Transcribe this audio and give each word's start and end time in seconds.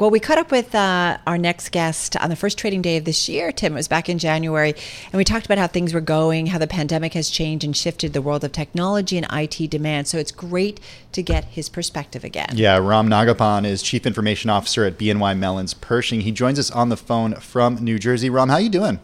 Well, 0.00 0.10
we 0.10 0.18
caught 0.18 0.38
up 0.38 0.50
with 0.50 0.74
uh, 0.74 1.18
our 1.24 1.38
next 1.38 1.70
guest 1.70 2.16
on 2.16 2.28
the 2.28 2.34
first 2.34 2.58
trading 2.58 2.82
day 2.82 2.96
of 2.96 3.04
this 3.04 3.28
year, 3.28 3.52
Tim. 3.52 3.74
It 3.74 3.76
was 3.76 3.86
back 3.86 4.08
in 4.08 4.18
January. 4.18 4.74
And 5.04 5.12
we 5.12 5.22
talked 5.22 5.46
about 5.46 5.56
how 5.56 5.68
things 5.68 5.94
were 5.94 6.00
going, 6.00 6.46
how 6.46 6.58
the 6.58 6.66
pandemic 6.66 7.14
has 7.14 7.30
changed 7.30 7.64
and 7.64 7.76
shifted 7.76 8.12
the 8.12 8.20
world 8.20 8.42
of 8.42 8.50
technology 8.50 9.16
and 9.16 9.24
IT 9.30 9.70
demand. 9.70 10.08
So 10.08 10.18
it's 10.18 10.32
great 10.32 10.80
to 11.12 11.22
get 11.22 11.44
his 11.44 11.68
perspective 11.68 12.24
again. 12.24 12.48
Yeah, 12.54 12.76
Ram 12.78 13.08
Nagappan 13.08 13.64
is 13.64 13.84
Chief 13.84 14.04
Information 14.04 14.50
Officer 14.50 14.84
at 14.84 14.98
BNY 14.98 15.38
Mellon's 15.38 15.74
Pershing. 15.74 16.22
He 16.22 16.32
joins 16.32 16.58
us 16.58 16.72
on 16.72 16.88
the 16.88 16.96
phone 16.96 17.36
from 17.36 17.76
New 17.76 18.00
Jersey. 18.00 18.28
Ram, 18.28 18.48
how 18.48 18.56
are 18.56 18.60
you 18.60 18.70
doing? 18.70 18.98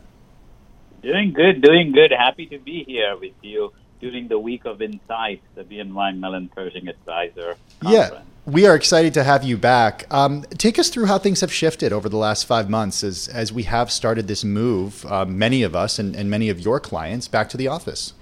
Doing 1.02 1.32
good, 1.32 1.62
doing 1.62 1.92
good. 1.92 2.10
Happy 2.10 2.46
to 2.46 2.58
be 2.58 2.82
here 2.82 3.16
with 3.16 3.34
you 3.42 3.72
during 4.00 4.26
the 4.26 4.40
week 4.40 4.64
of 4.64 4.82
Insight, 4.82 5.40
the 5.54 5.62
BNY 5.62 6.18
Mellon 6.18 6.48
Pershing 6.48 6.88
Advisor 6.88 7.54
Conference. 7.80 8.12
Yeah 8.12 8.22
we 8.46 8.66
are 8.66 8.74
excited 8.74 9.14
to 9.14 9.24
have 9.24 9.44
you 9.44 9.56
back. 9.56 10.06
Um, 10.10 10.42
take 10.56 10.78
us 10.78 10.88
through 10.88 11.06
how 11.06 11.18
things 11.18 11.40
have 11.40 11.52
shifted 11.52 11.92
over 11.92 12.08
the 12.08 12.16
last 12.16 12.46
five 12.46 12.70
months 12.70 13.04
as, 13.04 13.28
as 13.28 13.52
we 13.52 13.64
have 13.64 13.90
started 13.90 14.28
this 14.28 14.44
move, 14.44 15.04
uh, 15.06 15.24
many 15.24 15.62
of 15.62 15.76
us 15.76 15.98
and, 15.98 16.16
and 16.16 16.30
many 16.30 16.48
of 16.48 16.60
your 16.60 16.80
clients, 16.80 17.28
back 17.28 17.48
to 17.50 17.56
the 17.56 17.68
office. 17.68 18.14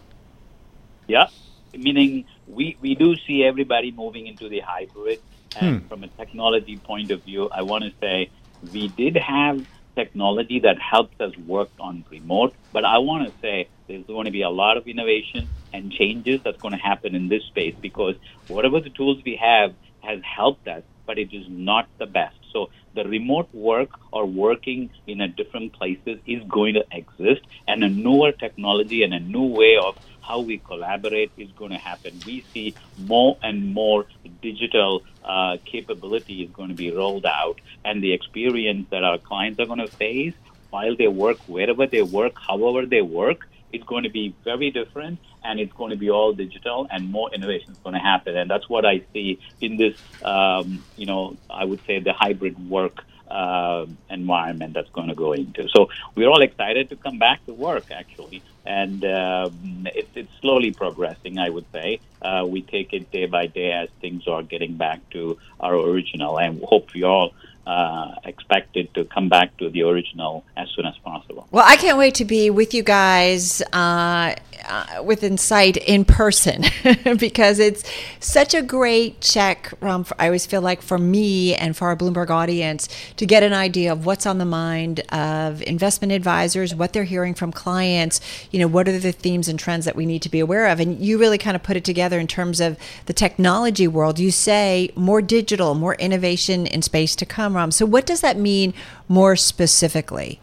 Yeah, 1.06 1.28
meaning 1.72 2.24
we, 2.46 2.76
we 2.80 2.94
do 2.94 3.16
see 3.16 3.44
everybody 3.44 3.92
moving 3.92 4.26
into 4.26 4.48
the 4.48 4.60
hybrid. 4.60 5.20
And 5.58 5.80
hmm. 5.80 5.88
from 5.88 6.04
a 6.04 6.08
technology 6.08 6.76
point 6.76 7.10
of 7.10 7.22
view, 7.22 7.48
I 7.50 7.62
want 7.62 7.84
to 7.84 7.92
say 8.00 8.30
we 8.72 8.88
did 8.88 9.16
have 9.16 9.66
technology 9.96 10.60
that 10.60 10.78
helped 10.78 11.20
us 11.20 11.36
work 11.38 11.70
on 11.80 12.04
remote, 12.10 12.54
but 12.72 12.84
I 12.84 12.98
want 12.98 13.26
to 13.26 13.40
say 13.40 13.68
there's 13.88 14.04
going 14.04 14.26
to 14.26 14.30
be 14.30 14.42
a 14.42 14.50
lot 14.50 14.76
of 14.76 14.86
innovation 14.86 15.48
and 15.72 15.90
changes 15.90 16.40
that's 16.44 16.60
going 16.60 16.72
to 16.72 16.78
happen 16.78 17.14
in 17.14 17.28
this 17.28 17.42
space 17.44 17.74
because 17.80 18.14
whatever 18.46 18.80
the 18.80 18.90
tools 18.90 19.18
we 19.24 19.36
have, 19.36 19.74
has 20.02 20.20
helped 20.22 20.68
us, 20.68 20.82
but 21.06 21.18
it 21.18 21.32
is 21.32 21.46
not 21.48 21.88
the 21.98 22.06
best. 22.06 22.36
So 22.52 22.70
the 22.94 23.04
remote 23.04 23.48
work 23.52 23.90
or 24.12 24.26
working 24.26 24.90
in 25.06 25.20
a 25.20 25.28
different 25.28 25.72
places 25.72 26.18
is 26.26 26.42
going 26.48 26.74
to 26.74 26.84
exist, 26.90 27.42
and 27.66 27.84
a 27.84 27.88
newer 27.88 28.32
technology 28.32 29.02
and 29.02 29.12
a 29.14 29.20
new 29.20 29.44
way 29.44 29.76
of 29.76 29.96
how 30.20 30.40
we 30.40 30.58
collaborate 30.58 31.32
is 31.36 31.50
going 31.52 31.70
to 31.70 31.78
happen. 31.78 32.20
We 32.26 32.44
see 32.52 32.74
more 32.98 33.38
and 33.42 33.72
more 33.72 34.06
digital 34.42 35.02
uh, 35.24 35.56
capability 35.64 36.42
is 36.42 36.50
going 36.50 36.68
to 36.68 36.74
be 36.74 36.90
rolled 36.90 37.26
out, 37.26 37.60
and 37.84 38.02
the 38.02 38.12
experience 38.12 38.86
that 38.90 39.04
our 39.04 39.18
clients 39.18 39.58
are 39.60 39.66
going 39.66 39.78
to 39.78 39.88
face 39.88 40.34
while 40.70 40.94
they 40.96 41.08
work, 41.08 41.38
wherever 41.46 41.86
they 41.86 42.02
work, 42.02 42.34
however 42.46 42.84
they 42.84 43.00
work, 43.00 43.48
it's 43.72 43.84
going 43.84 44.02
to 44.04 44.10
be 44.10 44.34
very 44.44 44.70
different 44.70 45.18
and 45.44 45.60
it's 45.60 45.72
going 45.72 45.90
to 45.90 45.96
be 45.96 46.10
all 46.10 46.32
digital 46.32 46.86
and 46.90 47.10
more 47.10 47.30
innovation 47.34 47.72
is 47.72 47.78
going 47.84 47.94
to 47.94 48.00
happen. 48.00 48.36
And 48.36 48.50
that's 48.50 48.68
what 48.68 48.84
I 48.84 49.04
see 49.12 49.40
in 49.60 49.76
this, 49.76 49.94
um, 50.22 50.84
you 50.96 51.06
know, 51.06 51.36
I 51.50 51.64
would 51.64 51.80
say 51.86 52.00
the 52.00 52.12
hybrid 52.12 52.58
work 52.68 52.98
uh, 53.30 53.86
environment 54.08 54.72
that's 54.74 54.90
going 54.90 55.08
to 55.08 55.14
go 55.14 55.32
into. 55.32 55.68
So 55.74 55.88
we're 56.16 56.28
all 56.28 56.42
excited 56.42 56.88
to 56.90 56.96
come 56.96 57.18
back 57.18 57.44
to 57.46 57.52
work, 57.52 57.88
actually. 57.90 58.42
And 58.64 59.04
um, 59.04 59.86
it's, 59.94 60.10
it's 60.14 60.32
slowly 60.40 60.72
progressing, 60.72 61.38
I 61.38 61.50
would 61.50 61.66
say. 61.72 62.00
Uh, 62.22 62.46
we 62.48 62.62
take 62.62 62.92
it 62.92 63.10
day 63.10 63.26
by 63.26 63.46
day 63.46 63.72
as 63.72 63.88
things 64.00 64.26
are 64.26 64.42
getting 64.42 64.76
back 64.76 65.00
to 65.10 65.38
our 65.60 65.74
original. 65.74 66.38
And 66.38 66.62
hope 66.62 66.94
you 66.94 67.06
all 67.06 67.32
uh, 67.68 68.14
expected 68.24 68.92
to 68.94 69.04
come 69.04 69.28
back 69.28 69.54
to 69.58 69.68
the 69.68 69.82
original 69.82 70.42
as 70.56 70.70
soon 70.70 70.86
as 70.86 70.96
possible. 71.04 71.46
Well, 71.50 71.64
I 71.66 71.76
can't 71.76 71.98
wait 71.98 72.14
to 72.14 72.24
be 72.24 72.48
with 72.48 72.72
you 72.72 72.82
guys 72.82 73.60
uh, 73.74 74.34
uh, 74.64 75.02
with 75.04 75.22
Insight 75.22 75.76
in 75.76 76.06
person 76.06 76.64
because 77.18 77.58
it's 77.58 77.84
such 78.20 78.54
a 78.54 78.62
great 78.62 79.20
check. 79.20 79.74
Um, 79.82 80.04
for, 80.04 80.16
I 80.18 80.26
always 80.26 80.46
feel 80.46 80.62
like 80.62 80.80
for 80.80 80.96
me 80.96 81.54
and 81.54 81.76
for 81.76 81.88
our 81.88 81.96
Bloomberg 81.96 82.30
audience 82.30 82.88
to 83.16 83.26
get 83.26 83.42
an 83.42 83.52
idea 83.52 83.92
of 83.92 84.06
what's 84.06 84.24
on 84.24 84.38
the 84.38 84.46
mind 84.46 85.00
of 85.10 85.60
investment 85.62 86.14
advisors, 86.14 86.74
what 86.74 86.94
they're 86.94 87.04
hearing 87.04 87.34
from 87.34 87.52
clients. 87.52 88.18
You 88.50 88.60
know, 88.60 88.66
what 88.66 88.88
are 88.88 88.98
the 88.98 89.12
themes 89.12 89.46
and 89.46 89.58
trends 89.58 89.84
that 89.84 89.94
we 89.94 90.06
need 90.06 90.22
to 90.22 90.30
be 90.30 90.40
aware 90.40 90.68
of? 90.68 90.80
And 90.80 90.98
you 90.98 91.18
really 91.18 91.38
kind 91.38 91.54
of 91.54 91.62
put 91.62 91.76
it 91.76 91.84
together 91.84 92.18
in 92.18 92.28
terms 92.28 92.60
of 92.60 92.78
the 93.04 93.12
technology 93.12 93.86
world. 93.86 94.18
You 94.18 94.30
say 94.30 94.90
more 94.94 95.20
digital, 95.20 95.74
more 95.74 95.96
innovation 95.96 96.66
in 96.66 96.80
space 96.80 97.14
to 97.16 97.26
come 97.26 97.57
so, 97.70 97.86
what 97.86 98.06
does 98.06 98.20
that 98.20 98.36
mean 98.36 98.74
more 99.08 99.36
specifically? 99.36 100.40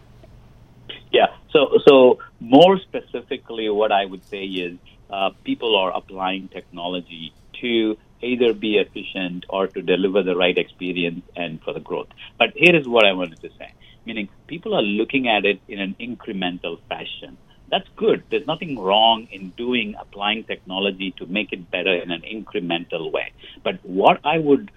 Yeah. 1.12 1.28
So, 1.52 1.80
so 1.88 2.20
more 2.40 2.80
specifically, 2.80 3.70
what 3.70 3.92
I 3.92 4.06
would 4.06 4.26
say 4.26 4.44
is 4.44 4.78
uh, 5.10 5.30
people 5.44 5.76
are 5.76 5.92
applying 5.96 6.50
technology 6.50 7.34
to 7.62 7.98
either 8.22 8.54
be 8.54 8.78
efficient 8.78 9.46
or 9.50 9.68
to 9.68 9.82
deliver 9.82 10.24
the 10.24 10.36
right 10.36 10.58
experience 10.58 11.24
and 11.36 11.62
for 11.64 11.74
the 11.74 11.80
growth. 11.80 12.08
But 12.38 12.52
here 12.56 12.76
is 12.76 12.88
what 12.88 13.06
I 13.06 13.14
wanted 13.14 13.42
to 13.42 13.50
say 13.58 13.74
meaning 14.06 14.30
people 14.48 14.76
are 14.76 14.82
looking 14.82 15.28
at 15.28 15.46
it 15.46 15.60
in 15.68 15.80
an 15.80 15.96
incremental 16.00 16.80
fashion. 16.88 17.38
That's 17.72 17.88
good. 17.96 18.24
There's 18.30 18.46
nothing 18.46 18.80
wrong 18.80 19.28
in 19.32 19.50
doing 19.52 19.96
applying 20.00 20.44
technology 20.44 21.12
to 21.18 21.26
make 21.26 21.52
it 21.52 21.72
better 21.72 21.94
in 21.94 22.12
an 22.12 22.22
incremental 22.22 23.12
way. 23.12 23.32
But 23.64 23.80
what 23.84 24.20
I 24.24 24.38
would, 24.38 24.72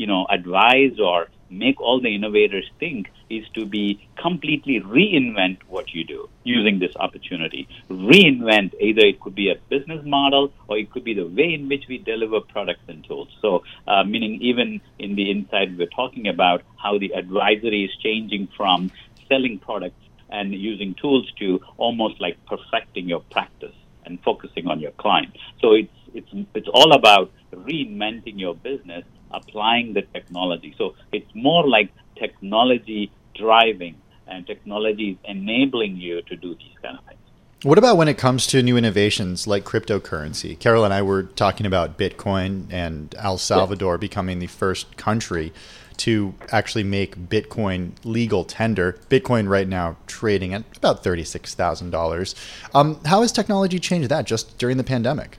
you 0.00 0.06
know, 0.06 0.26
advise 0.30 0.98
or 0.98 1.28
make 1.50 1.78
all 1.78 2.00
the 2.00 2.14
innovators 2.14 2.66
think 2.78 3.10
is 3.28 3.44
to 3.52 3.66
be 3.66 4.08
completely 4.16 4.80
reinvent 4.80 5.58
what 5.68 5.92
you 5.92 6.04
do 6.04 6.26
using 6.42 6.78
this 6.78 6.96
opportunity. 6.96 7.68
Reinvent 7.90 8.72
either 8.80 9.02
it 9.02 9.20
could 9.20 9.34
be 9.34 9.50
a 9.50 9.56
business 9.68 10.02
model 10.06 10.54
or 10.68 10.78
it 10.78 10.90
could 10.90 11.04
be 11.04 11.12
the 11.12 11.26
way 11.26 11.52
in 11.52 11.68
which 11.68 11.84
we 11.86 11.98
deliver 11.98 12.40
products 12.40 12.84
and 12.88 13.04
tools. 13.04 13.28
So, 13.42 13.62
uh, 13.86 14.04
meaning 14.04 14.40
even 14.40 14.80
in 14.98 15.16
the 15.16 15.30
inside, 15.30 15.76
we're 15.76 15.94
talking 16.02 16.28
about 16.28 16.62
how 16.82 16.98
the 16.98 17.12
advisory 17.12 17.84
is 17.84 17.94
changing 18.02 18.48
from 18.56 18.90
selling 19.28 19.58
products 19.58 20.02
and 20.30 20.54
using 20.54 20.94
tools 20.94 21.30
to 21.40 21.60
almost 21.76 22.22
like 22.22 22.38
perfecting 22.46 23.06
your 23.06 23.20
practice 23.20 23.76
and 24.06 24.18
focusing 24.22 24.66
on 24.66 24.80
your 24.80 24.92
client. 24.92 25.36
So 25.60 25.74
it's 25.74 25.92
it's 26.14 26.32
it's 26.54 26.68
all 26.72 26.92
about 26.92 27.30
reinventing 27.52 28.40
your 28.40 28.54
business 28.54 29.04
applying 29.30 29.94
the 29.94 30.02
technology. 30.02 30.74
So 30.78 30.94
it's 31.12 31.30
more 31.34 31.66
like 31.66 31.90
technology 32.16 33.10
driving 33.34 33.96
and 34.26 34.46
technology 34.46 35.10
is 35.10 35.16
enabling 35.24 35.96
you 35.96 36.22
to 36.22 36.36
do 36.36 36.54
these 36.54 36.76
kind 36.82 36.98
of 36.98 37.04
things. 37.04 37.18
What 37.62 37.76
about 37.76 37.98
when 37.98 38.08
it 38.08 38.16
comes 38.16 38.46
to 38.48 38.62
new 38.62 38.78
innovations 38.78 39.46
like 39.46 39.64
cryptocurrency? 39.64 40.58
Carol 40.58 40.84
and 40.84 40.94
I 40.94 41.02
were 41.02 41.24
talking 41.24 41.66
about 41.66 41.98
Bitcoin 41.98 42.66
and 42.72 43.14
El 43.18 43.36
Salvador 43.36 43.98
becoming 43.98 44.38
the 44.38 44.46
first 44.46 44.96
country 44.96 45.52
to 45.98 46.32
actually 46.50 46.84
make 46.84 47.28
Bitcoin 47.28 47.92
legal 48.02 48.44
tender. 48.44 48.98
Bitcoin 49.10 49.46
right 49.46 49.68
now 49.68 49.96
trading 50.06 50.54
at 50.54 50.64
about 50.78 51.04
$36,000. 51.04 52.34
Um, 52.74 52.98
how 53.04 53.20
has 53.20 53.30
technology 53.30 53.78
changed 53.78 54.08
that 54.08 54.24
just 54.24 54.56
during 54.56 54.78
the 54.78 54.84
pandemic? 54.84 55.36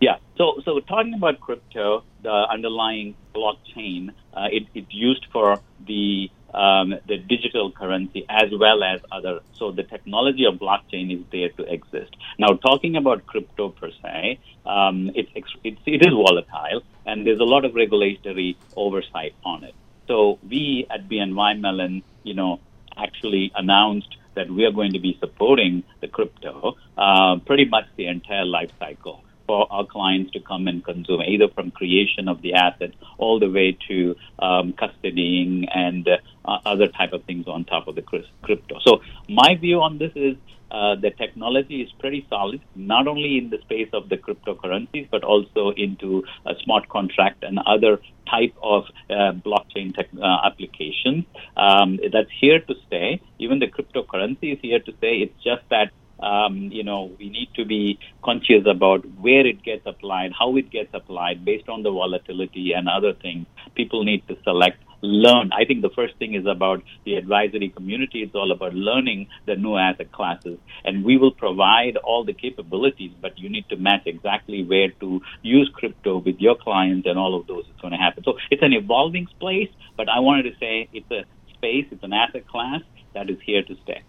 Yeah. 0.00 0.16
So, 0.38 0.62
so 0.64 0.80
talking 0.80 1.12
about 1.12 1.38
crypto, 1.40 2.02
the 2.22 2.46
underlying 2.50 3.14
blockchain, 3.34 4.10
uh, 4.34 4.48
it, 4.50 4.66
it's 4.74 4.92
used 4.92 5.26
for 5.32 5.58
the 5.86 6.30
um, 6.54 6.94
the 7.08 7.16
digital 7.16 7.72
currency 7.72 8.26
as 8.28 8.50
well 8.58 8.84
as 8.84 9.00
other. 9.10 9.40
So 9.58 9.72
the 9.72 9.84
technology 9.84 10.44
of 10.44 10.56
blockchain 10.56 11.12
is 11.12 11.24
there 11.32 11.48
to 11.48 11.72
exist. 11.72 12.14
Now, 12.38 12.48
talking 12.48 12.96
about 12.96 13.24
crypto 13.26 13.70
per 13.70 13.90
se, 14.02 14.38
um, 14.66 15.10
it's, 15.14 15.30
it's 15.64 15.80
it 15.86 16.02
is 16.06 16.12
volatile, 16.12 16.82
and 17.06 17.26
there's 17.26 17.40
a 17.40 17.44
lot 17.44 17.64
of 17.64 17.74
regulatory 17.74 18.56
oversight 18.76 19.34
on 19.44 19.64
it. 19.64 19.74
So 20.08 20.38
we 20.48 20.86
at 20.90 21.08
BNY 21.08 21.60
Mellon, 21.60 22.02
you 22.22 22.34
know, 22.34 22.60
actually 22.96 23.50
announced 23.54 24.14
that 24.34 24.50
we 24.50 24.64
are 24.64 24.72
going 24.72 24.92
to 24.92 24.98
be 24.98 25.16
supporting 25.20 25.84
the 26.00 26.08
crypto 26.08 26.76
uh, 26.96 27.36
pretty 27.46 27.64
much 27.66 27.84
the 27.96 28.06
entire 28.06 28.44
life 28.44 28.70
cycle 28.78 29.21
for 29.52 29.70
our 29.70 29.84
clients 29.84 30.30
to 30.32 30.40
come 30.40 30.66
and 30.66 30.82
consume, 30.82 31.20
either 31.20 31.48
from 31.56 31.70
creation 31.70 32.26
of 32.26 32.40
the 32.40 32.54
asset 32.54 32.92
all 33.18 33.38
the 33.38 33.50
way 33.50 33.76
to 33.88 34.16
um, 34.38 34.72
custodying 34.82 35.66
and 35.74 36.08
uh, 36.08 36.58
other 36.64 36.88
type 36.88 37.12
of 37.12 37.22
things 37.24 37.46
on 37.46 37.66
top 37.66 37.86
of 37.86 37.94
the 37.94 38.04
crypto. 38.46 38.76
So 38.86 39.02
my 39.28 39.50
view 39.64 39.82
on 39.82 39.98
this 39.98 40.12
is 40.14 40.36
uh, 40.70 40.94
the 40.94 41.10
technology 41.10 41.82
is 41.82 41.90
pretty 42.00 42.26
solid, 42.30 42.62
not 42.74 43.06
only 43.06 43.36
in 43.36 43.50
the 43.50 43.58
space 43.66 43.90
of 43.92 44.08
the 44.08 44.16
cryptocurrencies, 44.16 45.06
but 45.10 45.22
also 45.22 45.62
into 45.76 46.24
a 46.46 46.54
smart 46.64 46.88
contract 46.88 47.44
and 47.44 47.58
other 47.74 47.98
type 48.34 48.54
of 48.62 48.84
uh, 49.10 49.32
blockchain 49.48 49.94
tech, 49.94 50.08
uh, 50.18 50.38
applications. 50.48 51.26
Um, 51.58 52.00
that's 52.10 52.32
here 52.40 52.60
to 52.60 52.74
stay. 52.86 53.20
Even 53.38 53.58
the 53.58 53.66
cryptocurrency 53.66 54.54
is 54.54 54.60
here 54.62 54.80
to 54.80 54.92
stay. 54.96 55.16
It's 55.24 55.38
just 55.44 55.64
that 55.68 55.90
um, 56.22 56.70
you 56.72 56.84
know, 56.84 57.10
we 57.18 57.28
need 57.28 57.48
to 57.56 57.64
be 57.64 57.98
conscious 58.22 58.64
about 58.66 59.04
where 59.20 59.46
it 59.46 59.62
gets 59.62 59.82
applied, 59.86 60.32
how 60.38 60.56
it 60.56 60.70
gets 60.70 60.90
applied, 60.94 61.44
based 61.44 61.68
on 61.68 61.82
the 61.82 61.90
volatility 61.90 62.72
and 62.72 62.88
other 62.88 63.12
things. 63.12 63.46
People 63.74 64.04
need 64.04 64.26
to 64.28 64.36
select 64.44 64.78
learn. 65.02 65.50
I 65.52 65.64
think 65.64 65.82
the 65.82 65.90
first 65.90 66.16
thing 66.16 66.34
is 66.34 66.46
about 66.46 66.82
the 67.04 67.16
advisory 67.16 67.68
community. 67.68 68.22
It's 68.22 68.34
all 68.34 68.52
about 68.52 68.72
learning 68.74 69.28
the 69.46 69.56
new 69.56 69.76
asset 69.76 70.12
classes. 70.12 70.58
And 70.84 71.04
we 71.04 71.16
will 71.16 71.32
provide 71.32 71.96
all 71.96 72.24
the 72.24 72.32
capabilities, 72.32 73.10
but 73.20 73.38
you 73.38 73.48
need 73.48 73.68
to 73.70 73.76
match 73.76 74.02
exactly 74.06 74.62
where 74.62 74.90
to 75.00 75.20
use 75.42 75.70
crypto 75.74 76.18
with 76.18 76.36
your 76.38 76.56
clients 76.56 77.06
and 77.06 77.18
all 77.18 77.38
of 77.38 77.46
those 77.46 77.64
is 77.64 77.80
going 77.80 77.92
to 77.92 77.98
happen. 77.98 78.22
So 78.24 78.38
it's 78.50 78.62
an 78.62 78.72
evolving 78.72 79.26
space, 79.26 79.70
but 79.96 80.08
I 80.08 80.20
wanted 80.20 80.44
to 80.44 80.58
say 80.58 80.88
it's 80.92 81.10
a 81.10 81.24
space, 81.54 81.86
it's 81.90 82.04
an 82.04 82.12
asset 82.12 82.46
class 82.46 82.80
that 83.14 83.28
is 83.28 83.38
here 83.44 83.62
to 83.62 83.76
stay. 83.82 84.02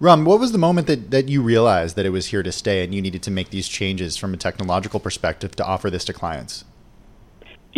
Ram, 0.00 0.24
what 0.24 0.38
was 0.38 0.52
the 0.52 0.58
moment 0.58 0.86
that, 0.86 1.10
that 1.10 1.28
you 1.28 1.42
realized 1.42 1.96
that 1.96 2.06
it 2.06 2.10
was 2.10 2.26
here 2.26 2.44
to 2.44 2.52
stay 2.52 2.84
and 2.84 2.94
you 2.94 3.02
needed 3.02 3.20
to 3.24 3.32
make 3.32 3.50
these 3.50 3.66
changes 3.66 4.16
from 4.16 4.32
a 4.32 4.36
technological 4.36 5.00
perspective 5.00 5.56
to 5.56 5.64
offer 5.64 5.90
this 5.90 6.04
to 6.04 6.12
clients? 6.12 6.64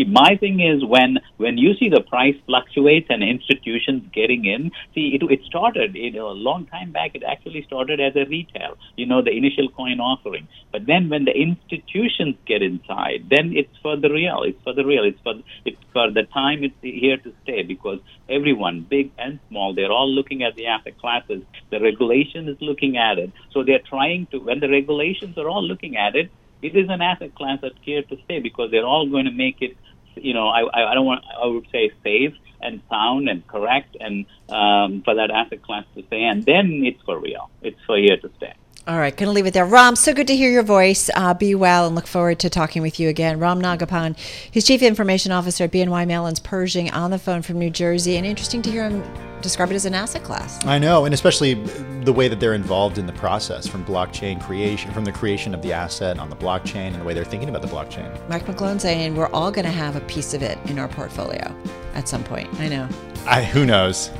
See, 0.01 0.07
my 0.07 0.37
thing 0.37 0.61
is 0.61 0.83
when 0.85 1.19
when 1.37 1.59
you 1.59 1.75
see 1.75 1.91
the 1.91 2.01
price 2.01 2.37
fluctuates 2.47 3.09
and 3.11 3.23
institutions 3.23 4.03
getting 4.15 4.47
in. 4.47 4.71
See, 4.95 5.15
it, 5.15 5.23
it 5.31 5.41
started 5.45 5.95
you 5.95 6.13
know, 6.13 6.29
a 6.29 6.39
long 6.49 6.67
time 6.67 6.91
back. 6.91 7.11
It 7.15 7.23
actually 7.23 7.65
started 7.67 8.01
as 8.01 8.17
a 8.17 8.25
retail, 8.25 8.79
you 8.97 9.05
know, 9.05 9.21
the 9.21 9.31
initial 9.31 9.69
coin 9.69 10.01
offering. 10.01 10.49
But 10.73 10.87
then 10.87 11.11
when 11.11 11.27
the 11.27 11.37
institutions 11.37 12.37
get 12.47 12.63
inside, 12.63 13.27
then 13.29 13.53
it's 13.55 13.77
for 13.83 13.97
the 13.97 14.09
real. 14.11 14.43
It's 14.43 14.63
for 14.65 14.73
the 14.73 14.87
real. 14.87 15.05
It's 15.05 15.21
for 15.23 15.35
it's 15.67 15.83
for 15.93 16.11
the 16.11 16.23
time. 16.23 16.65
It's 16.65 16.81
here 16.81 17.19
to 17.19 17.33
stay 17.43 17.63
because 17.63 17.99
everyone, 18.29 18.87
big 18.89 19.11
and 19.19 19.39
small, 19.51 19.75
they're 19.75 19.93
all 19.93 20.11
looking 20.11 20.43
at 20.43 20.55
the 20.57 20.67
asset 20.67 20.99
classes. 20.99 21.43
The 21.71 21.81
regulation 21.81 22.49
is 22.49 22.57
looking 22.63 22.97
at 22.97 23.19
it. 23.19 23.33
So 23.53 23.65
they're 23.65 23.87
trying 23.87 24.29
to. 24.31 24.39
When 24.39 24.61
the 24.61 24.71
regulations 24.71 25.37
are 25.37 25.49
all 25.49 25.63
looking 25.63 25.99
at 25.99 26.17
it, 26.17 26.31
it 26.63 26.77
is 26.77 26.89
an 26.89 27.01
asset 27.01 27.35
class 27.35 27.59
that's 27.63 27.75
here 27.83 28.03
to 28.03 28.17
stay 28.25 28.41
because 28.41 28.71
they're 28.71 28.87
all 28.87 29.09
going 29.09 29.25
to 29.25 29.33
make 29.33 29.63
it, 29.63 29.77
you 30.23 30.35
know, 30.35 30.49
I, 30.49 30.91
I 30.91 30.95
don't 30.95 31.07
want, 31.07 31.25
I 31.43 31.47
would 31.47 31.67
say 31.73 31.91
safe 32.03 32.35
and 32.61 32.83
sound 32.91 33.29
and 33.29 33.47
correct 33.47 33.97
and 33.99 34.27
um, 34.49 35.03
for 35.03 35.15
that 35.15 35.31
asset 35.31 35.63
class 35.63 35.85
to 35.95 36.03
stay. 36.07 36.23
And 36.23 36.45
then 36.45 36.83
it's 36.85 37.01
for 37.03 37.19
real. 37.19 37.51
It's 37.63 37.81
for 37.87 37.97
here 37.97 38.17
to 38.17 38.31
stay. 38.37 38.55
All 38.91 38.99
right, 38.99 39.17
going 39.17 39.29
to 39.29 39.33
leave 39.33 39.47
it 39.47 39.55
there. 39.55 39.65
Ram, 39.65 39.95
so 39.95 40.13
good 40.13 40.27
to 40.27 40.35
hear 40.35 40.51
your 40.51 40.65
voice. 40.65 41.09
Uh, 41.15 41.33
be 41.33 41.55
well 41.55 41.87
and 41.87 41.95
look 41.95 42.09
forward 42.09 42.41
to 42.41 42.51
talking 42.51 42.83
with 42.83 42.99
you 42.99 43.09
again. 43.09 43.39
Ram 43.39 43.63
Nagappan, 43.63 44.19
he's 44.51 44.67
Chief 44.67 44.83
Information 44.83 45.31
Officer 45.31 45.63
at 45.63 45.71
BNY 45.71 46.09
Mellon's 46.09 46.41
Pershing 46.41 46.91
on 46.91 47.13
the 47.13 47.19
phone 47.21 47.43
from 47.43 47.61
New 47.61 47.71
Jersey. 47.71 48.17
And 48.17 48.27
interesting 48.27 48.63
to 48.63 48.71
hear 48.71 48.91
him 48.91 49.05
describe 49.43 49.71
it 49.71 49.77
as 49.77 49.85
an 49.85 49.95
asset 49.95 50.25
class. 50.25 50.59
I 50.67 50.81
know, 50.81 51.05
and 51.05 51.15
especially 51.15 51.55
the 52.03 52.13
way 52.13 52.27
that 52.27 52.41
they're 52.41 52.55
involved 52.55 52.99
in 52.99 53.07
the 53.07 53.13
process 53.13 53.65
from 53.65 53.85
blockchain 53.85 54.43
creation, 54.43 54.93
from 54.93 55.05
the 55.05 55.13
creation 55.13 55.55
of 55.55 55.63
the 55.63 55.73
asset 55.73 56.19
on 56.19 56.29
the 56.29 56.35
blockchain 56.35 56.89
and 56.89 56.97
the 56.97 57.05
way 57.05 57.15
they're 57.15 57.25
thinking 57.25 57.49
about 57.49 57.63
the 57.63 57.69
blockchain. 57.69 58.11
Mike 58.29 58.47
McGlone 58.47 58.81
saying 58.81 59.15
we're 59.15 59.31
all 59.31 59.53
going 59.53 59.67
to 59.67 59.71
have 59.71 59.95
a 59.95 60.01
piece 60.01 60.35
of 60.35 60.43
it 60.43 60.59
in 60.69 60.81
our 60.81 60.89
portfolio 60.89 61.55
at 61.95 62.09
some 62.09 62.25
point. 62.25 62.53
I 62.59 62.67
know. 62.67 62.89
I, 63.25 63.45
who 63.45 63.65
knows? 63.65 64.11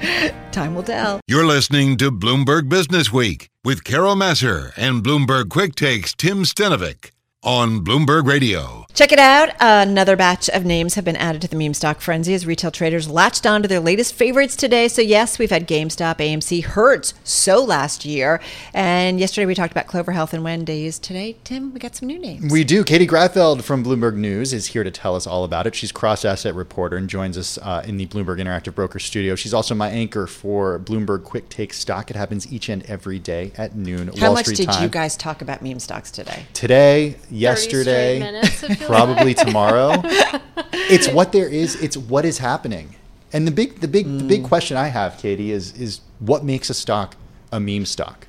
Time 0.52 0.74
will 0.74 0.82
tell. 0.82 1.20
You're 1.26 1.46
listening 1.46 1.96
to 1.96 2.10
Bloomberg 2.10 2.68
Business 2.68 3.10
Week 3.10 3.48
with 3.64 3.84
Carol 3.84 4.14
Massar 4.14 4.72
and 4.76 5.02
Bloomberg 5.02 5.48
Quick 5.48 5.74
Takes 5.74 6.14
Tim 6.14 6.44
Stenovec 6.44 7.10
on 7.42 7.84
Bloomberg 7.84 8.26
Radio. 8.26 8.87
Check 8.98 9.12
it 9.12 9.20
out. 9.20 9.50
Another 9.60 10.16
batch 10.16 10.48
of 10.48 10.64
names 10.64 10.96
have 10.96 11.04
been 11.04 11.14
added 11.14 11.40
to 11.42 11.46
the 11.46 11.54
meme 11.54 11.72
stock 11.72 12.00
frenzy 12.00 12.34
as 12.34 12.44
retail 12.44 12.72
traders 12.72 13.08
latched 13.08 13.46
on 13.46 13.62
to 13.62 13.68
their 13.68 13.78
latest 13.78 14.12
favorites 14.12 14.56
today. 14.56 14.88
So, 14.88 15.02
yes, 15.02 15.38
we've 15.38 15.52
had 15.52 15.68
GameStop, 15.68 16.16
AMC, 16.16 16.64
Hertz, 16.64 17.14
so 17.22 17.62
last 17.62 18.04
year. 18.04 18.40
And 18.74 19.20
yesterday 19.20 19.46
we 19.46 19.54
talked 19.54 19.70
about 19.70 19.86
Clover 19.86 20.10
Health 20.10 20.34
and 20.34 20.42
Wendy's. 20.42 20.98
Today, 20.98 21.36
Tim, 21.44 21.72
we 21.72 21.78
got 21.78 21.94
some 21.94 22.08
new 22.08 22.18
names. 22.18 22.50
We 22.50 22.64
do. 22.64 22.82
Katie 22.82 23.06
Greifeld 23.06 23.62
from 23.62 23.84
Bloomberg 23.84 24.16
News 24.16 24.52
is 24.52 24.66
here 24.66 24.82
to 24.82 24.90
tell 24.90 25.14
us 25.14 25.28
all 25.28 25.44
about 25.44 25.68
it. 25.68 25.76
She's 25.76 25.92
cross 25.92 26.24
asset 26.24 26.56
reporter 26.56 26.96
and 26.96 27.08
joins 27.08 27.38
us 27.38 27.56
uh, 27.58 27.84
in 27.86 27.98
the 27.98 28.06
Bloomberg 28.08 28.40
Interactive 28.40 28.74
Broker 28.74 28.98
studio. 28.98 29.36
She's 29.36 29.54
also 29.54 29.76
my 29.76 29.90
anchor 29.90 30.26
for 30.26 30.80
Bloomberg 30.80 31.22
Quick 31.22 31.48
Take 31.50 31.72
Stock. 31.72 32.10
It 32.10 32.16
happens 32.16 32.52
each 32.52 32.68
and 32.68 32.82
every 32.86 33.20
day 33.20 33.52
at 33.56 33.76
noon. 33.76 34.08
How 34.16 34.26
Wall 34.26 34.34
much 34.34 34.46
Street 34.46 34.56
did 34.56 34.70
time. 34.70 34.82
you 34.82 34.88
guys 34.88 35.16
talk 35.16 35.40
about 35.40 35.62
meme 35.62 35.78
stocks 35.78 36.10
today? 36.10 36.46
today, 36.52 37.10
30 37.10 37.36
yesterday, 37.36 38.42
straight 38.96 39.06
minutes, 39.16 39.40
I 39.40 39.44
feel 39.44 39.52
probably 39.52 40.02
tomorrow. 40.02 40.02
it's 40.90 41.08
what 41.08 41.32
there 41.32 41.48
is. 41.48 41.76
It's 41.82 41.96
what 41.96 42.24
is 42.24 42.38
happening. 42.38 42.94
And 43.32 43.46
the 43.46 43.50
big, 43.50 43.80
the 43.80 43.88
big, 43.88 44.06
the 44.06 44.24
Mm. 44.24 44.28
big 44.28 44.44
question 44.44 44.76
I 44.76 44.88
have, 44.88 45.18
Katie, 45.18 45.52
is 45.52 45.72
is 45.72 46.00
what 46.18 46.44
makes 46.44 46.70
a 46.70 46.74
stock 46.74 47.14
a 47.52 47.60
meme 47.60 47.84
stock? 47.86 48.26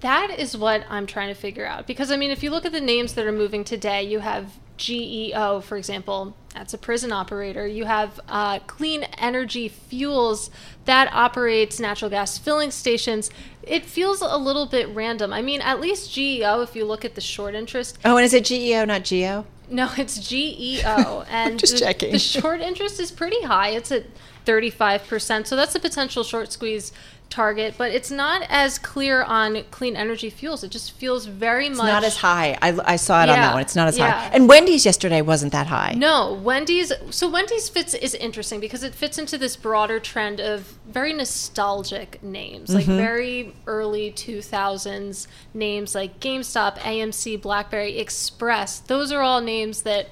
That 0.00 0.30
is 0.38 0.56
what 0.56 0.84
I'm 0.88 1.06
trying 1.06 1.28
to 1.28 1.34
figure 1.34 1.66
out. 1.66 1.86
Because, 1.86 2.10
I 2.10 2.16
mean, 2.16 2.30
if 2.30 2.42
you 2.42 2.50
look 2.50 2.64
at 2.64 2.72
the 2.72 2.80
names 2.80 3.12
that 3.14 3.26
are 3.26 3.32
moving 3.32 3.64
today, 3.64 4.02
you 4.02 4.20
have 4.20 4.54
GEO, 4.78 5.60
for 5.60 5.76
example, 5.76 6.34
that's 6.54 6.72
a 6.72 6.78
prison 6.78 7.12
operator. 7.12 7.66
You 7.66 7.84
have 7.84 8.18
uh, 8.28 8.60
Clean 8.60 9.02
Energy 9.18 9.68
Fuels, 9.68 10.50
that 10.86 11.12
operates 11.12 11.78
natural 11.78 12.10
gas 12.10 12.38
filling 12.38 12.70
stations. 12.70 13.30
It 13.62 13.84
feels 13.84 14.22
a 14.22 14.36
little 14.38 14.64
bit 14.66 14.88
random. 14.88 15.32
I 15.34 15.42
mean, 15.42 15.60
at 15.60 15.80
least 15.80 16.10
GEO, 16.12 16.62
if 16.62 16.74
you 16.74 16.86
look 16.86 17.04
at 17.04 17.14
the 17.14 17.20
short 17.20 17.54
interest, 17.54 17.98
Oh, 18.04 18.16
and 18.16 18.24
is 18.24 18.32
it 18.32 18.46
GEO, 18.46 18.86
not 18.86 19.04
GEO? 19.04 19.44
No, 19.70 19.90
it's 19.96 20.18
GEO. 20.28 21.24
And 21.30 21.58
Just 21.58 21.74
the, 21.74 21.78
checking. 21.80 22.12
the 22.12 22.18
short 22.18 22.60
interest 22.60 23.00
is 23.00 23.10
pretty 23.10 23.42
high. 23.42 23.70
It's 23.70 23.92
at 23.92 24.04
35%. 24.46 25.46
So 25.46 25.56
that's 25.56 25.74
a 25.74 25.80
potential 25.80 26.24
short 26.24 26.52
squeeze 26.52 26.92
target, 27.30 27.74
but 27.78 27.92
it's 27.92 28.10
not 28.10 28.42
as 28.48 28.78
clear 28.78 29.22
on 29.22 29.62
clean 29.70 29.96
energy 29.96 30.28
fuels. 30.28 30.62
It 30.64 30.70
just 30.70 30.92
feels 30.92 31.26
very 31.26 31.68
It's 31.68 31.78
much 31.78 31.86
not 31.86 32.04
as 32.04 32.16
high. 32.16 32.58
I, 32.60 32.78
I 32.84 32.96
saw 32.96 33.22
it 33.22 33.28
on 33.28 33.36
that 33.36 33.54
one. 33.54 33.62
It's 33.62 33.76
not 33.76 33.88
as 33.88 33.96
yeah. 33.96 34.10
high. 34.10 34.34
And 34.34 34.48
Wendy's 34.48 34.84
yesterday 34.84 35.22
wasn't 35.22 35.52
that 35.52 35.68
high. 35.68 35.94
No, 35.96 36.34
Wendy's. 36.34 36.92
So 37.10 37.30
Wendy's 37.30 37.68
fits 37.68 37.94
is 37.94 38.14
interesting 38.14 38.60
because 38.60 38.82
it 38.82 38.94
fits 38.94 39.16
into 39.16 39.38
this 39.38 39.56
broader 39.56 40.00
trend 40.00 40.40
of 40.40 40.76
very 40.86 41.12
nostalgic 41.12 42.22
names, 42.22 42.74
like 42.74 42.84
mm-hmm. 42.84 42.96
very 42.96 43.54
early 43.66 44.10
2000s 44.10 45.26
names 45.54 45.94
like 45.94 46.20
GameStop, 46.20 46.78
AMC, 46.78 47.40
BlackBerry, 47.40 47.98
Express. 47.98 48.80
Those 48.80 49.12
are 49.12 49.22
all 49.22 49.40
names 49.40 49.82
that 49.82 50.08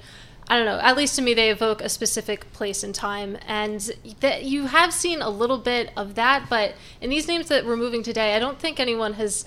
I 0.49 0.57
don't 0.57 0.65
know. 0.65 0.79
At 0.79 0.97
least 0.97 1.15
to 1.15 1.21
me, 1.21 1.35
they 1.35 1.51
evoke 1.51 1.81
a 1.81 1.89
specific 1.89 2.51
place 2.53 2.83
and 2.83 2.93
time, 2.95 3.37
and 3.47 3.91
that 4.21 4.45
you 4.45 4.65
have 4.65 4.91
seen 4.91 5.21
a 5.21 5.29
little 5.29 5.59
bit 5.59 5.91
of 5.95 6.15
that. 6.15 6.49
But 6.49 6.73
in 7.01 7.11
these 7.11 7.27
names 7.27 7.49
that 7.49 7.65
we're 7.65 7.77
moving 7.77 8.01
today, 8.01 8.35
I 8.35 8.39
don't 8.39 8.57
think 8.57 8.79
anyone 8.79 9.13
has 9.13 9.45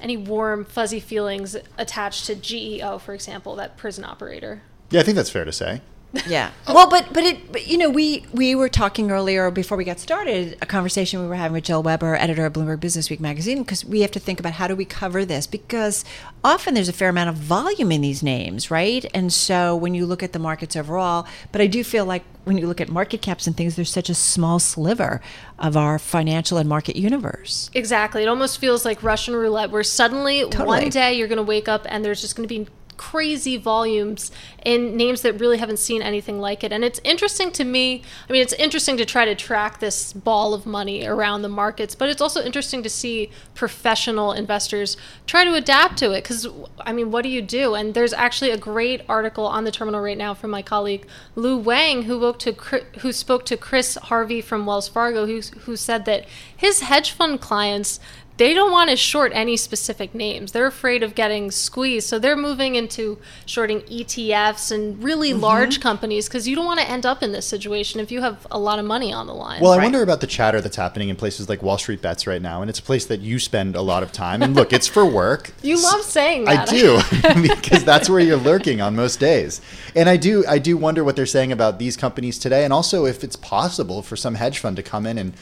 any 0.00 0.18
warm, 0.18 0.66
fuzzy 0.66 1.00
feelings 1.00 1.56
attached 1.78 2.26
to 2.26 2.34
GEO, 2.34 2.98
for 2.98 3.14
example, 3.14 3.56
that 3.56 3.78
prison 3.78 4.04
operator. 4.04 4.62
Yeah, 4.90 5.00
I 5.00 5.02
think 5.02 5.16
that's 5.16 5.30
fair 5.30 5.46
to 5.46 5.52
say. 5.52 5.80
Yeah. 6.26 6.50
Well, 6.74 6.88
but 6.88 7.12
but 7.12 7.22
it 7.22 7.52
but, 7.52 7.66
you 7.68 7.78
know 7.78 7.88
we 7.88 8.26
we 8.32 8.54
were 8.54 8.68
talking 8.68 9.10
earlier 9.10 9.50
before 9.50 9.76
we 9.76 9.84
got 9.84 10.00
started 10.00 10.58
a 10.60 10.66
conversation 10.66 11.20
we 11.20 11.28
were 11.28 11.36
having 11.36 11.52
with 11.52 11.64
Joel 11.64 11.84
Weber, 11.84 12.16
editor 12.16 12.46
of 12.46 12.52
Bloomberg 12.54 12.80
Business 12.80 13.08
Week 13.10 13.20
magazine, 13.20 13.58
because 13.62 13.84
we 13.84 14.00
have 14.00 14.10
to 14.12 14.18
think 14.18 14.40
about 14.40 14.54
how 14.54 14.66
do 14.66 14.74
we 14.74 14.84
cover 14.84 15.24
this 15.24 15.46
because 15.46 16.04
often 16.42 16.74
there's 16.74 16.88
a 16.88 16.92
fair 16.92 17.10
amount 17.10 17.28
of 17.28 17.36
volume 17.36 17.92
in 17.92 18.00
these 18.00 18.22
names, 18.22 18.70
right? 18.70 19.04
And 19.14 19.32
so 19.32 19.76
when 19.76 19.94
you 19.94 20.04
look 20.04 20.22
at 20.22 20.32
the 20.32 20.38
markets 20.40 20.74
overall, 20.74 21.26
but 21.52 21.60
I 21.60 21.66
do 21.68 21.84
feel 21.84 22.04
like 22.06 22.24
when 22.44 22.58
you 22.58 22.66
look 22.66 22.80
at 22.80 22.88
market 22.88 23.22
caps 23.22 23.46
and 23.46 23.56
things, 23.56 23.76
there's 23.76 23.90
such 23.90 24.08
a 24.08 24.14
small 24.14 24.58
sliver 24.58 25.20
of 25.58 25.76
our 25.76 25.98
financial 25.98 26.58
and 26.58 26.68
market 26.68 26.96
universe. 26.96 27.70
Exactly. 27.72 28.22
It 28.22 28.28
almost 28.28 28.58
feels 28.58 28.84
like 28.84 29.02
Russian 29.02 29.34
roulette, 29.34 29.70
where 29.70 29.82
suddenly 29.82 30.42
Totally. 30.42 30.66
one 30.66 30.88
day 30.88 31.14
you're 31.14 31.28
going 31.28 31.36
to 31.36 31.42
wake 31.42 31.68
up 31.68 31.86
and 31.88 32.04
there's 32.04 32.20
just 32.20 32.36
going 32.36 32.48
to 32.48 32.54
be 32.64 32.70
crazy 32.96 33.56
volumes 33.56 34.30
in 34.64 34.96
names 34.96 35.22
that 35.22 35.38
really 35.40 35.58
haven't 35.58 35.78
seen 35.78 36.02
anything 36.02 36.40
like 36.40 36.64
it. 36.64 36.72
And 36.72 36.84
it's 36.84 37.00
interesting 37.04 37.50
to 37.52 37.64
me. 37.64 38.02
I 38.28 38.32
mean, 38.32 38.42
it's 38.42 38.52
interesting 38.54 38.96
to 38.96 39.04
try 39.04 39.24
to 39.24 39.34
track 39.34 39.80
this 39.80 40.12
ball 40.12 40.54
of 40.54 40.66
money 40.66 41.06
around 41.06 41.42
the 41.42 41.48
markets, 41.48 41.94
but 41.94 42.08
it's 42.08 42.22
also 42.22 42.42
interesting 42.42 42.82
to 42.82 42.90
see 42.90 43.30
professional 43.54 44.32
investors 44.32 44.96
try 45.26 45.44
to 45.44 45.54
adapt 45.54 45.98
to 45.98 46.12
it. 46.12 46.22
Because, 46.22 46.48
I 46.80 46.92
mean, 46.92 47.10
what 47.10 47.22
do 47.22 47.28
you 47.28 47.42
do? 47.42 47.74
And 47.74 47.94
there's 47.94 48.12
actually 48.12 48.50
a 48.50 48.58
great 48.58 49.02
article 49.08 49.46
on 49.46 49.64
the 49.64 49.70
terminal 49.70 50.00
right 50.00 50.18
now 50.18 50.34
from 50.34 50.50
my 50.50 50.62
colleague 50.62 51.06
Lu 51.34 51.56
Wang, 51.56 52.02
who 52.02 52.18
spoke 52.18 52.38
to 52.38 52.52
who 53.00 53.12
spoke 53.12 53.44
to 53.46 53.56
Chris 53.56 53.96
Harvey 53.96 54.40
from 54.40 54.66
Wells 54.66 54.88
Fargo, 54.88 55.26
who 55.26 55.40
who 55.60 55.76
said 55.76 56.04
that 56.04 56.26
his 56.56 56.80
hedge 56.80 57.10
fund 57.10 57.40
clients 57.40 58.00
they 58.36 58.52
don't 58.52 58.72
want 58.72 58.90
to 58.90 58.96
short 58.96 59.30
any 59.34 59.56
specific 59.56 60.14
names. 60.14 60.52
They're 60.52 60.66
afraid 60.66 61.02
of 61.02 61.14
getting 61.14 61.50
squeezed. 61.50 62.08
So 62.08 62.18
they're 62.18 62.36
moving 62.36 62.74
into 62.74 63.18
shorting 63.46 63.80
ETFs 63.82 64.72
and 64.72 65.02
really 65.02 65.24
Mm-hmm. 65.30 65.40
large 65.40 65.80
companies 65.80 66.28
because 66.28 66.46
you 66.46 66.54
don't 66.54 66.66
want 66.66 66.80
to 66.80 66.88
end 66.88 67.06
up 67.06 67.22
in 67.22 67.32
this 67.32 67.46
situation 67.46 67.98
if 67.98 68.12
you 68.12 68.20
have 68.20 68.46
a 68.50 68.58
lot 68.58 68.78
of 68.78 68.84
money 68.84 69.12
on 69.12 69.26
the 69.26 69.32
line. 69.32 69.60
Well, 69.62 69.72
I 69.72 69.78
wonder 69.78 70.02
about 70.02 70.20
the 70.20 70.26
chatter 70.26 70.60
that's 70.60 70.76
happening 70.76 71.08
in 71.08 71.16
places 71.16 71.48
like 71.48 71.62
Wall 71.62 71.78
Street 71.78 72.02
Bets 72.02 72.26
right 72.26 72.42
now, 72.42 72.60
and 72.60 72.68
it's 72.68 72.78
a 72.78 72.82
place 72.82 73.06
that 73.06 73.20
you 73.20 73.38
spend 73.38 73.74
a 73.74 73.80
lot 73.80 74.02
of 74.02 74.12
time. 74.12 74.42
And 74.42 74.54
look, 74.54 74.72
it's 74.72 74.86
for 74.86 75.06
work. 75.06 75.52
you 75.62 75.82
love 75.82 76.02
saying 76.02 76.44
that. 76.44 76.68
I 76.68 76.70
do 76.70 77.00
because 77.48 77.84
that's 77.84 78.08
where 78.08 78.20
you're 78.20 78.36
lurking 78.36 78.80
on 78.80 78.94
most 78.94 79.18
days. 79.18 79.60
And 79.96 80.08
I 80.08 80.16
do 80.16 80.44
I 80.46 80.58
do 80.58 80.76
wonder 80.76 81.02
what 81.04 81.16
they're 81.16 81.26
saying 81.26 81.52
about 81.52 81.78
these 81.78 81.96
companies 81.96 82.38
today 82.38 82.64
and 82.64 82.72
also 82.72 83.06
if 83.06 83.24
it's 83.24 83.36
possible 83.36 84.02
for 84.02 84.16
some 84.16 84.34
hedge 84.34 84.58
fund 84.58 84.76
to 84.76 84.82
come 84.82 85.06
in 85.06 85.18
and 85.18 85.34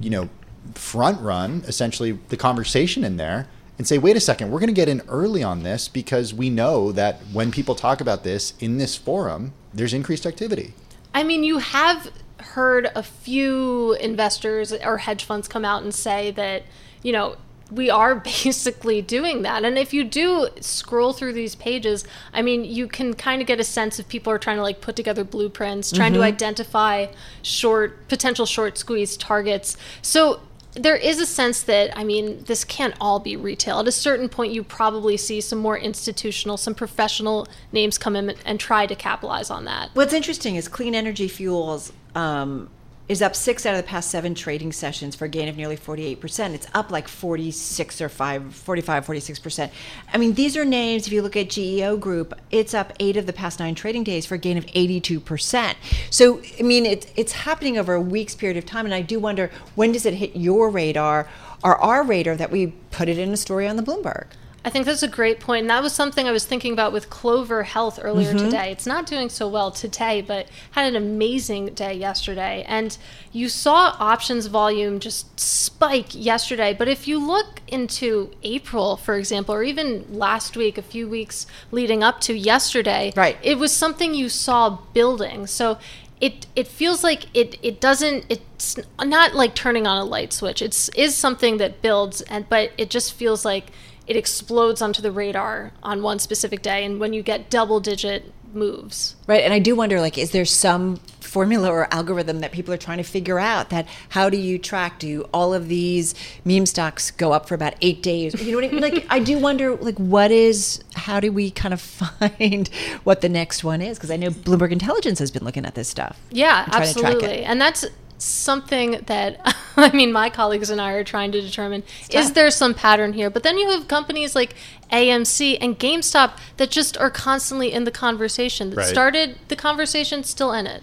you 0.00 0.10
know 0.10 0.28
front 0.74 1.20
run 1.20 1.62
essentially 1.66 2.12
the 2.28 2.36
conversation 2.36 3.04
in 3.04 3.16
there 3.16 3.46
and 3.78 3.86
say 3.86 3.98
wait 3.98 4.16
a 4.16 4.20
second 4.20 4.50
we're 4.50 4.60
going 4.60 4.68
to 4.68 4.74
get 4.74 4.88
in 4.88 5.02
early 5.08 5.42
on 5.42 5.62
this 5.62 5.88
because 5.88 6.32
we 6.32 6.50
know 6.50 6.92
that 6.92 7.20
when 7.32 7.50
people 7.50 7.74
talk 7.74 8.00
about 8.00 8.24
this 8.24 8.54
in 8.60 8.78
this 8.78 8.96
forum 8.96 9.52
there's 9.74 9.94
increased 9.94 10.26
activity. 10.26 10.74
I 11.14 11.22
mean, 11.22 11.44
you 11.44 11.58
have 11.58 12.10
heard 12.38 12.90
a 12.94 13.02
few 13.02 13.94
investors 13.94 14.72
or 14.72 14.98
hedge 14.98 15.24
funds 15.24 15.48
come 15.48 15.64
out 15.64 15.82
and 15.82 15.94
say 15.94 16.30
that, 16.32 16.64
you 17.02 17.12
know, 17.12 17.36
we 17.70 17.88
are 17.88 18.14
basically 18.44 19.00
doing 19.00 19.42
that. 19.42 19.64
And 19.64 19.78
if 19.78 19.94
you 19.94 20.04
do 20.04 20.48
scroll 20.60 21.12
through 21.12 21.32
these 21.32 21.54
pages, 21.54 22.04
I 22.32 22.42
mean, 22.42 22.64
you 22.64 22.86
can 22.86 23.14
kind 23.14 23.40
of 23.40 23.46
get 23.46 23.60
a 23.60 23.64
sense 23.64 23.98
if 23.98 24.08
people 24.08 24.32
are 24.32 24.38
trying 24.38 24.56
to 24.56 24.62
like 24.62 24.80
put 24.80 24.96
together 24.96 25.24
blueprints, 25.24 25.90
trying 25.90 26.12
to 26.12 26.18
mm-hmm. 26.18 26.26
identify 26.26 27.06
short 27.42 28.08
potential 28.08 28.46
short 28.46 28.76
squeeze 28.76 29.16
targets. 29.16 29.76
So 30.02 30.40
there 30.74 30.96
is 30.96 31.20
a 31.20 31.26
sense 31.26 31.62
that 31.64 31.96
I 31.96 32.04
mean 32.04 32.44
this 32.44 32.64
can't 32.64 32.94
all 33.00 33.20
be 33.20 33.36
retail. 33.36 33.80
At 33.80 33.88
a 33.88 33.92
certain 33.92 34.28
point, 34.28 34.52
you 34.52 34.64
probably 34.64 35.16
see 35.16 35.40
some 35.40 35.58
more 35.58 35.76
institutional, 35.76 36.56
some 36.56 36.74
professional 36.74 37.46
names 37.72 37.98
come 37.98 38.16
in 38.16 38.34
and 38.44 38.58
try 38.58 38.86
to 38.86 38.94
capitalize 38.94 39.50
on 39.50 39.64
that. 39.66 39.90
What's 39.94 40.12
interesting 40.12 40.56
is 40.56 40.68
clean 40.68 40.94
energy 40.94 41.28
fuels 41.28 41.92
um, 42.14 42.70
is 43.08 43.20
up 43.20 43.34
six 43.34 43.66
out 43.66 43.74
of 43.74 43.82
the 43.82 43.88
past 43.88 44.10
seven 44.10 44.34
trading 44.34 44.72
sessions 44.72 45.16
for 45.16 45.24
a 45.24 45.28
gain 45.28 45.48
of 45.48 45.56
nearly 45.56 45.76
48%. 45.76 46.54
It's 46.54 46.66
up 46.72 46.90
like 46.90 47.08
46 47.08 48.00
or 48.00 48.08
5, 48.08 48.54
45, 48.54 49.06
46%. 49.06 49.70
I 50.12 50.18
mean, 50.18 50.34
these 50.34 50.56
are 50.56 50.64
names, 50.64 51.06
if 51.06 51.12
you 51.12 51.20
look 51.20 51.36
at 51.36 51.50
GEO 51.50 51.96
Group, 51.96 52.32
it's 52.50 52.74
up 52.74 52.92
eight 53.00 53.16
of 53.16 53.26
the 53.26 53.32
past 53.32 53.58
nine 53.58 53.74
trading 53.74 54.04
days 54.04 54.24
for 54.24 54.36
a 54.36 54.38
gain 54.38 54.56
of 54.56 54.66
82%. 54.66 55.74
So, 56.10 56.40
I 56.58 56.62
mean, 56.62 56.86
it, 56.86 57.12
it's 57.16 57.32
happening 57.32 57.76
over 57.76 57.94
a 57.94 58.00
week's 58.00 58.34
period 58.34 58.56
of 58.56 58.64
time. 58.64 58.84
And 58.84 58.94
I 58.94 59.02
do 59.02 59.18
wonder 59.18 59.50
when 59.74 59.92
does 59.92 60.06
it 60.06 60.14
hit 60.14 60.36
your 60.36 60.70
radar 60.70 61.28
or 61.64 61.76
our 61.78 62.02
radar 62.02 62.36
that 62.36 62.50
we 62.50 62.68
put 62.90 63.08
it 63.08 63.18
in 63.18 63.30
a 63.30 63.36
story 63.36 63.66
on 63.66 63.76
the 63.76 63.82
Bloomberg? 63.82 64.26
I 64.64 64.70
think 64.70 64.86
that's 64.86 65.02
a 65.02 65.08
great 65.08 65.40
point. 65.40 65.62
And 65.62 65.70
that 65.70 65.82
was 65.82 65.92
something 65.92 66.28
I 66.28 66.30
was 66.32 66.46
thinking 66.46 66.72
about 66.72 66.92
with 66.92 67.10
Clover 67.10 67.64
Health 67.64 67.98
earlier 68.00 68.32
Mm-hmm. 68.32 68.44
today. 68.44 68.70
It's 68.70 68.86
not 68.86 69.06
doing 69.06 69.28
so 69.28 69.48
well 69.48 69.72
today, 69.72 70.20
but 70.22 70.46
had 70.70 70.86
an 70.86 70.94
amazing 70.94 71.66
day 71.74 71.94
yesterday. 71.94 72.64
And 72.68 72.96
you 73.32 73.48
saw 73.48 73.96
options 73.98 74.46
volume 74.46 75.00
just 75.00 75.38
spike 75.40 76.14
yesterday. 76.14 76.72
But 76.78 76.86
if 76.86 77.08
you 77.08 77.18
look 77.18 77.60
into 77.66 78.30
April, 78.44 78.96
for 78.96 79.16
example, 79.16 79.52
or 79.54 79.64
even 79.64 80.06
last 80.08 80.56
week, 80.56 80.78
a 80.78 80.82
few 80.82 81.08
weeks 81.08 81.46
leading 81.72 82.04
up 82.04 82.20
to 82.22 82.32
yesterday, 82.34 83.12
Right. 83.16 83.36
it 83.42 83.58
was 83.58 83.72
something 83.72 84.14
you 84.14 84.28
saw 84.28 84.78
building. 84.94 85.48
So 85.48 85.78
it 86.20 86.46
it 86.54 86.68
feels 86.68 87.02
like 87.02 87.26
it 87.34 87.58
it 87.64 87.80
doesn't 87.80 88.24
it's 88.28 88.76
not 89.02 89.34
like 89.34 89.56
turning 89.56 89.88
on 89.88 89.96
a 89.98 90.04
light 90.04 90.32
switch. 90.32 90.62
It's 90.62 90.88
is 90.90 91.16
something 91.16 91.56
that 91.56 91.82
builds 91.82 92.20
and 92.22 92.48
but 92.48 92.70
it 92.78 92.90
just 92.90 93.12
feels 93.14 93.44
like 93.44 93.72
it 94.12 94.18
explodes 94.18 94.82
onto 94.82 95.00
the 95.00 95.10
radar 95.10 95.72
on 95.82 96.02
one 96.02 96.18
specific 96.18 96.60
day 96.62 96.84
and 96.84 97.00
when 97.00 97.12
you 97.14 97.22
get 97.22 97.48
double 97.48 97.80
digit 97.80 98.30
moves. 98.52 99.16
Right. 99.26 99.42
And 99.42 99.52
I 99.54 99.58
do 99.58 99.74
wonder 99.74 99.98
like, 100.00 100.18
is 100.18 100.30
there 100.32 100.44
some 100.44 100.96
formula 101.20 101.70
or 101.70 101.88
algorithm 101.94 102.40
that 102.40 102.52
people 102.52 102.74
are 102.74 102.78
trying 102.78 102.98
to 102.98 103.02
figure 103.04 103.38
out 103.38 103.70
that 103.70 103.86
how 104.10 104.28
do 104.28 104.36
you 104.36 104.58
track 104.58 104.98
do 104.98 105.22
all 105.32 105.54
of 105.54 105.66
these 105.68 106.14
meme 106.44 106.66
stocks 106.66 107.10
go 107.10 107.32
up 107.32 107.48
for 107.48 107.54
about 107.54 107.72
eight 107.80 108.02
days 108.02 108.34
you 108.44 108.50
know 108.52 108.58
what 108.58 108.64
i 108.66 108.68
mean 108.68 108.82
like 108.82 109.06
i 109.08 109.18
do 109.18 109.38
wonder 109.38 109.74
like 109.76 109.96
what 109.96 110.30
is 110.30 110.84
how 110.94 111.20
do 111.20 111.32
we 111.32 111.50
kind 111.50 111.72
of 111.72 111.80
find 112.20 112.68
what 113.04 113.22
the 113.22 113.30
next 113.30 113.64
one 113.64 113.80
is 113.80 113.96
because 113.96 114.10
i 114.10 114.16
know 114.16 114.28
bloomberg 114.28 114.72
intelligence 114.72 115.18
has 115.18 115.30
been 115.30 115.42
looking 115.42 115.64
at 115.64 115.74
this 115.74 115.88
stuff 115.88 116.20
Yeah, 116.30 116.64
and 116.64 116.72
trying 116.72 116.86
to 116.92 117.00
track 117.00 117.12
it. 117.12 117.16
absolutely. 117.16 117.44
And 117.44 117.58
that's 117.58 117.86
something 118.22 119.00
that 119.06 119.40
I 119.76 119.90
mean 119.92 120.12
my 120.12 120.30
colleagues 120.30 120.70
and 120.70 120.80
I 120.80 120.92
are 120.92 121.04
trying 121.04 121.32
to 121.32 121.40
determine 121.40 121.82
is 122.10 122.32
there 122.32 122.50
some 122.50 122.74
pattern 122.74 123.12
here? 123.12 123.30
But 123.30 123.42
then 123.42 123.58
you 123.58 123.68
have 123.70 123.88
companies 123.88 124.34
like 124.34 124.54
AMC 124.92 125.58
and 125.60 125.78
GameStop 125.78 126.38
that 126.58 126.70
just 126.70 126.96
are 126.98 127.10
constantly 127.10 127.72
in 127.72 127.84
the 127.84 127.90
conversation. 127.90 128.70
That 128.70 128.76
Right. 128.76 128.86
started 128.86 129.38
the 129.48 129.56
conversation 129.56 130.22
still 130.24 130.52
in 130.52 130.66
it. 130.66 130.82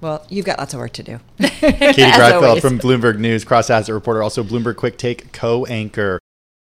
well 0.00 0.24
you've 0.28 0.46
got 0.46 0.58
lots 0.58 0.72
of 0.74 0.80
work 0.80 0.92
to 0.92 1.02
do 1.02 1.20
Katie 1.38 2.02
As 2.02 2.60
from 2.60 2.78
Bloomberg 2.78 3.18
News, 3.18 3.44
cross 3.44 3.68
asset 3.70 3.92
reporter, 3.94 4.22
also 4.22 4.42
Bloomberg 4.42 4.76
Quick 4.76 4.96
Take 4.96 5.32
co-anchor. 5.32 6.18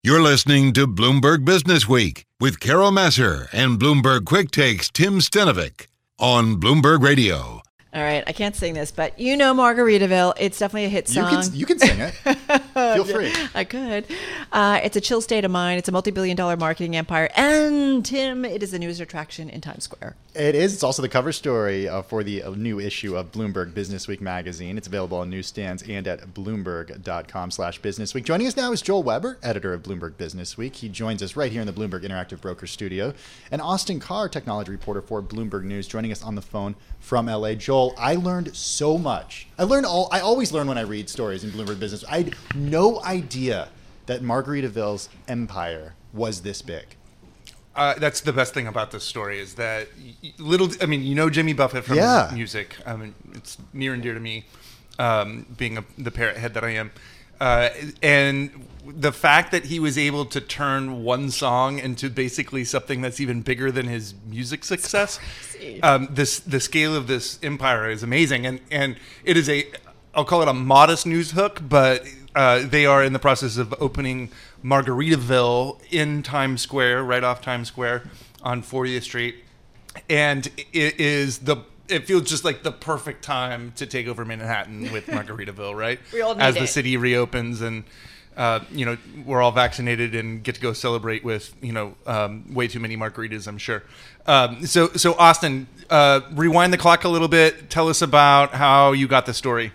You're 0.04 0.22
listening 0.22 0.72
to 0.74 0.86
Bloomberg 0.86 1.44
Business 1.46 1.90
Week 1.90 2.26
with 2.40 2.60
Carol 2.60 2.92
Massar 2.92 3.48
and 3.52 3.80
Bloomberg 3.80 4.26
Quick 4.26 4.52
Takes 4.52 4.90
Tim 4.92 5.20
Stenovec 5.20 5.88
on 6.20 6.60
Bloomberg 6.62 7.02
Radio. 7.02 7.62
All 7.96 8.02
right 8.02 8.24
i 8.28 8.32
can't 8.34 8.56
sing 8.56 8.74
this 8.74 8.92
but 8.92 9.18
you 9.18 9.38
know 9.38 9.54
margaritaville 9.54 10.34
it's 10.38 10.60
definitely 10.60 10.86
a 10.86 10.90
hit 10.90 11.08
You 11.08 11.14
song 11.16 11.44
can 11.44 11.56
you 11.56 11.66
can 11.66 11.80
sing 11.80 11.98
it. 12.00 12.14
Feel 12.74 13.04
free. 13.06 13.32
I 13.54 13.64
could. 13.64 14.06
Uh, 14.52 14.80
it's 14.84 14.96
a 14.96 15.02
chill 15.02 15.22
state 15.22 15.46
of 15.46 15.52
mind. 15.52 15.80
It's 15.80 15.90
a 15.90 15.92
multi-billion 15.92 16.36
dollar 16.38 16.58
marketing 16.58 16.96
empire, 16.96 17.30
and 17.36 18.06
Tim, 18.06 18.46
it 18.46 18.62
is 18.64 18.72
the 18.72 18.80
newest 18.80 19.02
attraction 19.02 19.50
in 19.50 19.62
Times 19.62 19.84
Square. 19.84 20.16
It 20.34 20.54
is. 20.56 20.74
It's 20.74 20.84
also 20.84 21.02
the 21.02 21.10
cover 21.10 21.32
story 21.32 21.88
uh, 21.88 22.02
for 22.02 22.24
the 22.24 22.44
uh, 22.44 22.52
new 22.52 22.80
issue 22.80 23.16
of 23.16 23.32
Bloomberg 23.32 23.74
Business 23.74 24.08
Week 24.08 24.20
magazine. 24.22 24.78
It's 24.78 24.88
available 24.88 25.18
on 25.20 25.30
newsstands 25.30 25.82
and 25.84 26.08
at 26.08 26.34
bloomberg.com 26.34 27.52
slash 27.52 27.82
business 27.82 28.14
week. 28.14 28.26
Joining 28.26 28.48
us 28.48 28.58
now 28.58 28.72
is 28.72 28.82
Joel 28.82 29.04
Weber, 29.04 29.38
editor 29.42 29.74
of 29.74 29.84
Bloomberg 29.84 30.18
Business 30.18 30.58
Week. 30.58 30.76
He 30.76 30.90
joins 30.90 31.24
us 31.24 31.36
right 31.36 31.52
here 31.52 31.62
in 31.62 31.68
the 31.68 31.74
Bloomberg 31.74 32.04
Interactive 32.04 32.42
Broker 32.42 32.68
studio. 32.68 33.14
And 33.52 33.62
Austin 33.62 34.00
Carr, 34.00 34.28
technology 34.28 34.72
reporter 34.72 35.02
for 35.02 35.22
Bloomberg 35.22 35.64
News, 35.64 35.88
joining 35.88 36.12
us 36.12 36.22
on 36.22 36.36
the 36.36 36.42
phone 36.42 36.76
from 37.00 37.28
LA. 37.28 37.54
Joel, 37.54 37.94
I 37.98 38.16
learned 38.16 38.56
so 38.56 38.98
much. 38.98 39.48
I 39.58 39.64
learned 39.64 39.86
all 39.86 40.10
I 40.12 40.20
always 40.20 40.52
learn 40.52 40.68
when 40.68 40.78
I 40.78 40.82
read 40.82 41.10
stories 41.10 41.44
in 41.44 41.52
Bloomberg 41.52 41.80
Business. 41.80 42.04
I 42.10 42.18
had 42.24 42.36
no 42.56 43.02
idea 43.04 43.70
that 44.06 44.22
Margaritaville's 44.22 45.10
empire 45.28 45.94
was 46.14 46.42
this 46.42 46.62
big. 46.62 46.86
Uh, 47.76 47.94
that's 48.00 48.22
the 48.22 48.32
best 48.34 48.54
thing 48.54 48.68
about 48.68 48.92
this 48.92 49.04
story 49.04 49.40
is 49.40 49.56
that 49.56 49.88
little. 50.38 50.70
I 50.82 50.86
mean, 50.86 51.04
you 51.04 51.16
know 51.16 51.30
Jimmy 51.30 51.54
Buffett 51.54 51.84
from 51.86 51.98
Yeah. 51.98 52.30
music. 52.34 52.76
I 52.86 52.96
mean, 52.96 53.16
it's 53.34 53.58
near 53.74 53.94
and 53.94 54.02
dear 54.02 54.14
to 54.14 54.20
me, 54.20 54.46
um, 55.00 55.46
being 55.58 55.78
a, 55.78 55.84
the 55.98 56.12
parrot 56.12 56.38
head 56.38 56.54
that 56.54 56.64
I 56.64 56.70
am. 56.72 56.92
Uh, 57.40 57.70
and 58.02 58.66
the 58.88 59.12
fact 59.12 59.52
that 59.52 59.66
he 59.66 59.80
was 59.80 59.98
able 59.98 60.26
to 60.26 60.42
turn 60.42 61.04
one 61.04 61.30
song 61.32 61.80
into 61.80 62.10
basically 62.10 62.64
something 62.64 63.02
that's 63.02 63.20
even 63.20 63.42
bigger 63.42 63.72
than 63.72 63.88
his 63.88 64.14
music 64.28 64.64
success, 64.64 65.20
um, 65.84 66.08
this 66.12 66.40
the 66.40 66.60
scale 66.60 66.96
of 66.96 67.08
this 67.08 67.40
empire 67.42 67.90
is 67.90 68.04
amazing, 68.04 68.46
and 68.46 68.60
and 68.70 68.98
it 69.24 69.38
is 69.38 69.50
a 69.50 69.66
I'll 70.14 70.26
call 70.26 70.42
it 70.42 70.48
a 70.48 70.54
modest 70.54 71.06
news 71.06 71.32
hook, 71.32 71.62
but 71.68 72.06
uh, 72.36 72.66
they 72.66 72.86
are 72.86 73.04
in 73.04 73.14
the 73.14 73.20
process 73.20 73.58
of 73.58 73.74
opening 73.80 74.30
Margaritaville 74.64 75.80
in 75.92 76.24
Times 76.24 76.62
Square, 76.62 77.04
right 77.04 77.24
off 77.24 77.42
Times 77.42 77.68
Square 77.68 78.04
on 78.44 78.62
40th 78.62 79.04
Street, 79.04 79.36
and 80.10 80.48
it 80.74 81.00
is 81.00 81.40
the. 81.40 81.58
It 81.88 82.08
feels 82.08 82.24
just 82.24 82.44
like 82.44 82.64
the 82.64 82.72
perfect 82.72 83.24
time 83.24 83.72
to 83.76 83.86
take 83.86 84.08
over 84.08 84.26
Manhattan 84.26 84.92
with 84.92 85.06
Margaritaville, 85.08 85.76
right? 85.76 86.00
We 86.12 86.22
all 86.22 86.34
need 86.34 86.42
As 86.42 86.56
the 86.56 86.64
it. 86.64 86.68
city 86.68 86.98
reopens 86.98 87.62
and 87.62 87.84
uh, 88.38 88.60
you 88.72 88.86
know 88.86 88.98
we're 89.26 89.42
all 89.42 89.52
vaccinated 89.52 90.16
and 90.16 90.44
get 90.44 90.56
to 90.56 90.62
go 90.62 90.74
celebrate 90.74 91.24
with 91.24 91.54
you 91.62 91.72
know 91.72 91.96
um, 92.06 92.54
way 92.54 92.68
too 92.68 92.80
many 92.80 92.98
margaritas, 92.98 93.48
I'm 93.48 93.58
sure. 93.58 93.84
Um, 94.26 94.66
so 94.66 94.90
so 94.90 95.14
Austin, 95.16 95.68
uh, 95.90 96.22
rewind 96.34 96.74
the 96.74 96.78
clock 96.78 97.04
a 97.04 97.10
little 97.10 97.28
bit. 97.28 97.70
Tell 97.70 97.90
us 97.90 98.02
about 98.02 98.54
how 98.54 98.92
you 98.92 99.08
got 99.08 99.26
the 99.26 99.34
story. 99.34 99.72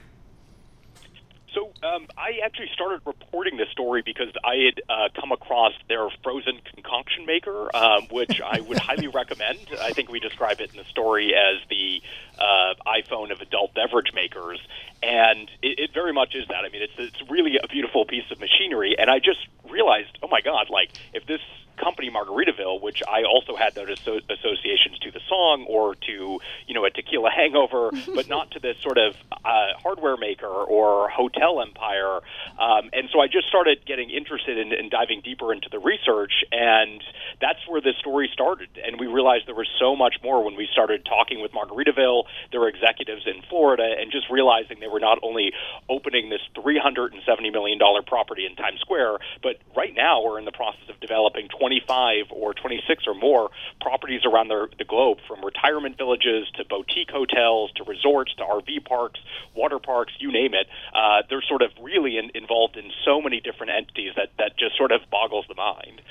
Um, 1.83 2.07
I 2.17 2.41
actually 2.45 2.69
started 2.75 3.01
reporting 3.07 3.57
this 3.57 3.69
story 3.71 4.03
because 4.05 4.29
I 4.45 4.57
had 4.57 4.83
uh, 4.89 5.09
come 5.19 5.33
across 5.33 5.73
their 5.89 6.09
frozen 6.23 6.61
concoction 6.75 7.25
maker, 7.25 7.75
um, 7.75 8.07
which 8.11 8.41
I 8.41 8.61
would 8.61 8.79
highly 8.91 9.09
recommend. 9.09 9.59
I 9.81 9.93
think 9.93 10.11
we 10.11 10.21
describe 10.21 10.61
it 10.61 10.71
in 10.71 10.77
the 10.77 10.85
story 10.85 11.35
as 11.35 11.67
the 11.71 12.03
uh, 12.39 12.75
iPhone 12.87 13.33
of 13.33 13.41
adult 13.41 13.73
beverage 13.73 14.13
makers, 14.15 14.61
and 15.03 15.51
it, 15.63 15.79
it 15.79 15.91
very 15.95 16.13
much 16.13 16.35
is 16.35 16.47
that. 16.49 16.65
I 16.67 16.69
mean, 16.69 16.83
it's 16.83 16.93
it's 16.99 17.31
really 17.31 17.59
a 17.63 17.67
beautiful 17.67 18.05
piece 18.05 18.31
of 18.31 18.41
machinery, 18.41 18.97
and 18.99 19.09
I 19.09 19.19
just 19.19 19.41
realized, 19.71 20.19
oh 20.23 20.29
my 20.29 20.43
God, 20.43 20.69
like 20.69 20.91
if 21.15 21.25
this 21.25 21.41
company 21.77 22.11
Margaritaville, 22.11 22.81
which 22.81 23.03
I 23.07 23.25
also 23.25 23.57
had 23.57 23.75
those 23.75 23.91
asso- 23.91 24.21
associations 24.29 24.99
to 25.01 25.11
the 25.11 25.21
song 25.29 25.67
or 25.69 25.95
to 25.95 26.41
you 26.67 26.75
know 26.75 26.85
a 26.85 26.91
tequila 26.91 27.31
hangover, 27.35 27.91
but 28.15 28.29
not 28.29 28.51
to 28.53 28.61
this 28.61 28.77
sort 28.83 28.99
of 28.99 29.17
uh, 29.33 29.79
hardware 29.83 30.17
maker 30.17 30.47
or 30.47 31.09
hotel 31.09 31.61
empire. 31.61 32.21
Um, 32.59 32.91
and 32.93 33.09
so 33.13 33.21
I 33.21 33.27
just 33.27 33.49
started 33.49 33.85
getting 33.87 34.11
interested 34.11 34.59
in, 34.59 34.73
in 34.73 34.89
diving 34.89 35.23
deeper 35.23 35.53
into 35.53 35.69
the 35.71 35.79
research, 35.79 36.33
and 36.53 37.03
that's 37.41 37.61
where 37.67 37.81
the 37.81 37.95
story 37.99 38.29
started. 38.33 38.69
And 38.85 39.01
we 39.01 39.07
realized 39.07 39.47
there 39.47 39.55
was 39.55 39.71
so 39.79 39.97
much 39.97 40.17
more 40.23 40.45
when 40.45 40.57
we 40.57 40.69
started 40.73 41.05
talking 41.05 41.41
with 41.41 41.53
Margaritaville, 41.53 42.25
their 42.53 42.69
executives 42.69 43.23
in 43.27 43.43
Florida, 43.49 43.95
and 43.99 44.13
just 44.13 44.29
realizing 44.31 44.81
they 44.81 44.89
were 44.89 45.01
not 45.01 45.19
only 45.23 45.53
opening 45.89 46.31
this 46.31 46.41
$370 46.57 47.53
million 47.53 47.79
property 48.07 48.47
in 48.47 48.57
Times 48.57 48.81
Square, 48.81 49.19
but 49.43 49.57
right 49.77 49.95
now 49.95 50.23
we're 50.23 50.39
in 50.39 50.45
the 50.45 50.53
process 50.53 50.89
of 50.89 50.99
developing 51.01 51.49
25 51.71 52.33
or 52.33 52.53
26 52.53 53.05
or 53.07 53.15
more 53.15 53.51
properties 53.81 54.23
around 54.25 54.49
the, 54.49 54.67
the 54.79 54.85
globe, 54.85 55.19
from 55.29 55.45
retirement 55.45 55.97
villages 55.97 56.49
to 56.57 56.65
boutique 56.65 57.11
hotels 57.11 57.71
to 57.77 57.85
resorts 57.85 58.35
to 58.35 58.43
RV 58.43 58.85
parks, 58.85 59.21
water 59.55 59.79
parks, 59.79 60.13
you 60.19 60.33
name 60.33 60.53
it. 60.53 60.67
Uh, 60.93 61.23
they're 61.31 61.43
sort 61.43 61.63
of 61.63 61.71
really 61.81 62.19
in, 62.19 62.31
involved 62.35 62.77
in 62.77 62.91
so 63.05 63.21
many 63.21 63.41
different 63.41 63.71
entities 63.71 64.13
that, 64.17 64.31
that 64.39 64.59
just 64.59 64.77
sort 64.77 64.91
of 64.91 65.01
boggles 65.13 65.45
the 65.49 65.55
mind. 65.55 66.03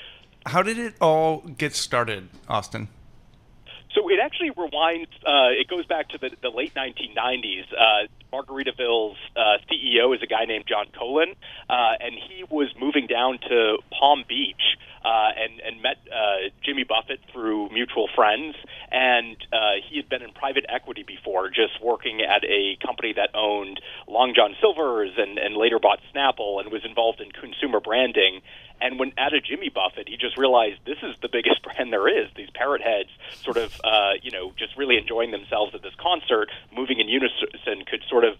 How 0.46 0.62
did 0.62 0.78
it 0.78 0.94
all 0.98 1.40
get 1.40 1.74
started, 1.74 2.30
Austin? 2.48 2.88
So 3.94 4.08
it 4.08 4.20
actually 4.22 4.50
rewinds. 4.50 5.08
Uh, 5.26 5.50
it 5.50 5.68
goes 5.68 5.86
back 5.86 6.10
to 6.10 6.18
the, 6.18 6.30
the 6.42 6.50
late 6.50 6.74
1990s. 6.74 7.64
Uh, 7.72 8.06
Margaritaville's 8.32 9.18
uh, 9.34 9.58
CEO 9.68 10.14
is 10.14 10.22
a 10.22 10.26
guy 10.26 10.44
named 10.44 10.64
John 10.68 10.86
Cohlan, 10.96 11.34
uh, 11.68 11.94
and 12.00 12.14
he 12.14 12.44
was 12.48 12.68
moving 12.78 13.08
down 13.08 13.38
to 13.48 13.78
Palm 13.90 14.24
Beach 14.28 14.78
uh, 15.04 15.30
and 15.36 15.60
and 15.60 15.82
met 15.82 15.96
uh, 16.06 16.50
Jimmy 16.64 16.84
Buffett 16.84 17.18
through 17.32 17.70
mutual 17.70 18.08
friends. 18.14 18.54
And 18.92 19.36
he 19.88 19.96
had 19.96 20.08
been 20.08 20.22
in 20.22 20.32
private 20.32 20.66
equity 20.68 21.02
before, 21.02 21.48
just 21.48 21.82
working 21.82 22.20
at 22.22 22.44
a 22.44 22.76
company 22.84 23.12
that 23.14 23.30
owned 23.34 23.80
Long 24.06 24.34
John 24.34 24.54
Silver's 24.60 25.12
and 25.16 25.38
and 25.38 25.56
later 25.56 25.78
bought 25.80 25.98
Snapple 26.14 26.60
and 26.60 26.70
was 26.70 26.84
involved 26.84 27.20
in 27.20 27.30
consumer 27.32 27.80
branding. 27.80 28.42
And 28.80 28.98
when 28.98 29.12
at 29.18 29.32
a 29.32 29.40
Jimmy 29.40 29.68
Buffett, 29.68 30.08
he 30.08 30.16
just 30.16 30.36
realized 30.36 30.80
this 30.86 30.98
is 31.02 31.14
the 31.20 31.28
biggest 31.28 31.62
brand 31.64 31.92
there 31.92 32.08
is. 32.08 32.28
These 32.36 32.50
parrot 32.54 32.82
heads, 32.82 33.10
sort 33.42 33.56
of, 33.56 33.80
uh, 33.84 34.12
you 34.22 34.30
know, 34.30 34.52
just 34.56 34.76
really 34.76 34.96
enjoying 34.96 35.30
themselves 35.30 35.74
at 35.74 35.82
this 35.82 35.94
concert, 35.98 36.50
moving 36.74 37.00
in 37.00 37.08
unison, 37.08 37.84
could 37.86 38.02
sort 38.08 38.24
of 38.24 38.36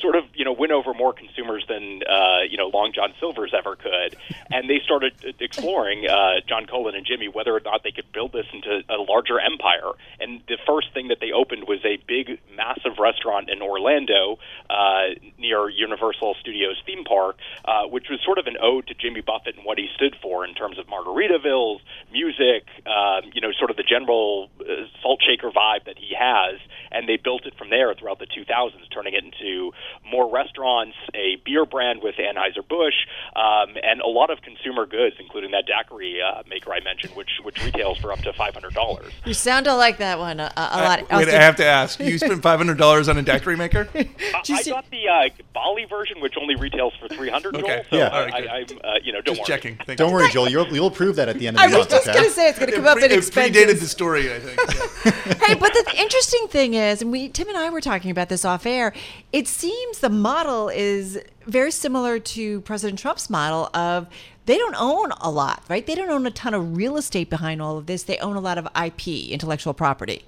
sort 0.00 0.16
of 0.16 0.24
you 0.34 0.44
know 0.44 0.52
win 0.52 0.72
over 0.72 0.94
more 0.94 1.12
consumers 1.12 1.64
than 1.68 2.02
uh, 2.08 2.42
you 2.48 2.56
know 2.56 2.68
Long 2.68 2.92
John 2.94 3.12
Silver's 3.20 3.52
ever 3.56 3.76
could, 3.76 4.16
and 4.50 4.68
they 4.68 4.80
started 4.84 5.12
exploring 5.40 6.08
uh, 6.08 6.40
John 6.46 6.66
Cohlan 6.66 6.94
and 6.94 7.06
Jimmy 7.06 7.28
whether 7.28 7.54
or 7.54 7.60
not 7.60 7.82
they 7.82 7.90
could 7.90 8.10
build 8.12 8.32
this 8.32 8.46
into 8.52 8.82
a 8.88 9.00
larger 9.00 9.40
empire. 9.40 9.92
And 10.20 10.42
the 10.48 10.58
first 10.66 10.92
thing 10.92 11.08
that 11.08 11.18
they 11.20 11.32
opened 11.32 11.64
was 11.66 11.80
a 11.84 11.98
big, 12.06 12.38
massive 12.56 12.98
restaurant 12.98 13.50
in 13.50 13.62
Orlando 13.62 14.38
uh, 14.70 15.14
near 15.38 15.68
Universal 15.68 16.36
Studios 16.40 16.80
theme 16.86 17.04
park, 17.04 17.36
uh, 17.64 17.86
which 17.86 18.06
was 18.10 18.20
sort 18.24 18.38
of 18.38 18.46
an 18.46 18.56
ode 18.60 18.86
to 18.88 18.94
Jimmy 18.94 19.20
Buffett 19.20 19.56
and 19.56 19.64
what 19.64 19.78
he 19.78 19.88
stood 19.94 20.16
for 20.22 20.44
in 20.44 20.54
terms 20.54 20.78
of 20.78 20.86
Margaritavilles, 20.86 21.80
music, 22.12 22.68
um, 22.86 23.30
you 23.32 23.40
know, 23.40 23.52
sort 23.58 23.70
of 23.70 23.76
the 23.76 23.82
general 23.82 24.50
uh, 24.60 24.86
salt 25.02 25.20
shaker 25.22 25.50
vibe 25.50 25.84
that 25.86 25.98
he 25.98 26.14
has. 26.18 26.58
And 26.94 27.08
they 27.08 27.16
built 27.16 27.44
it 27.44 27.54
from 27.58 27.70
there 27.70 27.92
throughout 27.94 28.20
the 28.20 28.26
2000s, 28.26 28.72
turning 28.92 29.14
it 29.14 29.24
into 29.24 29.72
more 30.08 30.30
restaurants, 30.32 30.96
a 31.14 31.36
beer 31.44 31.66
brand 31.66 32.00
with 32.02 32.14
Anheuser-Busch, 32.16 32.94
um, 33.36 33.76
and 33.82 34.00
a 34.00 34.06
lot 34.06 34.30
of 34.30 34.40
consumer 34.42 34.86
goods, 34.86 35.16
including 35.18 35.50
that 35.50 35.64
daiquiri 35.66 36.20
uh, 36.22 36.42
maker 36.48 36.72
I 36.72 36.80
mentioned, 36.80 37.14
which 37.16 37.30
which 37.42 37.62
retails 37.64 37.98
for 37.98 38.12
up 38.12 38.20
to 38.20 38.32
$500. 38.32 39.10
You 39.26 39.34
sounded 39.34 39.74
like 39.74 39.98
that 39.98 40.18
one 40.18 40.38
a, 40.40 40.52
a 40.56 40.78
lot. 40.82 41.00
Uh, 41.10 41.16
wait, 41.18 41.28
I 41.28 41.42
have 41.42 41.56
to 41.56 41.64
ask. 41.64 41.98
You 42.00 42.16
spent 42.18 42.42
five 42.48 42.58
hundred 42.58 42.78
dollars 42.78 43.08
on 43.08 43.18
a 43.18 43.22
daiquiri 43.22 43.56
maker? 43.56 43.88
I, 43.94 44.08
I 44.50 44.62
got 44.62 44.88
the 44.90 45.08
uh, 45.08 45.28
Bali 45.52 45.84
version, 45.86 46.20
which 46.20 46.34
only 46.40 46.54
retails 46.54 46.92
for 47.00 47.08
three 47.08 47.28
hundred. 47.30 47.56
Okay. 47.56 47.84
So 47.90 47.96
Yeah. 47.96 48.08
I, 48.08 48.18
All 48.20 48.24
right, 48.26 48.48
I, 48.48 48.56
I'm, 48.58 48.66
uh, 48.84 48.92
you 49.02 49.12
know, 49.12 49.20
don't 49.20 49.34
Just 49.36 49.48
worry. 49.48 49.56
checking. 49.58 49.76
Thank 49.84 49.98
Don't 49.98 50.10
you. 50.10 50.14
worry, 50.16 50.30
Joel. 50.30 50.48
You'll, 50.48 50.68
you'll 50.72 50.90
prove 50.90 51.16
that 51.16 51.28
at 51.28 51.38
the 51.38 51.48
end 51.48 51.56
of 51.56 51.62
I 51.62 51.68
the 51.68 51.78
was 51.78 51.88
month. 51.90 51.90
just 51.90 52.08
okay? 52.08 52.18
going 52.18 52.28
to 52.28 52.34
say 52.34 52.48
it's 52.50 52.58
going 52.58 52.70
to 52.70 52.74
It 52.74 52.78
come 52.78 52.86
up 52.86 52.94
pre- 52.98 53.04
in 53.06 53.12
it 53.12 53.18
predated 53.18 53.80
the 53.80 53.86
story, 53.88 54.32
I 54.32 54.38
think. 54.38 54.60
hey, 55.42 55.54
but 55.54 55.72
the 55.72 55.94
interesting 55.96 56.46
thing 56.48 56.74
is, 56.74 56.83
and 56.84 57.10
we 57.10 57.28
Tim 57.28 57.48
and 57.48 57.56
I 57.56 57.70
were 57.70 57.80
talking 57.80 58.10
about 58.10 58.28
this 58.28 58.44
off 58.44 58.66
air. 58.66 58.92
It 59.32 59.48
seems 59.48 59.98
the 59.98 60.08
model 60.10 60.68
is 60.68 61.18
very 61.46 61.70
similar 61.70 62.18
to 62.18 62.60
President 62.62 62.98
Trump's 62.98 63.28
model 63.30 63.70
of 63.74 64.08
they 64.46 64.58
don't 64.58 64.76
own 64.78 65.12
a 65.20 65.30
lot, 65.30 65.62
right? 65.68 65.86
They 65.86 65.94
don't 65.94 66.10
own 66.10 66.26
a 66.26 66.30
ton 66.30 66.54
of 66.54 66.76
real 66.76 66.96
estate 66.96 67.30
behind 67.30 67.62
all 67.62 67.78
of 67.78 67.86
this. 67.86 68.02
They 68.02 68.18
own 68.18 68.36
a 68.36 68.40
lot 68.40 68.58
of 68.58 68.68
IP, 68.76 69.30
intellectual 69.30 69.74
property. 69.74 70.24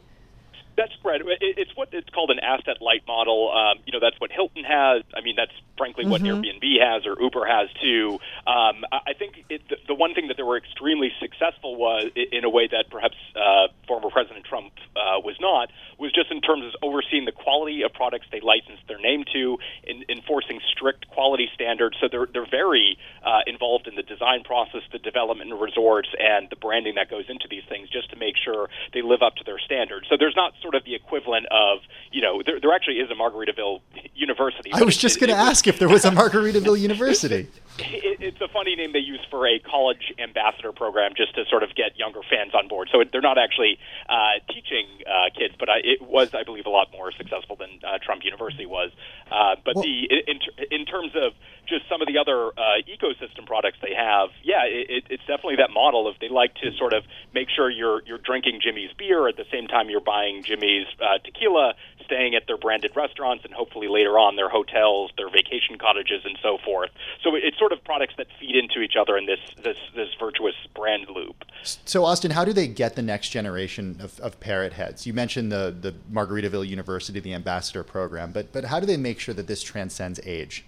That's. 0.76 0.92
It- 1.40 1.58
It's 1.58 1.74
what 1.76 1.88
it's 1.92 2.08
called 2.10 2.30
an 2.30 2.38
asset 2.40 2.80
light 2.80 3.02
model. 3.06 3.50
Um, 3.52 3.78
you 3.86 3.92
know, 3.92 4.00
that's 4.00 4.20
what 4.20 4.30
Hilton 4.32 4.64
has. 4.64 5.02
I 5.14 5.20
mean, 5.22 5.34
that's 5.36 5.52
frankly 5.78 6.04
what 6.06 6.22
Airbnb 6.36 6.80
has 6.80 7.06
or 7.06 7.16
Uber 7.20 7.44
has 7.46 7.68
too. 7.82 8.18
Um, 8.46 8.84
I 8.92 9.12
think 9.18 9.44
it, 9.48 9.62
the, 9.86 9.94
one 9.94 10.14
thing 10.14 10.28
that 10.28 10.36
they 10.36 10.42
were 10.42 10.56
extremely 10.56 11.12
successful 11.20 11.76
was 11.76 12.10
in 12.16 12.44
a 12.44 12.50
way 12.50 12.66
that 12.68 12.90
perhaps 12.90 13.16
uh, 13.36 13.68
former 13.86 14.08
President 14.10 14.44
Trump 14.44 14.72
uh, 14.96 15.20
was 15.20 15.36
not 15.40 15.70
was 15.98 16.12
just 16.12 16.30
in 16.30 16.40
terms 16.42 16.64
of 16.64 16.72
overseeing 16.82 17.24
the 17.24 17.32
quality 17.32 17.82
of 17.82 17.92
products 17.92 18.26
they 18.30 18.40
licensed 18.40 18.86
their 18.88 18.98
name 18.98 19.24
to, 19.32 19.58
in, 19.84 20.04
enforcing 20.10 20.60
strict 20.72 21.08
quality 21.08 21.48
standards. 21.54 21.96
So 22.00 22.08
they're 22.10 22.26
they're 22.26 22.50
very 22.50 22.98
uh, 23.24 23.40
involved 23.46 23.86
in 23.86 23.94
the 23.96 24.02
design 24.02 24.42
process, 24.44 24.82
the 24.92 24.98
development 24.98 25.52
of 25.52 25.60
resorts, 25.60 26.08
and 26.18 26.48
the 26.50 26.56
branding 26.56 26.94
that 26.96 27.08
goes 27.10 27.24
into 27.28 27.48
these 27.48 27.64
things, 27.68 27.88
just 27.88 28.10
to 28.10 28.16
make 28.16 28.36
sure 28.36 28.68
they 28.92 29.02
live 29.02 29.22
up 29.22 29.36
to 29.36 29.44
their 29.44 29.58
standards. 29.58 30.06
So 30.08 30.16
there's 30.18 30.36
not 30.36 30.52
sort 30.66 30.74
of 30.74 30.84
the 30.84 30.96
equivalent 30.96 31.46
of 31.52 31.78
you 32.10 32.20
know 32.20 32.42
there, 32.44 32.58
there 32.60 32.72
actually 32.72 32.96
is 32.96 33.08
a 33.10 33.14
Margaritaville 33.14 33.80
University. 34.14 34.72
I 34.72 34.82
was 34.82 34.96
just 34.96 35.20
going 35.20 35.30
to 35.30 35.36
ask 35.36 35.68
if 35.68 35.78
there 35.78 35.88
was 35.88 36.04
a 36.04 36.10
Margaritaville 36.10 36.78
University. 36.90 37.48
It, 37.78 38.18
it's 38.20 38.40
a 38.40 38.48
funny 38.48 38.74
name 38.76 38.92
they 38.92 38.98
use 39.00 39.20
for 39.30 39.46
a 39.46 39.58
college 39.58 40.12
ambassador 40.18 40.72
program 40.72 41.12
just 41.16 41.34
to 41.34 41.44
sort 41.50 41.62
of 41.62 41.74
get 41.74 41.96
younger 41.98 42.20
fans 42.28 42.52
on 42.54 42.68
board. 42.68 42.88
So 42.92 43.00
it, 43.00 43.10
they're 43.12 43.20
not 43.20 43.38
actually 43.38 43.78
uh, 44.08 44.40
teaching 44.52 44.86
uh, 45.06 45.30
kids, 45.36 45.54
but 45.58 45.68
I, 45.68 45.78
it 45.84 46.02
was, 46.02 46.34
I 46.34 46.42
believe, 46.44 46.66
a 46.66 46.70
lot 46.70 46.88
more 46.92 47.12
successful 47.12 47.56
than 47.56 47.70
uh, 47.84 47.98
Trump 48.02 48.24
University 48.24 48.66
was. 48.66 48.90
Uh, 49.30 49.56
but 49.64 49.76
Well- 49.76 49.84
the 49.84 50.08
in, 50.26 50.38
in 50.70 50.86
terms 50.86 51.12
of 51.14 51.32
just 51.68 51.88
some 51.88 52.00
of 52.00 52.06
the 52.06 52.16
other 52.18 52.46
uh, 52.56 52.78
ecosystem 52.86 53.44
products 53.44 53.78
they 53.82 53.92
have, 53.94 54.30
yeah, 54.44 54.64
it, 54.66 54.86
it, 54.88 55.04
it's 55.10 55.26
definitely 55.26 55.56
that 55.56 55.70
model 55.70 56.06
of 56.06 56.14
they 56.20 56.28
like 56.28 56.54
to 56.62 56.70
sort 56.78 56.92
of 56.92 57.02
make 57.34 57.48
sure 57.50 57.68
you're 57.70 58.02
you're 58.06 58.18
drinking 58.22 58.60
Jimmy's 58.62 58.90
beer 58.96 59.26
at 59.28 59.36
the 59.36 59.44
same 59.52 59.66
time 59.66 59.90
you're 59.90 60.00
buying 60.00 60.42
Jimmy's 60.44 60.86
uh, 61.02 61.18
tequila, 61.24 61.74
staying 62.04 62.34
at 62.36 62.46
their 62.46 62.56
branded 62.56 62.92
restaurants, 62.94 63.44
and 63.44 63.52
hopefully 63.52 63.88
later 63.88 64.16
on 64.18 64.36
their 64.36 64.48
hotels, 64.48 65.10
their 65.16 65.28
vacation 65.28 65.76
cottages, 65.78 66.22
and 66.24 66.38
so 66.42 66.58
forth. 66.64 66.90
So 67.24 67.34
it- 67.34 67.42
it's 67.44 67.58
sort 67.66 67.76
of 67.76 67.84
products 67.84 68.14
that 68.16 68.28
feed 68.38 68.54
into 68.54 68.80
each 68.80 68.94
other 69.00 69.16
in 69.16 69.26
this 69.26 69.40
this 69.64 69.76
this 69.96 70.08
virtuous 70.20 70.54
brand 70.74 71.08
loop. 71.10 71.44
So, 71.84 72.04
Austin, 72.04 72.30
how 72.30 72.44
do 72.44 72.52
they 72.52 72.68
get 72.68 72.94
the 72.94 73.02
next 73.02 73.30
generation 73.30 73.96
of, 74.00 74.20
of 74.20 74.38
parrot 74.38 74.72
heads? 74.72 75.04
You 75.04 75.12
mentioned 75.12 75.50
the, 75.50 75.74
the 75.78 75.92
Margaritaville 76.12 76.66
University, 76.66 77.18
the 77.18 77.34
ambassador 77.34 77.82
program, 77.82 78.30
but, 78.30 78.52
but 78.52 78.66
how 78.66 78.78
do 78.78 78.86
they 78.86 78.96
make 78.96 79.18
sure 79.18 79.34
that 79.34 79.48
this 79.48 79.62
transcends 79.62 80.20
age? 80.24 80.64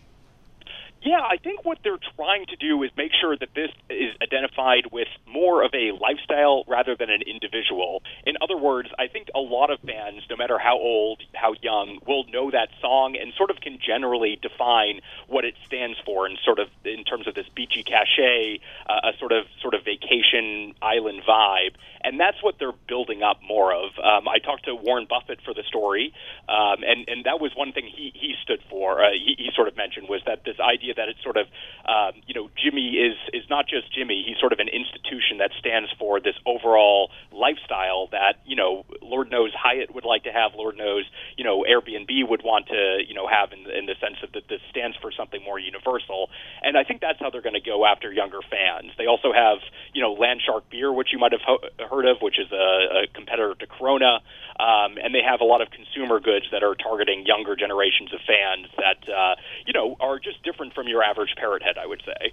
Yeah, 1.02 1.20
I 1.20 1.36
think 1.36 1.64
what 1.64 1.78
they're 1.84 1.98
trying 2.16 2.46
to 2.46 2.56
do 2.56 2.82
is 2.82 2.90
make 2.96 3.12
sure 3.20 3.36
that 3.36 3.50
this 3.54 3.70
is 3.88 4.14
identified 4.20 4.90
with 4.90 5.06
more 5.26 5.64
of 5.64 5.72
a 5.72 5.92
lifestyle 5.92 6.64
rather 6.66 6.96
than 6.96 7.08
an 7.08 7.22
individual. 7.22 8.02
In 8.26 8.34
other 8.40 8.56
words, 8.56 8.88
I 8.98 9.06
think 9.06 9.28
a 9.34 9.38
lot 9.38 9.70
of 9.70 9.78
fans, 9.80 10.24
no 10.28 10.36
matter 10.36 10.58
how 10.58 10.76
old, 10.76 11.22
how 11.34 11.54
young, 11.62 12.00
will 12.06 12.24
know 12.24 12.50
that 12.50 12.68
song 12.80 13.16
and 13.20 13.32
sort 13.36 13.50
of 13.50 13.60
can 13.60 13.78
generally 13.78 14.38
define 14.42 15.00
what 15.28 15.44
it 15.44 15.54
stands 15.66 15.98
for 16.04 16.26
and 16.26 16.36
sort 16.44 16.58
of 16.58 16.68
in 16.84 17.04
terms 17.04 17.28
of 17.28 17.34
this 17.34 17.46
beachy 17.54 17.84
cachet, 17.84 18.60
uh, 18.88 19.12
a 19.14 19.18
sort 19.18 19.30
of 19.32 19.46
sort 19.62 19.74
of 19.74 19.84
vacation 19.84 20.74
island 20.82 21.22
vibe. 21.26 21.74
And 22.08 22.18
that's 22.18 22.42
what 22.42 22.56
they're 22.58 22.72
building 22.88 23.22
up 23.22 23.36
more 23.44 23.74
of. 23.74 23.92
Um, 24.00 24.24
I 24.28 24.38
talked 24.40 24.64
to 24.64 24.74
Warren 24.74 25.04
Buffett 25.04 25.40
for 25.44 25.52
the 25.52 25.62
story, 25.68 26.14
um, 26.48 26.80
and 26.80 27.04
and 27.04 27.28
that 27.28 27.36
was 27.36 27.52
one 27.54 27.72
thing 27.76 27.84
he 27.84 28.16
he 28.16 28.32
stood 28.42 28.64
for. 28.70 29.04
Uh, 29.04 29.12
he, 29.12 29.36
he 29.36 29.50
sort 29.54 29.68
of 29.68 29.76
mentioned 29.76 30.08
was 30.08 30.22
that 30.24 30.40
this 30.48 30.56
idea 30.56 30.94
that 30.96 31.12
it's 31.12 31.22
sort 31.22 31.36
of 31.36 31.52
um, 31.84 32.16
you 32.24 32.32
know 32.32 32.48
Jimmy 32.56 32.96
is 32.96 33.20
is 33.36 33.44
not 33.52 33.68
just 33.68 33.92
Jimmy. 33.92 34.24
He's 34.24 34.40
sort 34.40 34.56
of 34.56 34.58
an 34.58 34.72
institution 34.72 35.36
that 35.44 35.52
stands 35.60 35.92
for 36.00 36.16
this 36.18 36.32
overall 36.48 37.10
lifestyle 37.30 38.08
that 38.16 38.40
you 38.48 38.56
know 38.56 38.88
Lord 39.02 39.30
knows 39.30 39.52
Hyatt 39.52 39.92
would 39.92 40.08
like 40.08 40.24
to 40.24 40.32
have. 40.32 40.56
Lord 40.56 40.80
knows 40.80 41.04
you 41.36 41.44
know 41.44 41.60
Airbnb 41.68 42.08
would 42.24 42.40
want 42.40 42.68
to 42.72 43.04
you 43.04 43.12
know 43.12 43.28
have 43.28 43.52
in, 43.52 43.68
in 43.68 43.84
the 43.84 44.00
sense 44.00 44.16
of 44.24 44.32
that 44.32 44.48
this 44.48 44.64
stands 44.72 44.96
for 44.96 45.12
something 45.12 45.44
more 45.44 45.60
universal. 45.60 46.32
And 46.64 46.72
I 46.80 46.84
think 46.84 47.02
that's 47.04 47.20
how 47.20 47.28
they're 47.28 47.44
going 47.44 47.60
to 47.60 47.60
go 47.60 47.84
after 47.84 48.08
younger 48.10 48.40
fans. 48.48 48.96
They 48.96 49.04
also 49.04 49.28
have 49.28 49.60
you 49.92 50.00
know 50.00 50.16
Landshark 50.16 50.72
beer, 50.72 50.88
which 50.88 51.12
you 51.12 51.18
might 51.18 51.32
have 51.36 51.44
ho- 51.44 51.60
heard 51.84 51.97
of, 52.06 52.18
which 52.20 52.38
is 52.38 52.50
a, 52.52 53.04
a 53.04 53.06
competitor 53.14 53.54
to 53.54 53.66
Corona. 53.66 54.20
Um, 54.58 54.98
and 55.02 55.14
they 55.14 55.22
have 55.22 55.40
a 55.40 55.44
lot 55.44 55.60
of 55.60 55.70
consumer 55.70 56.18
goods 56.18 56.46
that 56.50 56.64
are 56.64 56.74
targeting 56.74 57.24
younger 57.24 57.54
generations 57.54 58.12
of 58.12 58.20
fans 58.26 58.66
that 58.76 59.08
uh, 59.08 59.36
you 59.66 59.72
know 59.72 59.96
are 60.00 60.18
just 60.18 60.42
different 60.42 60.74
from 60.74 60.88
your 60.88 61.02
average 61.02 61.34
parrot 61.36 61.62
head, 61.62 61.78
I 61.78 61.86
would 61.86 62.02
say. 62.04 62.32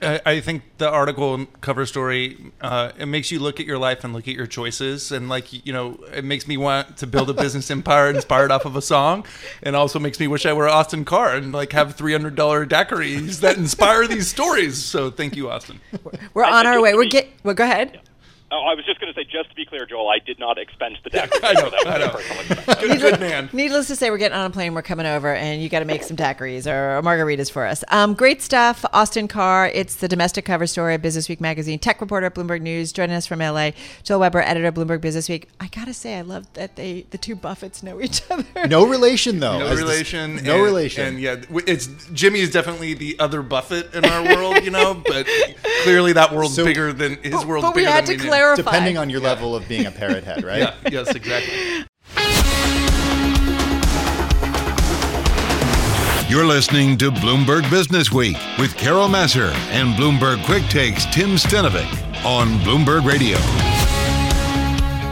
I, 0.00 0.20
I 0.24 0.40
think 0.40 0.62
the 0.78 0.88
article 0.88 1.46
cover 1.60 1.84
story 1.86 2.52
uh, 2.60 2.92
it 2.98 3.06
makes 3.06 3.30
you 3.30 3.40
look 3.40 3.58
at 3.60 3.66
your 3.66 3.78
life 3.78 4.04
and 4.04 4.12
look 4.12 4.28
at 4.28 4.34
your 4.34 4.46
choices, 4.46 5.12
and 5.12 5.28
like 5.28 5.66
you 5.66 5.72
know, 5.72 5.98
it 6.14 6.24
makes 6.24 6.46
me 6.46 6.56
want 6.56 6.96
to 6.98 7.06
build 7.06 7.30
a 7.30 7.34
business 7.34 7.70
empire 7.70 8.10
inspired 8.10 8.50
off 8.50 8.64
of 8.64 8.76
a 8.76 8.82
song, 8.82 9.26
and 9.62 9.74
also 9.74 9.98
makes 9.98 10.20
me 10.20 10.26
wish 10.26 10.46
I 10.46 10.52
were 10.52 10.68
Austin 10.68 11.04
Carr 11.04 11.34
and 11.34 11.52
like 11.52 11.72
have 11.72 11.96
three 11.96 12.12
hundred 12.12 12.34
dollar 12.34 12.64
daiquiris 12.64 13.40
that 13.40 13.56
inspire 13.56 14.06
these 14.06 14.28
stories. 14.28 14.82
So 14.82 15.10
thank 15.10 15.36
you, 15.36 15.50
Austin. 15.50 15.80
We're 16.34 16.44
on 16.44 16.66
our 16.66 16.80
way. 16.80 16.94
We're 16.94 17.08
get. 17.08 17.28
Well, 17.42 17.54
go 17.54 17.64
ahead. 17.64 18.00
Oh, 18.50 18.64
I 18.64 18.74
was 18.74 18.86
just 18.86 18.98
going 18.98 19.12
to 19.12 19.18
say, 19.20 19.24
just 19.30 19.50
to 19.50 19.54
be 19.54 19.66
clear, 19.66 19.84
Joel, 19.84 20.08
I 20.08 20.20
did 20.24 20.38
not 20.38 20.56
expense 20.56 20.96
the 21.04 21.10
deck. 21.10 21.30
I 21.42 21.52
know, 21.52 21.68
that 21.68 21.84
was 21.84 21.86
I 21.86 21.96
a 21.96 21.98
know. 21.98 22.08
personal 22.08 22.40
expense. 22.40 22.80
Good, 22.80 23.00
good 23.00 23.20
man. 23.20 23.50
Needless 23.52 23.88
to 23.88 23.96
say, 23.96 24.10
we're 24.10 24.16
getting 24.16 24.38
on 24.38 24.46
a 24.46 24.50
plane. 24.50 24.72
We're 24.72 24.80
coming 24.80 25.04
over, 25.04 25.34
and 25.34 25.62
you 25.62 25.68
got 25.68 25.80
to 25.80 25.84
make 25.84 26.02
some 26.02 26.16
daiquiris 26.16 26.66
or 26.66 27.02
margaritas 27.02 27.50
for 27.50 27.66
us. 27.66 27.84
Um, 27.88 28.14
great 28.14 28.40
stuff, 28.40 28.86
Austin 28.94 29.28
Carr. 29.28 29.66
It's 29.68 29.96
the 29.96 30.08
domestic 30.08 30.46
cover 30.46 30.66
story 30.66 30.94
of 30.94 31.02
Business 31.02 31.28
Week 31.28 31.42
magazine. 31.42 31.78
Tech 31.78 32.00
reporter 32.00 32.24
at 32.26 32.34
Bloomberg 32.34 32.62
News, 32.62 32.90
joining 32.90 33.16
us 33.16 33.26
from 33.26 33.40
LA. 33.40 33.72
Joel 34.02 34.20
Weber, 34.20 34.40
editor 34.40 34.68
of 34.68 34.74
Bloomberg 34.76 35.02
Business 35.02 35.28
Week. 35.28 35.48
I 35.60 35.66
gotta 35.68 35.92
say, 35.92 36.16
I 36.16 36.22
love 36.22 36.50
that 36.54 36.76
they 36.76 37.04
the 37.10 37.18
two 37.18 37.36
Buffetts 37.36 37.82
know 37.82 38.00
each 38.00 38.22
other. 38.30 38.44
No 38.68 38.86
relation 38.86 39.40
though. 39.40 39.58
No 39.58 39.66
as 39.66 39.70
this- 39.72 39.80
relation. 39.80 40.36
no 40.36 40.54
and- 40.54 40.62
relation. 40.64 41.06
And 41.06 41.20
yeah, 41.20 41.36
it's 41.66 41.86
Jimmy 42.14 42.40
is 42.40 42.50
definitely 42.50 42.94
the 42.94 43.18
other 43.20 43.42
Buffett 43.42 43.92
in 43.94 44.06
our 44.06 44.24
world, 44.36 44.64
you 44.64 44.70
know. 44.70 44.94
But 45.06 45.26
clearly, 45.82 46.14
that 46.14 46.32
world's 46.34 46.54
So- 46.56 46.64
bigger 46.64 46.94
than 46.94 47.16
his 47.22 47.44
world's 47.44 47.66
but 47.68 47.74
we 47.74 47.82
bigger 47.82 47.90
had 47.92 48.06
than 48.06 48.16
to 48.16 48.22
we 48.22 48.24
knew. 48.24 48.30
Clarify. 48.38 48.62
Depending 48.62 48.98
on 48.98 49.10
your 49.10 49.20
level 49.20 49.56
of 49.56 49.66
being 49.68 49.86
a 49.86 49.90
parrot 49.90 50.22
head, 50.24 50.44
right? 50.44 50.58
Yeah. 50.58 50.74
Yes. 50.90 51.14
Exactly. 51.14 51.84
You're 56.28 56.44
listening 56.46 56.98
to 56.98 57.10
Bloomberg 57.10 57.68
Business 57.70 58.12
Week 58.12 58.36
with 58.58 58.76
Carol 58.76 59.08
Massar 59.08 59.50
and 59.70 59.94
Bloomberg 59.94 60.44
Quick 60.44 60.62
Takes 60.64 61.06
Tim 61.06 61.30
Stenovec 61.36 61.88
on 62.24 62.48
Bloomberg 62.58 63.04
Radio. 63.06 63.38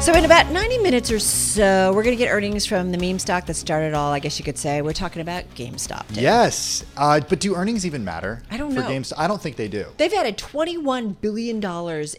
So, 0.07 0.15
in 0.15 0.25
about 0.25 0.53
90 0.53 0.79
minutes 0.79 1.11
or 1.11 1.19
so, 1.19 1.93
we're 1.93 2.05
going 2.05 2.17
to 2.17 2.25
get 2.25 2.31
earnings 2.31 2.65
from 2.65 2.93
the 2.93 2.97
meme 2.97 3.19
stock 3.19 3.45
that 3.47 3.55
started 3.55 3.93
all, 3.93 4.13
I 4.13 4.21
guess 4.21 4.39
you 4.39 4.45
could 4.45 4.57
say. 4.57 4.81
We're 4.81 4.93
talking 4.93 5.21
about 5.21 5.53
GameStop. 5.57 6.05
Yes, 6.11 6.85
uh, 6.97 7.19
but 7.19 7.41
do 7.41 7.57
earnings 7.57 7.85
even 7.85 8.05
matter? 8.05 8.41
I 8.49 8.57
don't 8.57 8.73
for 8.73 8.83
know. 8.83 8.89
Games, 8.89 9.13
I 9.19 9.27
don't 9.27 9.43
think 9.43 9.57
they 9.57 9.67
do. 9.67 9.87
They've 9.97 10.13
added 10.13 10.39
$21 10.39 11.21
billion 11.21 11.61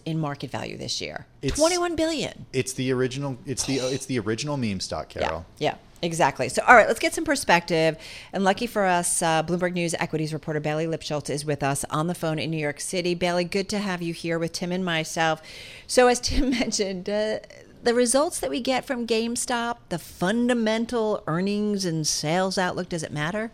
in 0.04 0.20
market 0.20 0.52
value 0.52 0.76
this 0.76 1.00
year. 1.00 1.28
It's- 1.42 1.58
21 1.58 1.96
billion. 1.96 2.46
It's 2.52 2.74
the 2.74 2.92
original. 2.92 3.38
It's 3.46 3.64
the 3.66 3.78
it's 3.78 4.06
the 4.06 4.20
original 4.20 4.58
meme 4.58 4.82
stock, 4.82 5.08
Carol. 5.08 5.46
Yeah, 5.58 5.70
yeah, 5.70 5.78
exactly. 6.02 6.50
So, 6.50 6.64
all 6.68 6.76
right, 6.76 6.88
let's 6.88 7.00
get 7.00 7.14
some 7.14 7.24
perspective. 7.24 7.98
And 8.34 8.44
lucky 8.44 8.68
for 8.68 8.84
us, 8.84 9.22
uh, 9.22 9.44
Bloomberg 9.44 9.72
News 9.74 9.96
equities 9.98 10.34
reporter 10.34 10.60
Bailey 10.60 10.88
Lipschultz 10.88 11.30
is 11.30 11.46
with 11.46 11.64
us 11.64 11.86
on 11.90 12.08
the 12.08 12.16
phone 12.16 12.38
in 12.38 12.52
New 12.52 12.58
York 12.58 12.82
City. 12.82 13.16
Bailey, 13.16 13.46
good 13.46 13.70
to 13.70 13.80
have 13.80 14.02
you 14.02 14.14
here 14.14 14.38
with 14.38 14.52
Tim 14.52 14.74
and 14.74 14.84
myself. 14.84 15.42
So, 15.86 16.08
as 16.08 16.20
Tim 16.20 16.50
mentioned, 16.60 17.08
uh, 17.08 17.38
the 17.84 17.94
results 17.94 18.40
that 18.40 18.50
we 18.50 18.62
get 18.62 18.86
from 18.86 19.08
GameStop, 19.08 19.78
the 19.90 20.00
fundamental 20.00 21.24
earnings 21.28 21.86
and 21.86 22.06
sales 22.06 22.58
outlook, 22.58 22.90
does 22.90 23.04
it 23.04 23.12
matter? 23.12 23.52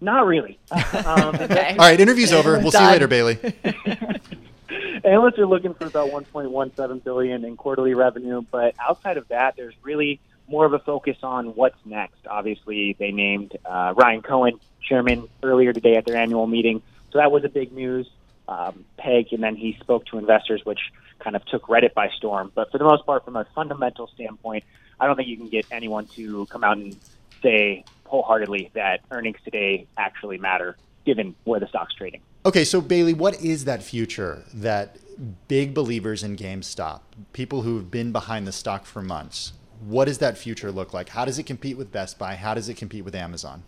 Not 0.00 0.26
really. 0.26 0.58
um, 1.04 1.34
Okay. 1.34 1.70
All 1.78 1.86
right, 1.86 2.00
interview's 2.00 2.32
over. 2.32 2.58
We'll 2.58 2.70
see 2.70 2.82
you 2.82 2.90
later, 2.90 3.08
Bailey. 3.08 3.38
Analysts 5.04 5.38
are 5.38 5.46
looking 5.46 5.74
for 5.74 5.86
about 5.86 6.10
1.17 6.10 7.04
billion 7.04 7.44
in 7.44 7.56
quarterly 7.56 7.94
revenue, 7.94 8.42
but 8.50 8.74
outside 8.78 9.16
of 9.16 9.28
that, 9.28 9.56
there's 9.56 9.74
really 9.82 10.20
more 10.48 10.66
of 10.66 10.72
a 10.72 10.78
focus 10.78 11.16
on 11.22 11.54
what's 11.54 11.78
next. 11.84 12.26
Obviously, 12.26 12.96
they 12.98 13.12
named 13.12 13.56
uh, 13.64 13.94
Ryan 13.96 14.22
Cohen 14.22 14.60
chairman 14.82 15.28
earlier 15.42 15.72
today 15.72 15.96
at 15.96 16.04
their 16.04 16.16
annual 16.16 16.46
meeting, 16.46 16.82
so 17.12 17.18
that 17.18 17.30
was 17.30 17.44
a 17.44 17.48
big 17.48 17.72
news. 17.72 18.08
Um, 18.50 18.84
Peg, 18.98 19.32
and 19.32 19.42
then 19.42 19.54
he 19.54 19.78
spoke 19.80 20.06
to 20.06 20.18
investors, 20.18 20.60
which 20.64 20.80
kind 21.20 21.36
of 21.36 21.44
took 21.46 21.68
Reddit 21.68 21.94
by 21.94 22.08
storm. 22.16 22.50
But 22.52 22.72
for 22.72 22.78
the 22.78 22.84
most 22.84 23.06
part, 23.06 23.24
from 23.24 23.36
a 23.36 23.46
fundamental 23.54 24.08
standpoint, 24.08 24.64
I 24.98 25.06
don't 25.06 25.14
think 25.14 25.28
you 25.28 25.36
can 25.36 25.48
get 25.48 25.66
anyone 25.70 26.06
to 26.16 26.46
come 26.46 26.64
out 26.64 26.76
and 26.76 26.96
say 27.42 27.84
wholeheartedly 28.06 28.72
that 28.74 29.02
earnings 29.12 29.38
today 29.44 29.86
actually 29.96 30.38
matter, 30.38 30.76
given 31.06 31.36
where 31.44 31.60
the 31.60 31.68
stock's 31.68 31.94
trading. 31.94 32.22
Okay, 32.44 32.64
so 32.64 32.80
Bailey, 32.80 33.14
what 33.14 33.40
is 33.40 33.66
that 33.66 33.84
future 33.84 34.42
that 34.52 34.98
big 35.46 35.72
believers 35.72 36.24
in 36.24 36.36
GameStop, 36.36 37.02
people 37.32 37.62
who've 37.62 37.88
been 37.88 38.10
behind 38.10 38.48
the 38.48 38.52
stock 38.52 38.84
for 38.84 39.00
months, 39.00 39.52
what 39.80 40.06
does 40.06 40.18
that 40.18 40.36
future 40.36 40.72
look 40.72 40.92
like? 40.92 41.10
How 41.10 41.24
does 41.24 41.38
it 41.38 41.44
compete 41.44 41.78
with 41.78 41.92
Best 41.92 42.18
Buy? 42.18 42.34
How 42.34 42.54
does 42.54 42.68
it 42.68 42.76
compete 42.76 43.04
with 43.04 43.14
Amazon? 43.14 43.62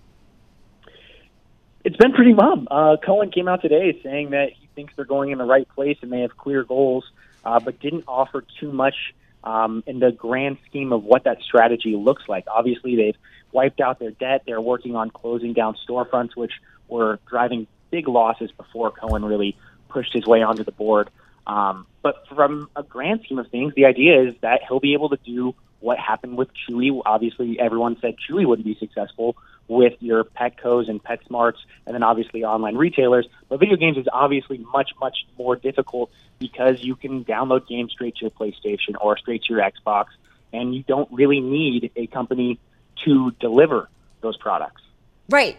It's 1.85 1.97
been 1.97 2.13
pretty 2.13 2.33
mum. 2.33 2.69
Uh, 2.71 2.97
Cohen 3.05 3.31
came 3.31 3.49
out 3.49 3.61
today 3.63 3.99
saying 4.03 4.31
that 4.31 4.51
thinks 4.75 4.95
they're 4.97 5.05
going 5.05 5.31
in 5.31 5.39
the 5.39 5.45
right 5.45 5.69
place 5.69 5.99
and 6.03 6.13
they 6.13 6.21
have 6.21 6.37
clear 6.37 6.65
goals, 6.65 7.05
uh, 7.45 7.61
but 7.61 7.81
didn't 7.81 8.05
offer 8.07 8.45
too 8.61 8.73
much 8.73 9.15
um, 9.45 9.83
in 9.87 9.99
the 9.99 10.13
grand 10.13 10.59
scheme 10.69 10.93
of 10.93 11.05
what 11.05 11.25
that 11.25 11.43
strategy 11.43 11.97
looks 11.97 12.23
like. 12.29 12.45
Obviously, 12.49 12.97
they've 12.97 13.17
wiped 13.51 13.81
out 13.81 13.99
their 13.99 14.11
debt. 14.11 14.43
They're 14.47 14.61
working 14.61 14.97
on 14.97 15.11
closing 15.11 15.53
down 15.53 15.77
storefronts, 15.89 16.37
which 16.37 16.53
were 16.89 17.19
driving 17.27 17.67
big 17.91 18.09
losses 18.09 18.51
before 18.53 18.91
Cohen 18.91 19.25
really 19.25 19.57
pushed 19.89 20.13
his 20.13 20.27
way 20.27 20.43
onto 20.43 20.65
the 20.65 20.73
board. 20.73 21.11
Um, 21.47 21.87
but 22.03 22.27
from 22.29 22.71
a 22.77 22.83
grand 22.83 23.23
scheme 23.25 23.39
of 23.39 23.49
things, 23.49 23.75
the 23.75 23.87
idea 23.87 24.23
is 24.23 24.35
that 24.41 24.61
he'll 24.67 24.81
be 24.81 24.95
able 24.95 25.11
to 25.11 25.19
do 25.25 25.55
what 25.81 25.99
happened 25.99 26.37
with 26.37 26.49
Chewy. 26.55 27.03
Obviously, 27.05 27.59
everyone 27.59 27.99
said 28.01 28.15
Chewy 28.29 28.47
wouldn't 28.47 28.67
be 28.67 28.77
successful 28.77 29.37
with 29.69 29.95
your 30.01 30.25
Petco's 30.25 30.89
and 30.89 31.03
PetSmarts, 31.03 31.59
and 31.87 31.95
then 31.95 32.03
obviously 32.03 32.45
online 32.45 32.77
retailers. 32.77 33.27
But 33.49 33.61
video 33.61 33.77
games 33.77 33.97
is 33.97 34.07
obviously 34.13 34.59
much, 34.59 34.91
much 35.01 35.27
more 35.39 35.57
difficult 35.57 36.11
because 36.39 36.83
you 36.83 36.97
can 36.97 37.25
download 37.25 37.67
games 37.67 37.93
straight 37.93 38.17
to 38.17 38.23
your 38.23 38.31
PlayStation 38.31 38.95
or 39.01 39.17
straight 39.17 39.45
to 39.45 39.55
your 39.55 39.63
Xbox, 39.63 40.07
and 40.53 40.75
you 40.75 40.83
don't 40.83 41.09
really 41.13 41.41
need 41.41 41.91
a 41.97 42.07
company 42.07 42.59
to 43.05 43.31
deliver 43.41 43.89
those 44.21 44.37
products. 44.37 44.83
Right. 45.29 45.57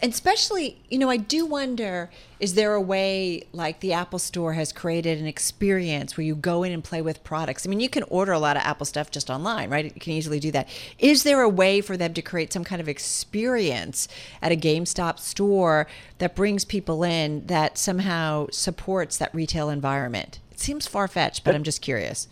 And 0.00 0.12
especially, 0.12 0.78
you 0.88 0.98
know, 0.98 1.10
I 1.10 1.16
do 1.16 1.44
wonder 1.44 2.10
is 2.38 2.54
there 2.54 2.74
a 2.74 2.80
way 2.80 3.42
like 3.52 3.80
the 3.80 3.92
Apple 3.92 4.20
Store 4.20 4.52
has 4.52 4.72
created 4.72 5.18
an 5.18 5.26
experience 5.26 6.16
where 6.16 6.24
you 6.24 6.36
go 6.36 6.62
in 6.62 6.70
and 6.70 6.84
play 6.84 7.02
with 7.02 7.24
products? 7.24 7.66
I 7.66 7.68
mean, 7.68 7.80
you 7.80 7.88
can 7.88 8.04
order 8.04 8.30
a 8.30 8.38
lot 8.38 8.56
of 8.56 8.62
Apple 8.62 8.86
stuff 8.86 9.10
just 9.10 9.28
online, 9.28 9.70
right? 9.70 9.84
You 9.84 10.00
can 10.00 10.12
easily 10.12 10.38
do 10.38 10.52
that. 10.52 10.68
Is 11.00 11.24
there 11.24 11.40
a 11.40 11.48
way 11.48 11.80
for 11.80 11.96
them 11.96 12.14
to 12.14 12.22
create 12.22 12.52
some 12.52 12.62
kind 12.62 12.80
of 12.80 12.88
experience 12.88 14.06
at 14.40 14.52
a 14.52 14.56
GameStop 14.56 15.18
store 15.18 15.88
that 16.18 16.36
brings 16.36 16.64
people 16.64 17.02
in 17.02 17.44
that 17.46 17.76
somehow 17.76 18.46
supports 18.52 19.18
that 19.18 19.34
retail 19.34 19.68
environment? 19.68 20.38
It 20.52 20.60
seems 20.60 20.86
far 20.86 21.08
fetched, 21.08 21.42
but 21.42 21.56
I'm 21.56 21.64
just 21.64 21.82
curious. 21.82 22.28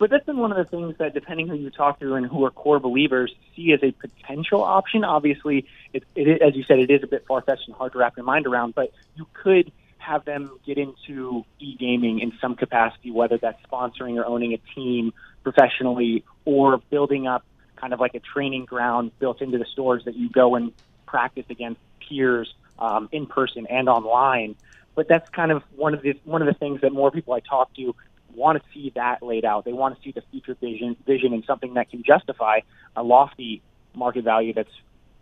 But 0.00 0.08
that's 0.08 0.24
been 0.24 0.38
one 0.38 0.50
of 0.50 0.56
the 0.56 0.64
things 0.64 0.96
that, 0.96 1.12
depending 1.12 1.46
who 1.46 1.56
you 1.56 1.68
talk 1.68 2.00
to 2.00 2.14
and 2.14 2.24
who 2.24 2.42
are 2.46 2.50
core 2.50 2.80
believers, 2.80 3.34
see 3.54 3.70
as 3.74 3.82
a 3.82 3.92
potential 3.92 4.62
option. 4.62 5.04
Obviously, 5.04 5.66
it, 5.92 6.04
it 6.14 6.40
as 6.40 6.56
you 6.56 6.64
said, 6.64 6.78
it 6.78 6.90
is 6.90 7.02
a 7.02 7.06
bit 7.06 7.26
far 7.26 7.42
fetched 7.42 7.66
and 7.66 7.76
hard 7.76 7.92
to 7.92 7.98
wrap 7.98 8.16
your 8.16 8.24
mind 8.24 8.46
around. 8.46 8.74
But 8.74 8.94
you 9.14 9.26
could 9.34 9.70
have 9.98 10.24
them 10.24 10.58
get 10.64 10.78
into 10.78 11.44
e-gaming 11.58 12.20
in 12.20 12.32
some 12.40 12.56
capacity, 12.56 13.10
whether 13.10 13.36
that's 13.36 13.62
sponsoring 13.70 14.16
or 14.16 14.24
owning 14.24 14.54
a 14.54 14.74
team 14.74 15.12
professionally, 15.42 16.24
or 16.46 16.78
building 16.88 17.26
up 17.26 17.44
kind 17.76 17.92
of 17.92 18.00
like 18.00 18.14
a 18.14 18.20
training 18.20 18.64
ground 18.64 19.10
built 19.18 19.42
into 19.42 19.58
the 19.58 19.66
stores 19.66 20.06
that 20.06 20.16
you 20.16 20.30
go 20.30 20.54
and 20.54 20.72
practice 21.04 21.44
against 21.50 21.78
peers 22.08 22.54
um, 22.78 23.10
in 23.12 23.26
person 23.26 23.66
and 23.66 23.86
online. 23.86 24.56
But 24.94 25.08
that's 25.08 25.28
kind 25.28 25.52
of 25.52 25.62
one 25.76 25.92
of 25.92 26.00
the 26.00 26.18
one 26.24 26.40
of 26.40 26.46
the 26.46 26.54
things 26.54 26.80
that 26.80 26.90
more 26.90 27.10
people 27.10 27.34
I 27.34 27.40
talk 27.40 27.74
to 27.74 27.94
want 28.34 28.62
to 28.62 28.68
see 28.72 28.92
that 28.94 29.22
laid 29.22 29.44
out. 29.44 29.64
They 29.64 29.72
want 29.72 29.96
to 29.96 30.02
see 30.02 30.12
the 30.12 30.22
future 30.30 30.54
vision, 30.60 30.96
vision 31.06 31.32
and 31.32 31.44
something 31.44 31.74
that 31.74 31.90
can 31.90 32.02
justify 32.02 32.60
a 32.96 33.02
lofty 33.02 33.62
market 33.94 34.24
value 34.24 34.52
that's 34.52 34.70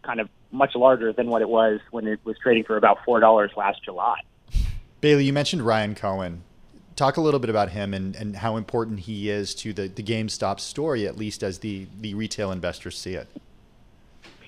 kind 0.02 0.20
of 0.20 0.28
much 0.50 0.74
larger 0.74 1.12
than 1.12 1.28
what 1.28 1.42
it 1.42 1.48
was 1.48 1.80
when 1.90 2.06
it 2.06 2.20
was 2.24 2.36
trading 2.38 2.64
for 2.64 2.76
about 2.76 2.98
four 3.04 3.20
dollars 3.20 3.50
last 3.56 3.82
July. 3.84 4.20
Bailey, 5.00 5.24
you 5.24 5.32
mentioned 5.32 5.62
Ryan 5.62 5.94
Cohen. 5.94 6.42
Talk 6.96 7.16
a 7.16 7.20
little 7.20 7.38
bit 7.38 7.50
about 7.50 7.70
him 7.70 7.94
and, 7.94 8.16
and 8.16 8.36
how 8.36 8.56
important 8.56 9.00
he 9.00 9.30
is 9.30 9.54
to 9.56 9.72
the, 9.72 9.86
the 9.86 10.02
GameStop 10.02 10.58
story, 10.58 11.06
at 11.06 11.16
least 11.16 11.44
as 11.44 11.60
the, 11.60 11.86
the 12.00 12.14
retail 12.14 12.50
investors 12.50 12.98
see 12.98 13.14
it. 13.14 13.28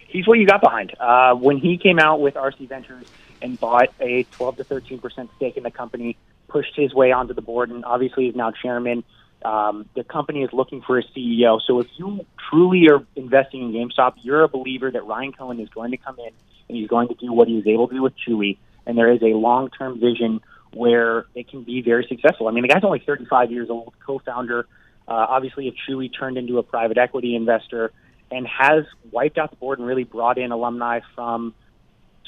He's 0.09 0.27
what 0.27 0.41
you 0.41 0.47
got 0.47 0.61
behind. 0.61 0.93
Uh, 0.99 1.35
when 1.35 1.59
he 1.59 1.79
came 1.79 2.01
out 2.01 2.21
with 2.21 2.35
RC 2.35 2.69
Ventures 2.69 3.07
and 3.41 3.59
bought 3.61 3.91
a 4.01 4.25
12 4.25 4.57
to 4.57 4.65
13 4.65 4.99
percent 4.99 5.31
stake 5.37 5.57
in 5.57 5.63
the 5.63 5.71
company, 5.71 6.17
pushed 6.51 6.77
his 6.77 6.93
way 6.93 7.13
onto 7.13 7.35
the 7.35 7.43
board, 7.43 7.71
and 7.71 7.85
obviously 7.85 8.27
is 8.27 8.35
now 8.35 8.51
chairman. 8.51 9.05
Um, 9.45 9.89
the 9.95 10.05
company 10.05 10.43
is 10.43 10.51
looking 10.53 10.83
for 10.83 10.99
a 10.99 11.03
CEO. 11.03 11.61
So 11.67 11.81
if 11.81 11.87
you 11.97 12.27
truly 12.51 12.89
are 12.91 13.05
investing 13.17 13.63
in 13.63 13.73
GameStop, 13.73 14.15
you're 14.23 14.43
a 14.43 14.49
believer 14.49 14.91
that 14.91 15.07
Ryan 15.07 15.33
Cohen 15.33 15.61
is 15.61 15.69
going 15.71 15.93
to 15.93 15.97
come 15.97 16.19
in 16.19 16.33
and 16.69 16.77
he's 16.77 16.89
going 16.89 17.09
to 17.09 17.15
do 17.15 17.33
what 17.33 17.49
he 17.49 17.55
was 17.55 17.67
able 17.67 17.89
to 17.89 17.95
do 17.95 18.03
with 18.03 18.13
Chewy, 18.27 18.59
and 18.87 18.97
there 18.97 19.11
is 19.13 19.23
a 19.23 19.35
long-term 19.35 19.99
vision 19.99 20.41
where 20.73 21.27
it 21.35 21.49
can 21.49 21.65
be 21.65 21.83
very 21.83 22.07
successful. 22.09 22.47
I 22.47 22.53
mean, 22.53 22.63
the 22.63 22.69
guy's 22.69 22.85
only 22.85 23.03
35 23.05 23.51
years 23.51 23.69
old, 23.71 23.93
co-founder, 24.07 24.67
uh, 25.09 25.13
obviously, 25.13 25.67
of 25.67 25.75
Chewy 25.89 26.11
turned 26.17 26.39
into 26.39 26.59
a 26.59 26.63
private 26.63 26.97
equity 26.97 27.35
investor, 27.35 27.93
and 28.31 28.47
has 28.47 28.85
wiped 29.11 29.39
out 29.39 29.51
the 29.51 29.57
board 29.57 29.81
and 29.81 29.89
really 29.89 30.05
brought 30.05 30.39
in 30.39 30.53
alumni 30.53 31.01
from 31.17 31.53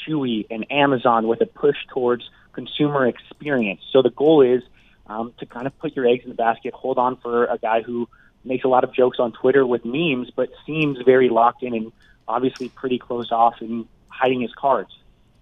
Chewy 0.04 0.46
and 0.50 0.66
Amazon 0.72 1.28
with 1.28 1.40
a 1.40 1.46
push 1.46 1.76
towards 1.94 2.28
consumer 2.52 3.06
experience. 3.06 3.80
So 3.92 4.02
the 4.02 4.10
goal 4.10 4.42
is 4.42 4.62
um, 5.06 5.32
to 5.38 5.46
kind 5.46 5.66
of 5.66 5.78
put 5.78 5.96
your 5.96 6.06
eggs 6.06 6.24
in 6.24 6.30
the 6.30 6.36
basket, 6.36 6.74
hold 6.74 6.98
on 6.98 7.16
for 7.16 7.44
a 7.44 7.58
guy 7.58 7.82
who 7.82 8.08
makes 8.44 8.64
a 8.64 8.68
lot 8.68 8.84
of 8.84 8.92
jokes 8.92 9.18
on 9.18 9.32
Twitter 9.32 9.66
with 9.66 9.84
memes, 9.84 10.30
but 10.34 10.50
seems 10.66 10.98
very 11.04 11.28
locked 11.28 11.62
in 11.62 11.74
and 11.74 11.92
obviously 12.26 12.68
pretty 12.68 12.98
closed 12.98 13.32
off 13.32 13.60
and 13.60 13.86
hiding 14.08 14.40
his 14.40 14.52
cards. 14.54 14.90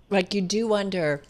Like 0.08 0.34
you 0.34 0.40
do 0.40 0.66
wonder. 0.66 1.22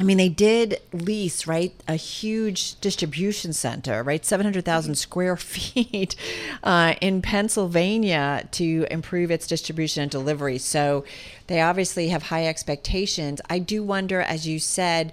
I 0.00 0.04
mean, 0.04 0.16
they 0.16 0.28
did 0.28 0.80
lease, 0.92 1.48
right, 1.48 1.74
a 1.88 1.96
huge 1.96 2.78
distribution 2.80 3.52
center, 3.52 4.04
right, 4.04 4.24
700,000 4.24 4.94
square 4.94 5.36
feet 5.36 6.14
uh, 6.62 6.94
in 7.00 7.20
Pennsylvania 7.20 8.48
to 8.52 8.86
improve 8.92 9.32
its 9.32 9.48
distribution 9.48 10.04
and 10.04 10.10
delivery. 10.10 10.58
So 10.58 11.04
they 11.48 11.60
obviously 11.60 12.08
have 12.08 12.24
high 12.24 12.46
expectations. 12.46 13.40
I 13.50 13.58
do 13.58 13.82
wonder, 13.82 14.20
as 14.20 14.46
you 14.46 14.60
said, 14.60 15.12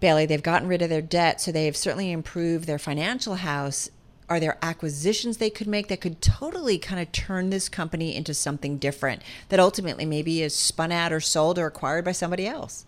Bailey, 0.00 0.26
they've 0.26 0.42
gotten 0.42 0.66
rid 0.66 0.82
of 0.82 0.90
their 0.90 1.00
debt, 1.00 1.40
so 1.40 1.52
they've 1.52 1.76
certainly 1.76 2.10
improved 2.10 2.66
their 2.66 2.78
financial 2.78 3.36
house. 3.36 3.88
Are 4.28 4.40
there 4.40 4.58
acquisitions 4.62 5.36
they 5.36 5.50
could 5.50 5.68
make 5.68 5.86
that 5.88 6.00
could 6.00 6.20
totally 6.20 6.78
kind 6.78 7.00
of 7.00 7.12
turn 7.12 7.50
this 7.50 7.68
company 7.68 8.16
into 8.16 8.34
something 8.34 8.78
different 8.78 9.22
that 9.50 9.60
ultimately 9.60 10.04
maybe 10.04 10.42
is 10.42 10.56
spun 10.56 10.90
out 10.90 11.12
or 11.12 11.20
sold 11.20 11.56
or 11.56 11.66
acquired 11.66 12.04
by 12.04 12.12
somebody 12.12 12.48
else? 12.48 12.84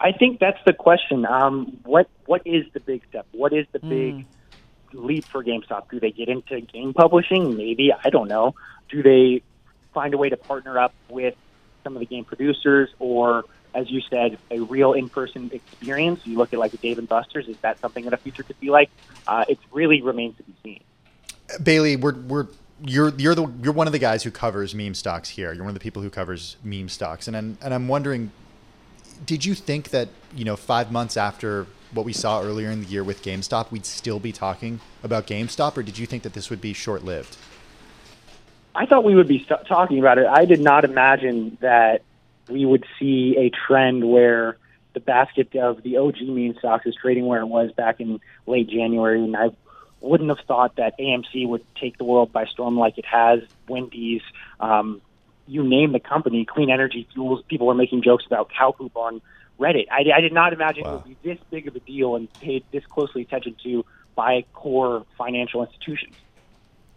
I 0.00 0.12
think 0.12 0.40
that's 0.40 0.58
the 0.64 0.72
question. 0.72 1.26
Um, 1.26 1.78
what 1.84 2.08
what 2.26 2.42
is 2.46 2.64
the 2.72 2.80
big 2.80 3.02
step? 3.08 3.26
What 3.32 3.52
is 3.52 3.66
the 3.72 3.78
big 3.78 4.24
leap 4.92 5.24
for 5.26 5.44
GameStop? 5.44 5.90
Do 5.90 6.00
they 6.00 6.10
get 6.10 6.28
into 6.28 6.60
game 6.60 6.94
publishing? 6.94 7.56
Maybe 7.56 7.92
I 7.92 8.08
don't 8.08 8.28
know. 8.28 8.54
Do 8.88 9.02
they 9.02 9.42
find 9.92 10.14
a 10.14 10.18
way 10.18 10.30
to 10.30 10.36
partner 10.36 10.78
up 10.78 10.94
with 11.08 11.34
some 11.84 11.96
of 11.96 12.00
the 12.00 12.06
game 12.06 12.24
producers, 12.24 12.88
or 12.98 13.44
as 13.74 13.90
you 13.90 14.00
said, 14.08 14.38
a 14.50 14.60
real 14.60 14.94
in-person 14.94 15.50
experience? 15.52 16.26
You 16.26 16.38
look 16.38 16.52
at 16.54 16.58
like 16.58 16.72
a 16.72 16.78
Dave 16.78 16.98
and 16.98 17.08
Buster's. 17.08 17.46
Is 17.46 17.58
that 17.58 17.78
something 17.80 18.04
that 18.04 18.14
a 18.14 18.16
future 18.16 18.42
could 18.42 18.58
be 18.58 18.70
like? 18.70 18.90
Uh, 19.28 19.44
it 19.48 19.58
really 19.70 20.00
remains 20.00 20.36
to 20.38 20.42
be 20.44 20.54
seen. 20.62 20.82
Bailey, 21.62 21.96
we're 21.96 22.14
we're 22.14 22.46
you're 22.84 23.10
you're 23.16 23.34
the 23.34 23.52
you're 23.62 23.72
one 23.72 23.86
of 23.86 23.92
the 23.92 23.98
guys 23.98 24.22
who 24.22 24.30
covers 24.30 24.74
meme 24.74 24.94
stocks 24.94 25.28
here. 25.28 25.52
You're 25.52 25.64
one 25.64 25.70
of 25.70 25.74
the 25.74 25.80
people 25.80 26.02
who 26.02 26.10
covers 26.10 26.56
meme 26.64 26.88
stocks, 26.88 27.28
and 27.28 27.36
I'm, 27.36 27.58
and 27.60 27.74
I'm 27.74 27.88
wondering, 27.88 28.32
did 29.24 29.44
you 29.44 29.54
think 29.54 29.90
that 29.90 30.08
you 30.34 30.44
know 30.44 30.56
five 30.56 30.90
months 30.90 31.16
after 31.16 31.66
what 31.92 32.04
we 32.06 32.12
saw 32.12 32.40
earlier 32.42 32.70
in 32.70 32.82
the 32.82 32.86
year 32.86 33.02
with 33.02 33.22
GameStop, 33.22 33.70
we'd 33.70 33.86
still 33.86 34.20
be 34.20 34.32
talking 34.32 34.80
about 35.02 35.26
GameStop, 35.26 35.76
or 35.76 35.82
did 35.82 35.98
you 35.98 36.06
think 36.06 36.22
that 36.22 36.34
this 36.34 36.50
would 36.50 36.60
be 36.60 36.72
short 36.72 37.04
lived? 37.04 37.36
I 38.74 38.86
thought 38.86 39.02
we 39.02 39.14
would 39.14 39.26
be 39.26 39.42
st- 39.42 39.66
talking 39.66 39.98
about 39.98 40.18
it. 40.18 40.26
I 40.26 40.44
did 40.44 40.60
not 40.60 40.84
imagine 40.84 41.58
that 41.60 42.02
we 42.48 42.64
would 42.64 42.84
see 42.98 43.36
a 43.36 43.50
trend 43.50 44.08
where 44.08 44.56
the 44.92 45.00
basket 45.00 45.54
of 45.56 45.82
the 45.82 45.96
OG 45.96 46.22
meme 46.22 46.54
stocks 46.58 46.86
is 46.86 46.94
trading 46.94 47.26
where 47.26 47.40
it 47.40 47.46
was 47.46 47.72
back 47.72 48.00
in 48.00 48.20
late 48.46 48.68
January, 48.68 49.22
and 49.22 49.36
I 49.36 49.50
wouldn't 50.00 50.28
have 50.30 50.46
thought 50.46 50.76
that 50.76 50.98
AMC 50.98 51.48
would 51.48 51.64
take 51.74 51.98
the 51.98 52.04
world 52.04 52.32
by 52.32 52.46
storm 52.46 52.78
like 52.78 52.98
it 52.98 53.04
has. 53.04 53.40
Wendy's, 53.68 54.22
um, 54.60 55.00
you 55.50 55.64
name 55.64 55.92
the 55.92 56.00
company, 56.00 56.44
Clean 56.44 56.70
Energy 56.70 57.08
Fuels. 57.12 57.42
People 57.48 57.66
were 57.66 57.74
making 57.74 58.02
jokes 58.02 58.24
about 58.24 58.50
cow 58.56 58.70
poop 58.70 58.96
on 58.96 59.20
Reddit. 59.58 59.86
I, 59.90 60.04
I 60.16 60.20
did 60.20 60.32
not 60.32 60.52
imagine 60.52 60.84
Wow. 60.84 60.90
it 60.90 61.08
would 61.08 61.22
be 61.22 61.28
this 61.28 61.38
big 61.50 61.66
of 61.66 61.74
a 61.74 61.80
deal 61.80 62.14
and 62.14 62.32
paid 62.34 62.64
this 62.70 62.86
closely 62.86 63.22
attention 63.22 63.56
to 63.64 63.84
by 64.14 64.44
core 64.52 65.04
financial 65.18 65.62
institutions. 65.64 66.14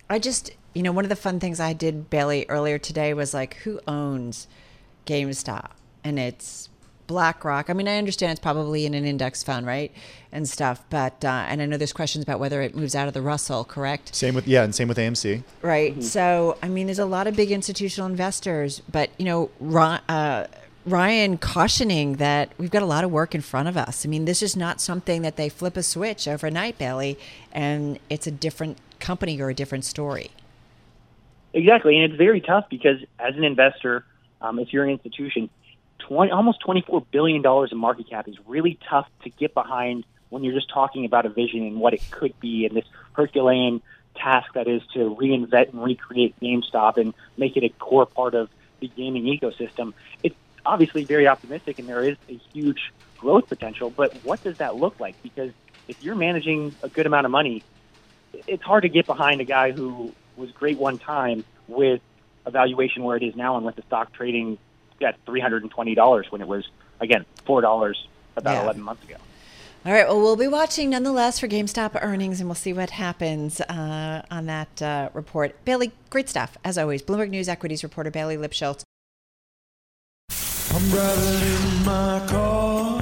I 0.10 0.20
just, 0.20 0.52
you 0.74 0.84
know, 0.84 0.92
one 0.92 1.04
of 1.04 1.10
the 1.10 1.16
fun 1.16 1.40
things 1.40 1.60
I 1.60 1.74
did, 1.74 2.10
Bailey, 2.10 2.46
earlier 2.48 2.78
today 2.78 3.14
was 3.14 3.34
like, 3.34 3.56
who 3.56 3.80
owns 3.88 4.48
GameStop? 5.08 5.72
And 6.04 6.20
it's 6.20 6.70
BlackRock. 7.14 7.70
I 7.70 7.74
mean, 7.74 7.88
I 7.88 7.98
understand 7.98 8.32
it's 8.32 8.42
probably 8.42 8.88
in 8.88 8.96
an 8.96 9.06
index 9.06 9.44
fund, 9.44 9.68
right? 9.68 9.92
And 10.32 10.50
stuff. 10.50 10.84
But, 10.90 11.24
uh, 11.24 11.46
and 11.48 11.62
I 11.62 11.68
know 11.68 11.78
there's 11.78 11.94
questions 11.94 12.24
about 12.24 12.40
whether 12.40 12.62
it 12.64 12.76
moves 12.76 12.96
out 12.96 13.08
of 13.08 13.14
the 13.14 13.22
Russell, 13.22 13.64
correct? 13.64 14.16
Same 14.16 14.34
with 14.34 14.48
yeah, 14.48 14.64
and 14.64 14.74
same 14.74 14.88
with 14.88 14.98
AMC. 14.98 15.44
Right. 15.62 16.04
So, 16.04 16.58
I 16.64 16.70
mean, 16.70 16.88
there's 16.88 16.98
a 16.98 17.06
lot 17.06 17.28
of 17.28 17.36
big 17.36 17.52
institutional 17.52 18.10
investors, 18.10 18.82
but, 18.92 19.12
you 19.20 19.26
know, 19.26 19.52
uh, 20.10 20.48
Ryan 20.88 21.38
cautioning 21.38 22.16
that 22.16 22.52
we've 22.58 22.72
got 22.72 22.82
a 22.82 22.88
lot 22.88 23.04
of 23.04 23.12
work 23.12 23.36
in 23.36 23.42
front 23.42 23.70
of 23.70 23.78
us. 23.78 24.06
I 24.06 24.10
mean, 24.10 24.26
this 24.26 24.42
is 24.42 24.58
not 24.58 24.82
something 24.82 25.22
that 25.22 25.36
they 25.36 25.50
flip 25.50 25.78
a 25.78 25.84
switch 25.84 26.28
overnight, 26.28 26.80
Bailey, 26.80 27.20
and 27.52 28.00
it's 28.10 28.26
a 28.26 28.32
different 28.32 28.80
company 29.00 29.40
or 29.40 29.50
a 29.50 29.54
different 29.54 29.86
story. 29.86 30.32
Exactly, 31.54 31.96
and 31.96 32.12
it's 32.12 32.18
very 32.18 32.42
tough 32.42 32.66
because 32.72 32.98
as 33.20 33.36
an 33.36 33.44
investor, 33.44 34.04
um, 34.42 34.58
if 34.58 34.74
you're 34.74 34.84
an 34.84 34.90
institution, 34.90 35.52
20, 36.00 36.32
almost 36.32 36.60
$24 36.66 37.06
billion 37.12 37.44
in 37.72 37.78
market 37.78 38.10
cap 38.10 38.28
is 38.28 38.36
really 38.46 38.78
tough 38.90 39.08
to 39.24 39.30
get 39.30 39.54
behind 39.54 40.06
when 40.30 40.44
you're 40.44 40.54
just 40.54 40.70
talking 40.74 41.06
about 41.06 41.26
a 41.26 41.30
vision 41.30 41.62
and 41.64 41.80
what 41.80 41.94
it 41.94 42.02
could 42.12 42.34
be 42.40 42.66
and 42.66 42.76
this 42.76 42.86
Herculean 43.14 43.82
task 44.16 44.48
that 44.56 44.68
is 44.68 44.82
to 44.94 45.16
reinvent 45.20 45.70
and 45.72 45.84
recreate 45.84 46.36
GameStop 46.42 46.98
and 46.98 47.14
make 47.38 47.56
it 47.56 47.64
a 47.64 47.70
core 47.80 48.06
part 48.06 48.36
of 48.36 48.50
the 48.82 48.88
gaming 48.88 49.24
ecosystem. 49.26 49.94
It's 50.24 50.36
obviously 50.66 51.06
very 51.06 51.28
optimistic 51.28 51.80
and 51.80 51.88
there 51.88 52.04
is 52.04 52.18
a 52.30 52.40
huge 52.54 52.80
growth 53.18 53.48
potential, 53.48 53.90
but 53.90 54.24
what 54.24 54.44
does 54.44 54.58
that 54.58 54.76
look 54.76 55.00
like? 55.00 55.16
Because 55.22 55.52
if 55.88 55.98
you're 56.00 56.16
managing 56.16 56.76
a 56.82 56.90
good 56.90 57.06
amount 57.06 57.26
of 57.26 57.32
money, 57.32 57.64
it's 58.48 58.64
hard 58.64 58.84
to 58.84 58.90
get 58.90 59.06
behind 59.06 59.42
a 59.42 59.46
guy 59.46 59.72
who 59.72 60.14
was 60.36 60.52
great 60.52 60.78
one 60.78 60.98
time 61.00 61.46
with 61.68 62.02
a 62.46 62.52
valuation 62.52 63.04
where 63.04 63.16
it 63.18 63.24
is 63.24 63.36
now 63.36 63.56
and 63.56 63.66
with 63.66 63.76
the 63.76 63.84
stock 63.84 64.12
trading 64.14 64.58
at 65.02 65.24
$320 65.26 66.32
when 66.32 66.42
it 66.42 66.48
was, 66.48 66.68
again, 67.00 67.26
$4 67.46 67.96
about 68.36 68.54
Yeah. 68.54 68.64
11 68.64 68.82
months 68.82 69.04
ago. 69.04 69.16
All 69.86 69.92
right. 69.92 70.08
Well, 70.08 70.22
we'll 70.22 70.38
be 70.38 70.48
watching 70.48 70.92
nonetheless 70.92 71.40
for 71.40 71.48
GameStop 71.50 72.02
earnings, 72.02 72.40
and 72.40 72.48
we'll 72.48 72.56
see 72.56 72.72
what 72.72 72.90
happens 72.92 73.60
uh, 73.62 74.22
on 74.32 74.46
that 74.46 74.82
uh, 74.82 75.10
report. 75.14 75.64
Bailey, 75.66 75.92
great 76.10 76.30
stuff 76.30 76.58
as 76.64 76.78
always. 76.78 77.02
Bloomberg 77.04 77.30
News 77.30 77.50
equities 77.50 77.84
reporter 77.84 78.10
Bailey 78.10 78.38
Lipschultz. 78.38 78.84
I'm 80.74 80.90
driving 80.90 81.80
in 81.80 81.86
my 81.86 82.26
car. 82.30 83.02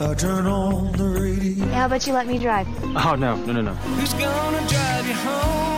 I 0.00 0.14
turn 0.14 0.46
on 0.46 0.92
the 0.92 1.04
radio. 1.04 1.64
How 1.68 1.86
about 1.86 2.06
you 2.06 2.12
let 2.12 2.26
me 2.26 2.38
drive? 2.38 2.68
Oh, 2.84 3.16
no, 3.16 3.34
no, 3.36 3.52
no, 3.52 3.62
no. 3.62 3.72
Who's 3.74 4.12
gonna 4.14 4.68
drive 4.68 5.08
you 5.08 5.14
home? 5.14 5.77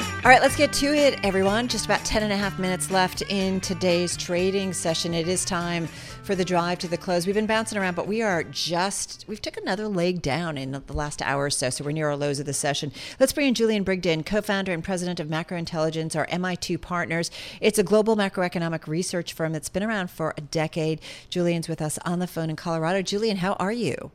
All 0.23 0.29
right, 0.29 0.39
let's 0.39 0.55
get 0.55 0.71
to 0.73 0.93
it, 0.93 1.19
everyone. 1.25 1.67
Just 1.67 1.85
about 1.85 2.05
10 2.05 2.21
and 2.21 2.31
a 2.31 2.37
half 2.37 2.59
minutes 2.59 2.91
left 2.91 3.23
in 3.23 3.59
today's 3.59 4.15
trading 4.15 4.71
session. 4.71 5.15
It 5.15 5.27
is 5.27 5.43
time 5.43 5.87
for 5.87 6.35
the 6.35 6.45
drive 6.45 6.77
to 6.79 6.87
the 6.87 6.95
close. 6.95 7.25
We've 7.25 7.33
been 7.33 7.47
bouncing 7.47 7.79
around, 7.79 7.95
but 7.95 8.05
we 8.05 8.21
are 8.21 8.43
just, 8.43 9.25
we've 9.27 9.41
took 9.41 9.57
another 9.57 9.87
leg 9.87 10.21
down 10.21 10.59
in 10.59 10.73
the 10.73 10.93
last 10.93 11.23
hour 11.23 11.45
or 11.45 11.49
so, 11.49 11.71
so 11.71 11.83
we're 11.83 11.91
near 11.91 12.07
our 12.09 12.15
lows 12.15 12.39
of 12.39 12.45
the 12.45 12.53
session. 12.53 12.91
Let's 13.19 13.33
bring 13.33 13.47
in 13.47 13.55
Julian 13.55 13.83
Brigden, 13.83 14.23
co-founder 14.23 14.71
and 14.71 14.83
president 14.83 15.19
of 15.19 15.27
Macro 15.27 15.57
Intelligence, 15.57 16.15
our 16.15 16.27
MI2 16.27 16.79
partners. 16.79 17.31
It's 17.59 17.79
a 17.79 17.83
global 17.83 18.15
macroeconomic 18.15 18.85
research 18.85 19.33
firm 19.33 19.53
that's 19.53 19.69
been 19.69 19.81
around 19.81 20.11
for 20.11 20.35
a 20.37 20.41
decade. 20.41 21.01
Julian's 21.31 21.67
with 21.67 21.81
us 21.81 21.97
on 22.05 22.19
the 22.19 22.27
phone 22.27 22.51
in 22.51 22.55
Colorado. 22.55 23.01
Julian, 23.01 23.37
how 23.37 23.53
are 23.53 23.71
you? 23.71 24.11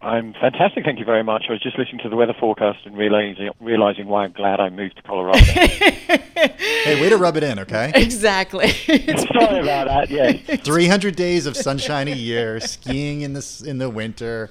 I'm 0.00 0.32
fantastic, 0.34 0.84
thank 0.84 1.00
you 1.00 1.04
very 1.04 1.24
much. 1.24 1.46
I 1.48 1.52
was 1.52 1.60
just 1.60 1.76
listening 1.76 2.00
to 2.04 2.08
the 2.08 2.14
weather 2.14 2.34
forecast 2.38 2.86
and 2.86 2.96
realizing, 2.96 3.50
realizing 3.60 4.06
why 4.06 4.24
I'm 4.24 4.32
glad 4.32 4.60
I 4.60 4.70
moved 4.70 4.96
to 4.96 5.02
Colorado. 5.02 5.40
Hey, 6.38 7.00
way 7.00 7.08
to 7.08 7.16
rub 7.16 7.36
it 7.36 7.42
in, 7.42 7.58
okay? 7.58 7.90
Exactly. 7.96 8.68
Sorry 8.86 9.58
about 9.58 9.88
that. 9.88 10.06
Yeah. 10.08 10.32
300 10.56 11.16
days 11.16 11.46
of 11.46 11.56
sunshine 11.56 12.06
a 12.06 12.14
year, 12.14 12.60
skiing 12.60 13.22
in 13.22 13.32
the 13.32 13.64
in 13.66 13.78
the 13.78 13.90
winter. 13.90 14.48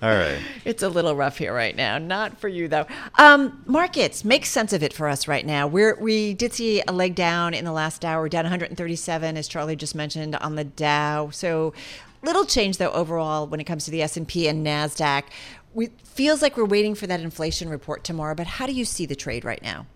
All 0.00 0.14
right. 0.14 0.38
It's 0.64 0.84
a 0.84 0.88
little 0.88 1.16
rough 1.16 1.38
here 1.38 1.52
right 1.52 1.74
now. 1.74 1.98
Not 1.98 2.40
for 2.40 2.48
you 2.48 2.68
though. 2.68 2.86
Um, 3.18 3.60
markets 3.66 4.24
make 4.24 4.46
sense 4.46 4.72
of 4.72 4.84
it 4.84 4.92
for 4.92 5.08
us 5.08 5.26
right 5.26 5.44
now. 5.44 5.66
We're 5.66 5.96
we 5.96 6.32
did 6.32 6.52
see 6.54 6.80
a 6.86 6.92
leg 6.92 7.16
down 7.16 7.52
in 7.52 7.64
the 7.64 7.72
last 7.72 8.04
hour, 8.04 8.28
down 8.28 8.44
137, 8.44 9.36
as 9.36 9.48
Charlie 9.48 9.76
just 9.76 9.96
mentioned 9.96 10.36
on 10.36 10.54
the 10.54 10.64
Dow. 10.64 11.30
So 11.30 11.74
little 12.22 12.44
change 12.44 12.78
though 12.78 12.90
overall 12.92 13.46
when 13.46 13.60
it 13.60 13.64
comes 13.64 13.84
to 13.86 13.90
the 13.90 14.02
S 14.02 14.16
and 14.16 14.26
Nasdaq. 14.28 15.24
We 15.72 15.90
feels 16.04 16.42
like 16.42 16.56
we're 16.56 16.64
waiting 16.64 16.94
for 16.94 17.06
that 17.06 17.20
inflation 17.20 17.68
report 17.68 18.04
tomorrow. 18.04 18.34
But 18.34 18.46
how 18.46 18.66
do 18.66 18.72
you 18.72 18.84
see 18.84 19.06
the 19.06 19.14
trade 19.14 19.44
right 19.44 19.62
now? 19.62 19.86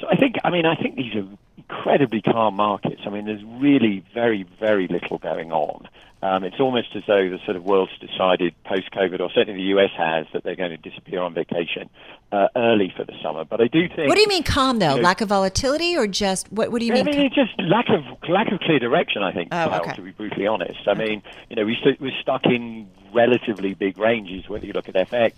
So 0.00 0.08
I 0.10 0.16
think, 0.16 0.34
I 0.44 0.50
mean, 0.50 0.66
I 0.66 0.74
think 0.74 0.96
these 0.96 1.14
are 1.14 1.26
incredibly 1.56 2.20
calm 2.20 2.54
markets. 2.54 3.02
I 3.06 3.10
mean, 3.10 3.26
there's 3.26 3.44
really 3.44 4.04
very, 4.12 4.44
very 4.58 4.88
little 4.88 5.18
going 5.18 5.52
on. 5.52 5.88
Um, 6.24 6.42
it's 6.42 6.58
almost 6.58 6.88
as 6.96 7.02
though 7.06 7.28
the 7.28 7.38
sort 7.44 7.54
of 7.54 7.64
world's 7.64 7.92
decided 7.98 8.54
post-COVID, 8.64 9.20
or 9.20 9.30
certainly 9.34 9.60
the 9.60 9.78
US 9.78 9.90
has, 9.94 10.24
that 10.32 10.42
they're 10.42 10.56
going 10.56 10.70
to 10.70 10.78
disappear 10.78 11.20
on 11.20 11.34
vacation 11.34 11.90
uh, 12.32 12.48
early 12.56 12.90
for 12.96 13.04
the 13.04 13.12
summer. 13.22 13.44
But 13.44 13.60
I 13.60 13.66
do 13.66 13.86
think. 13.88 14.08
What 14.08 14.14
do 14.14 14.22
you 14.22 14.28
mean 14.28 14.42
calm 14.42 14.78
though? 14.78 14.92
you 14.92 14.96
know, 14.96 15.02
Lack 15.02 15.20
of 15.20 15.28
volatility 15.28 15.94
or 15.98 16.06
just 16.06 16.50
what? 16.50 16.72
What 16.72 16.80
do 16.80 16.86
you 16.86 16.92
I 16.94 17.02
mean? 17.02 17.08
I 17.08 17.10
mean, 17.12 17.26
it's 17.26 17.34
just 17.34 17.52
lack 17.60 17.90
of 17.90 18.02
lack 18.26 18.50
of 18.50 18.60
clear 18.60 18.78
direction. 18.78 19.22
I 19.22 19.32
think, 19.32 19.50
Oh, 19.52 19.70
okay. 19.80 19.92
to 19.96 20.00
be 20.00 20.12
brutally 20.12 20.46
honest. 20.46 20.88
I 20.88 20.94
mean, 20.94 21.22
you 21.50 21.56
know, 21.56 21.66
we 21.66 21.76
st- 21.82 22.00
we're 22.00 22.18
stuck 22.22 22.46
in 22.46 22.88
relatively 23.12 23.74
big 23.74 23.98
ranges. 23.98 24.48
Whether 24.48 24.64
you 24.64 24.72
look 24.72 24.88
at 24.88 24.94
FX, 24.94 25.34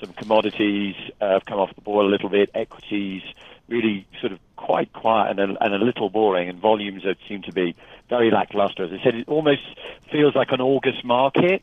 some 0.00 0.14
commodities 0.14 0.94
uh, 1.20 1.32
have 1.34 1.44
come 1.44 1.58
off 1.58 1.74
the 1.74 1.82
boil 1.82 2.06
a 2.06 2.10
little 2.10 2.30
bit. 2.30 2.48
Equities 2.54 3.22
really 3.68 4.06
sort 4.20 4.32
of 4.32 4.38
quite 4.56 4.92
quiet 4.92 5.38
and 5.38 5.56
a, 5.56 5.64
and 5.64 5.74
a 5.74 5.84
little 5.84 6.10
boring, 6.10 6.48
and 6.48 6.58
volumes 6.58 7.02
that 7.04 7.16
seem 7.28 7.42
to 7.42 7.52
be 7.52 7.74
very 8.08 8.30
lackluster. 8.30 8.84
As 8.84 8.92
I 8.92 9.02
said, 9.02 9.14
it 9.14 9.28
almost 9.28 9.62
feels 10.10 10.34
like 10.34 10.52
an 10.52 10.60
August 10.60 11.04
market 11.04 11.62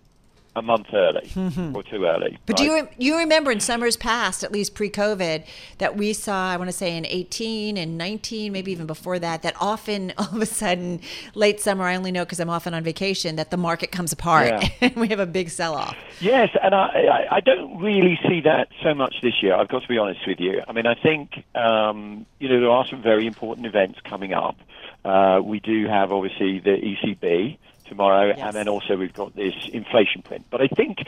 a 0.56 0.62
month 0.62 0.88
early 0.94 1.32
or 1.74 1.84
too 1.84 2.06
early. 2.06 2.38
But 2.46 2.58
do 2.58 2.64
you 2.64 2.74
right? 2.74 2.94
you 2.98 3.18
remember 3.18 3.52
in 3.52 3.60
summers 3.60 3.96
past, 3.96 4.44
at 4.44 4.52
least 4.52 4.76
pre-COVID, 4.76 5.46
that 5.78 5.96
we 5.96 6.14
saw? 6.14 6.52
I 6.52 6.58
want 6.58 6.70
to 6.70 6.76
say 6.76 6.98
in 6.98 7.06
18 7.06 7.78
and 7.78 7.98
19, 7.98 8.52
maybe 8.52 8.72
even 8.72 8.86
before 8.86 9.18
that, 9.20 9.44
that 9.44 9.56
often 9.62 10.14
all 10.18 10.28
of 10.36 10.42
a 10.42 10.46
sudden 10.46 11.00
late 11.36 11.62
summer. 11.62 11.86
I 11.86 11.96
only 11.96 12.12
know 12.12 12.26
because 12.26 12.40
I'm 12.40 12.50
often 12.50 12.74
on 12.74 12.84
vacation 12.84 13.38
that 13.38 13.50
the 13.52 13.58
market 13.58 13.92
comes 13.92 14.12
apart 14.12 14.48
Yeah. 14.48 14.70
and 14.82 14.96
we 14.96 15.08
have 15.10 15.20
a 15.20 15.26
big 15.26 15.50
sell-off. 15.50 15.96
Yes, 16.20 16.50
and 16.62 16.76
I, 16.76 16.88
I, 16.88 17.36
I 17.38 17.40
don't 17.40 17.80
really 17.82 18.20
see 18.28 18.42
that 18.42 18.68
so 18.84 18.94
much 18.94 19.16
this 19.22 19.42
year. 19.42 19.56
I've 19.56 19.70
got 19.70 19.84
to 19.84 19.88
be 19.88 19.98
honest 19.98 20.28
with 20.28 20.40
you. 20.40 20.62
I 20.68 20.74
mean, 20.74 20.86
I 20.86 20.96
think 20.96 21.44
um, 21.56 22.26
you 22.40 22.50
know 22.50 22.60
there 22.60 22.70
are 22.70 22.86
some 22.86 23.02
very 23.02 23.26
important 23.26 23.66
events 23.66 24.00
coming 24.04 24.34
up. 24.34 24.58
Uh, 25.04 25.42
we 25.44 25.60
do 25.60 25.88
have 25.88 26.12
obviously 26.12 26.60
the 26.60 26.78
ECB 26.78 27.58
tomorrow, 27.92 28.32
and 28.32 28.56
then 28.56 28.70
also 28.70 28.96
we've 28.96 29.14
got 29.14 29.36
this 29.36 29.54
inflation 29.74 30.22
print. 30.22 30.46
But 30.50 30.62
I 30.62 30.68
think, 30.68 31.00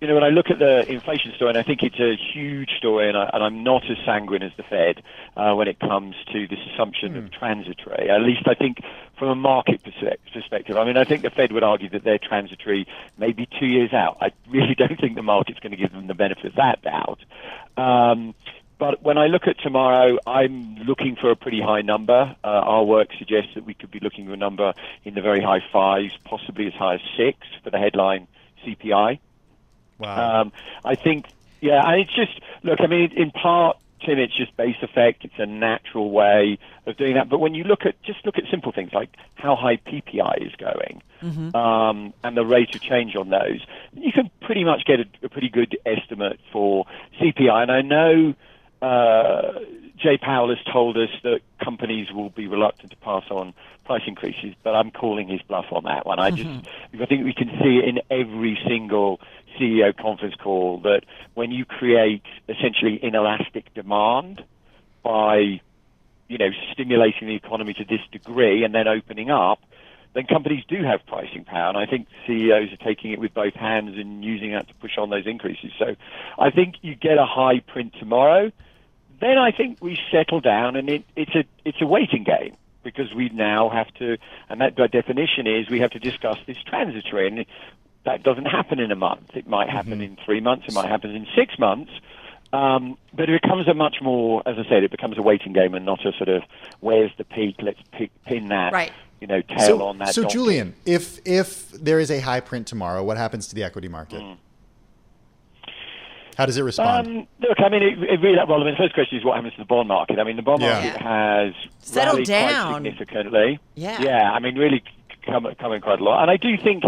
you 0.00 0.08
know, 0.08 0.14
when 0.14 0.24
I 0.24 0.30
look 0.30 0.46
at 0.50 0.58
the 0.58 0.90
inflation 0.90 1.32
story, 1.36 1.50
and 1.50 1.58
I 1.58 1.62
think 1.62 1.82
it's 1.82 2.00
a 2.00 2.16
huge 2.16 2.70
story, 2.78 3.08
and, 3.08 3.16
I, 3.16 3.28
and 3.34 3.44
I'm 3.44 3.62
not 3.62 3.82
as 3.90 3.98
sanguine 4.06 4.42
as 4.42 4.52
the 4.56 4.62
Fed 4.62 5.02
uh, 5.36 5.54
when 5.54 5.68
it 5.68 5.78
comes 5.78 6.16
to 6.32 6.48
this 6.48 6.58
assumption 6.72 7.14
of 7.16 7.30
transitory. 7.30 8.08
At 8.08 8.22
least 8.22 8.48
I 8.48 8.54
think 8.54 8.78
from 9.18 9.28
a 9.28 9.34
market 9.34 9.82
perspective. 9.84 10.78
I 10.78 10.84
mean, 10.84 10.96
I 10.96 11.04
think 11.04 11.20
the 11.20 11.30
Fed 11.30 11.52
would 11.52 11.62
argue 11.62 11.90
that 11.90 12.04
they're 12.04 12.18
transitory 12.18 12.86
maybe 13.18 13.46
two 13.60 13.66
years 13.66 13.92
out. 13.92 14.16
I 14.22 14.32
really 14.48 14.74
don't 14.78 14.98
think 14.98 15.14
the 15.14 15.22
market's 15.22 15.60
going 15.60 15.72
to 15.72 15.76
give 15.76 15.92
them 15.92 16.06
the 16.06 16.14
benefit 16.14 16.46
of 16.46 16.54
that 16.54 16.80
doubt. 16.80 17.20
Um, 17.76 18.34
but 18.80 19.02
when 19.02 19.18
I 19.18 19.26
look 19.26 19.46
at 19.46 19.58
tomorrow, 19.58 20.18
I'm 20.26 20.76
looking 20.86 21.14
for 21.14 21.30
a 21.30 21.36
pretty 21.36 21.60
high 21.60 21.82
number. 21.82 22.34
Uh, 22.42 22.46
our 22.46 22.82
work 22.82 23.08
suggests 23.18 23.50
that 23.54 23.66
we 23.66 23.74
could 23.74 23.90
be 23.90 24.00
looking 24.00 24.26
at 24.26 24.32
a 24.32 24.38
number 24.38 24.72
in 25.04 25.12
the 25.12 25.20
very 25.20 25.42
high 25.42 25.62
fives, 25.70 26.16
possibly 26.24 26.66
as 26.66 26.72
high 26.72 26.94
as 26.94 27.00
six 27.14 27.38
for 27.62 27.68
the 27.68 27.78
headline 27.78 28.26
CPI. 28.64 29.18
Wow. 29.98 30.40
Um, 30.40 30.52
I 30.82 30.94
think, 30.94 31.26
yeah, 31.60 31.86
and 31.86 32.00
it's 32.00 32.14
just 32.16 32.40
look. 32.62 32.80
I 32.80 32.86
mean, 32.86 33.12
in 33.14 33.30
part, 33.32 33.76
Tim, 34.00 34.18
it's 34.18 34.34
just 34.34 34.56
base 34.56 34.76
effect. 34.80 35.26
It's 35.26 35.38
a 35.38 35.44
natural 35.44 36.10
way 36.10 36.58
of 36.86 36.96
doing 36.96 37.14
that. 37.14 37.28
But 37.28 37.38
when 37.38 37.54
you 37.54 37.64
look 37.64 37.84
at 37.84 38.02
just 38.02 38.24
look 38.24 38.38
at 38.38 38.44
simple 38.50 38.72
things 38.72 38.94
like 38.94 39.10
how 39.34 39.56
high 39.56 39.76
PPI 39.76 40.46
is 40.46 40.56
going 40.56 41.02
um, 41.54 42.14
and 42.24 42.34
the 42.34 42.46
rate 42.46 42.74
of 42.74 42.80
change 42.80 43.14
on 43.14 43.28
those, 43.28 43.60
you 43.92 44.10
can 44.10 44.30
pretty 44.40 44.64
much 44.64 44.86
get 44.86 45.00
a, 45.00 45.04
a 45.22 45.28
pretty 45.28 45.50
good 45.50 45.76
estimate 45.84 46.40
for 46.50 46.86
CPI. 47.20 47.62
And 47.62 47.70
I 47.70 47.82
know 47.82 48.34
uh, 48.82 49.52
Jay 49.98 50.16
Powell 50.16 50.48
has 50.48 50.58
told 50.72 50.96
us 50.96 51.10
that 51.22 51.40
companies 51.62 52.10
will 52.12 52.30
be 52.30 52.46
reluctant 52.46 52.90
to 52.90 52.96
pass 52.98 53.24
on 53.30 53.52
price 53.84 54.02
increases, 54.06 54.54
but 54.62 54.74
I'm 54.74 54.90
calling 54.90 55.28
his 55.28 55.42
bluff 55.42 55.66
on 55.72 55.84
that 55.84 56.06
one. 56.06 56.18
I 56.18 56.30
just, 56.30 56.48
I 56.94 57.06
think 57.06 57.24
we 57.24 57.34
can 57.34 57.48
see 57.62 57.78
it 57.78 57.88
in 57.88 58.00
every 58.10 58.58
single 58.66 59.20
CEO 59.58 59.94
conference 59.96 60.34
call 60.36 60.78
that 60.84 61.04
when 61.34 61.50
you 61.50 61.64
create 61.64 62.22
essentially 62.48 62.98
inelastic 63.02 63.74
demand 63.74 64.44
by, 65.02 65.60
you 66.28 66.38
know, 66.38 66.50
stimulating 66.72 67.28
the 67.28 67.34
economy 67.34 67.74
to 67.74 67.84
this 67.84 68.00
degree 68.12 68.64
and 68.64 68.74
then 68.74 68.86
opening 68.88 69.30
up, 69.30 69.60
then 70.14 70.26
companies 70.26 70.64
do 70.68 70.82
have 70.82 71.04
pricing 71.06 71.44
power. 71.44 71.68
And 71.68 71.78
I 71.78 71.86
think 71.86 72.08
CEOs 72.26 72.72
are 72.72 72.84
taking 72.84 73.12
it 73.12 73.20
with 73.20 73.34
both 73.34 73.54
hands 73.54 73.96
and 73.96 74.24
using 74.24 74.52
that 74.52 74.68
to 74.68 74.74
push 74.74 74.98
on 74.98 75.10
those 75.10 75.26
increases. 75.26 75.72
So 75.78 75.96
I 76.38 76.50
think 76.50 76.76
you 76.82 76.94
get 76.94 77.18
a 77.18 77.26
high 77.26 77.60
print 77.60 77.94
tomorrow. 77.98 78.50
Then 79.20 79.38
I 79.38 79.50
think 79.52 79.78
we 79.80 79.98
settle 80.10 80.40
down 80.40 80.76
and 80.76 80.88
it, 80.88 81.04
it's 81.16 81.34
a 81.34 81.44
it's 81.64 81.80
a 81.80 81.86
waiting 81.86 82.24
game 82.24 82.56
because 82.82 83.12
we 83.14 83.28
now 83.28 83.68
have 83.68 83.92
to, 83.94 84.16
and 84.48 84.60
that 84.60 84.74
by 84.76 84.86
definition 84.86 85.46
is 85.46 85.68
we 85.68 85.80
have 85.80 85.90
to 85.90 85.98
discuss 85.98 86.38
this 86.46 86.56
transitory, 86.66 87.26
and 87.28 87.44
that 88.06 88.22
doesn't 88.22 88.46
happen 88.46 88.80
in 88.80 88.90
a 88.90 88.96
month. 88.96 89.36
It 89.36 89.46
might 89.46 89.68
happen 89.68 90.00
in 90.00 90.16
three 90.24 90.40
months. 90.40 90.64
It 90.66 90.72
might 90.74 90.88
happen 90.88 91.10
in 91.14 91.26
six 91.36 91.58
months. 91.58 91.90
Um, 92.52 92.96
but 93.14 93.28
it 93.28 93.42
becomes 93.42 93.68
a 93.68 93.74
much 93.74 93.98
more, 94.02 94.42
as 94.46 94.56
I 94.58 94.68
said, 94.68 94.82
it 94.82 94.90
becomes 94.90 95.16
a 95.18 95.22
waiting 95.22 95.52
game 95.52 95.74
and 95.74 95.84
not 95.84 96.04
a 96.04 96.12
sort 96.16 96.28
of 96.28 96.42
where's 96.80 97.12
the 97.16 97.24
peak? 97.24 97.56
Let's 97.60 97.78
pick, 97.92 98.10
pin 98.24 98.48
that, 98.48 98.72
Right. 98.72 98.90
you 99.20 99.28
know, 99.28 99.40
tail 99.42 99.78
so, 99.78 99.82
on 99.82 99.98
that. 99.98 100.14
so 100.14 100.22
donkey. 100.22 100.32
Julian, 100.32 100.74
if 100.84 101.20
if 101.24 101.70
there 101.72 102.00
is 102.00 102.10
a 102.10 102.18
high 102.18 102.40
print 102.40 102.66
tomorrow, 102.66 103.04
what 103.04 103.18
happens 103.18 103.46
to 103.48 103.54
the 103.54 103.62
equity 103.62 103.86
market? 103.88 104.20
Mm. 104.20 104.36
How 106.40 106.46
does 106.46 106.56
it 106.56 106.62
respond? 106.62 107.06
Um, 107.06 107.26
look, 107.40 107.60
I 107.60 107.68
mean, 107.68 107.82
it, 107.82 108.02
it 108.02 108.20
really, 108.22 108.38
well, 108.48 108.62
I 108.62 108.64
mean, 108.64 108.72
the 108.72 108.78
first 108.78 108.94
question 108.94 109.18
is 109.18 109.24
what 109.26 109.34
happens 109.34 109.52
to 109.52 109.58
the 109.58 109.66
bond 109.66 109.88
market. 109.88 110.18
I 110.18 110.24
mean, 110.24 110.36
the 110.36 110.42
bond 110.42 110.62
Yeah. 110.62 110.72
market 110.72 111.02
has 111.02 111.54
Settled 111.80 112.24
down. 112.24 112.48
quite 112.48 112.74
significantly. 112.94 113.58
Yeah. 113.74 114.00
Yeah, 114.00 114.32
I 114.32 114.38
mean, 114.38 114.56
really 114.56 114.78
c- 114.78 115.16
come, 115.26 115.46
coming 115.58 115.82
quite 115.82 116.00
a 116.00 116.02
lot. 116.02 116.22
And 116.22 116.30
I 116.30 116.38
do 116.38 116.56
think, 116.56 116.84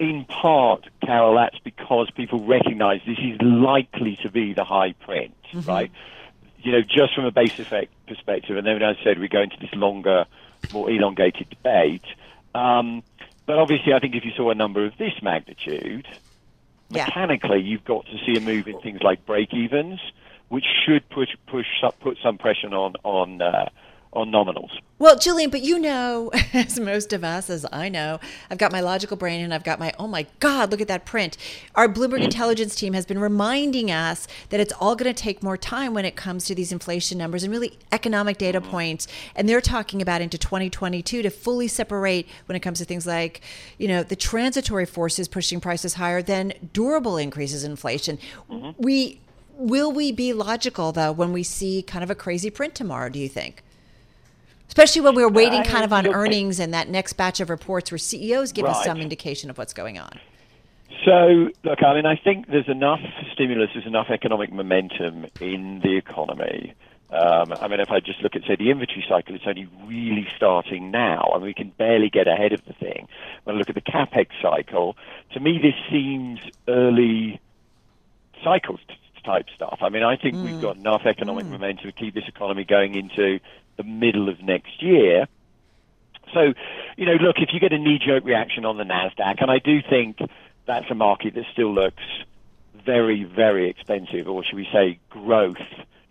in 0.00 0.24
part, 0.24 0.88
Carol, 1.04 1.36
that's 1.36 1.56
because 1.60 2.10
people 2.16 2.44
recognise 2.44 3.00
this 3.06 3.16
is 3.20 3.40
likely 3.40 4.18
to 4.24 4.28
be 4.28 4.54
the 4.54 4.64
high 4.64 4.90
print, 4.94 5.36
right? 5.66 5.92
You 6.62 6.72
know, 6.72 6.80
just 6.82 7.14
from 7.14 7.26
a 7.26 7.30
base 7.30 7.60
effect 7.60 7.92
perspective. 8.08 8.56
And 8.56 8.66
then, 8.66 8.82
as 8.82 8.96
I 9.00 9.04
said, 9.04 9.20
we 9.20 9.28
go 9.28 9.40
into 9.40 9.56
this 9.60 9.72
longer, 9.72 10.24
more 10.72 10.90
elongated 10.90 11.48
debate. 11.50 12.02
Um, 12.56 13.04
but 13.46 13.56
obviously, 13.60 13.92
I 13.92 14.00
think 14.00 14.16
if 14.16 14.24
you 14.24 14.32
saw 14.36 14.50
a 14.50 14.56
number 14.56 14.84
of 14.84 14.98
this 14.98 15.12
magnitude, 15.22 16.08
Yeah. 16.88 17.06
mechanically, 17.06 17.60
you've 17.60 17.84
got 17.84 18.04
to 18.06 18.16
see 18.24 18.36
a 18.36 18.40
move 18.40 18.68
in 18.68 18.80
things 18.80 19.00
like 19.02 19.26
break 19.26 19.52
evens, 19.52 20.00
which 20.48 20.64
should 20.84 21.08
push 21.10 21.30
push 21.48 21.66
put 22.00 22.16
some 22.22 22.38
pressure 22.38 22.68
on 22.68 22.94
on 23.02 23.42
uh, 23.42 23.68
on 24.16 24.30
nominals. 24.30 24.70
Well, 24.98 25.18
Julian, 25.18 25.50
but 25.50 25.62
you 25.62 25.78
know, 25.78 26.30
as 26.54 26.80
most 26.80 27.12
of 27.12 27.22
us, 27.22 27.50
as 27.50 27.66
I 27.70 27.88
know, 27.88 28.18
I've 28.50 28.58
got 28.58 28.72
my 28.72 28.80
logical 28.80 29.16
brain 29.16 29.44
and 29.44 29.52
I've 29.52 29.62
got 29.62 29.78
my, 29.78 29.92
oh 29.98 30.08
my 30.08 30.26
God, 30.40 30.70
look 30.70 30.80
at 30.80 30.88
that 30.88 31.04
print. 31.04 31.36
Our 31.74 31.86
Bloomberg 31.86 32.20
mm. 32.20 32.24
intelligence 32.24 32.74
team 32.74 32.94
has 32.94 33.04
been 33.04 33.18
reminding 33.18 33.90
us 33.90 34.26
that 34.48 34.58
it's 34.58 34.72
all 34.80 34.96
going 34.96 35.12
to 35.12 35.22
take 35.22 35.42
more 35.42 35.58
time 35.58 35.92
when 35.92 36.06
it 36.06 36.16
comes 36.16 36.46
to 36.46 36.54
these 36.54 36.72
inflation 36.72 37.18
numbers 37.18 37.44
and 37.44 37.52
really 37.52 37.78
economic 37.92 38.38
data 38.38 38.60
mm-hmm. 38.60 38.70
points. 38.70 39.06
And 39.34 39.48
they're 39.48 39.60
talking 39.60 40.00
about 40.00 40.22
into 40.22 40.38
2022 40.38 41.22
to 41.22 41.30
fully 41.30 41.68
separate 41.68 42.26
when 42.46 42.56
it 42.56 42.60
comes 42.60 42.78
to 42.78 42.86
things 42.86 43.06
like, 43.06 43.42
you 43.76 43.86
know, 43.86 44.02
the 44.02 44.16
transitory 44.16 44.86
forces 44.86 45.28
pushing 45.28 45.60
prices 45.60 45.94
higher 45.94 46.22
than 46.22 46.54
durable 46.72 47.18
increases 47.18 47.64
in 47.64 47.72
inflation. 47.72 48.18
Mm-hmm. 48.50 48.82
We, 48.82 49.20
will 49.58 49.92
we 49.92 50.10
be 50.10 50.32
logical 50.32 50.92
though 50.92 51.12
when 51.12 51.32
we 51.32 51.42
see 51.42 51.82
kind 51.82 52.02
of 52.02 52.10
a 52.10 52.14
crazy 52.14 52.48
print 52.48 52.74
tomorrow, 52.74 53.10
do 53.10 53.18
you 53.18 53.28
think? 53.28 53.62
Especially 54.68 55.00
when 55.00 55.14
we're 55.14 55.30
waiting 55.30 55.62
kind 55.62 55.84
of 55.84 55.92
on 55.92 56.06
earnings 56.06 56.60
and 56.60 56.74
that 56.74 56.88
next 56.88 57.14
batch 57.14 57.40
of 57.40 57.50
reports 57.50 57.90
where 57.90 57.98
CEOs 57.98 58.52
give 58.52 58.66
us 58.66 58.84
some 58.84 58.98
indication 58.98 59.48
of 59.50 59.58
what's 59.58 59.72
going 59.72 59.98
on. 59.98 60.18
So, 61.04 61.50
look, 61.62 61.82
I 61.82 61.94
mean, 61.94 62.06
I 62.06 62.16
think 62.16 62.48
there's 62.48 62.68
enough 62.68 63.00
stimulus, 63.32 63.70
there's 63.74 63.86
enough 63.86 64.08
economic 64.10 64.52
momentum 64.52 65.26
in 65.40 65.80
the 65.82 65.96
economy. 65.96 66.74
Um, 67.10 67.54
I 67.60 67.68
mean, 67.68 67.78
if 67.78 67.90
I 67.90 68.00
just 68.00 68.20
look 68.22 68.34
at, 68.34 68.42
say, 68.42 68.56
the 68.56 68.70
inventory 68.70 69.04
cycle, 69.08 69.34
it's 69.36 69.44
only 69.46 69.68
really 69.86 70.26
starting 70.36 70.90
now, 70.90 71.30
and 71.34 71.42
we 71.42 71.54
can 71.54 71.70
barely 71.78 72.10
get 72.10 72.26
ahead 72.26 72.52
of 72.52 72.64
the 72.64 72.72
thing. 72.72 73.06
When 73.44 73.54
I 73.54 73.58
look 73.58 73.68
at 73.68 73.76
the 73.76 73.80
capex 73.80 74.28
cycle, 74.42 74.96
to 75.32 75.40
me, 75.40 75.58
this 75.62 75.74
seems 75.88 76.40
early 76.66 77.40
cycles 78.42 78.80
t- 78.88 78.94
type 79.24 79.46
stuff. 79.54 79.78
I 79.82 79.88
mean, 79.88 80.02
I 80.02 80.16
think 80.16 80.36
we've 80.36 80.60
got 80.60 80.76
enough 80.76 81.02
economic 81.04 81.46
momentum 81.46 81.86
to 81.86 81.92
keep 81.92 82.14
this 82.14 82.26
economy 82.26 82.64
going 82.64 82.94
into 82.94 83.38
the 83.76 83.84
middle 83.84 84.28
of 84.28 84.42
next 84.42 84.82
year. 84.82 85.26
So, 86.34 86.54
you 86.96 87.06
know, 87.06 87.14
look, 87.14 87.36
if 87.38 87.50
you 87.52 87.60
get 87.60 87.72
a 87.72 87.78
knee-jerk 87.78 88.24
reaction 88.24 88.64
on 88.64 88.76
the 88.76 88.84
Nasdaq, 88.84 89.40
and 89.40 89.50
I 89.50 89.58
do 89.58 89.80
think 89.88 90.18
that's 90.66 90.90
a 90.90 90.94
market 90.94 91.34
that 91.34 91.44
still 91.52 91.72
looks 91.72 92.02
very, 92.84 93.24
very 93.24 93.70
expensive, 93.70 94.28
or 94.28 94.44
should 94.44 94.56
we 94.56 94.68
say, 94.72 94.98
growth 95.08 95.56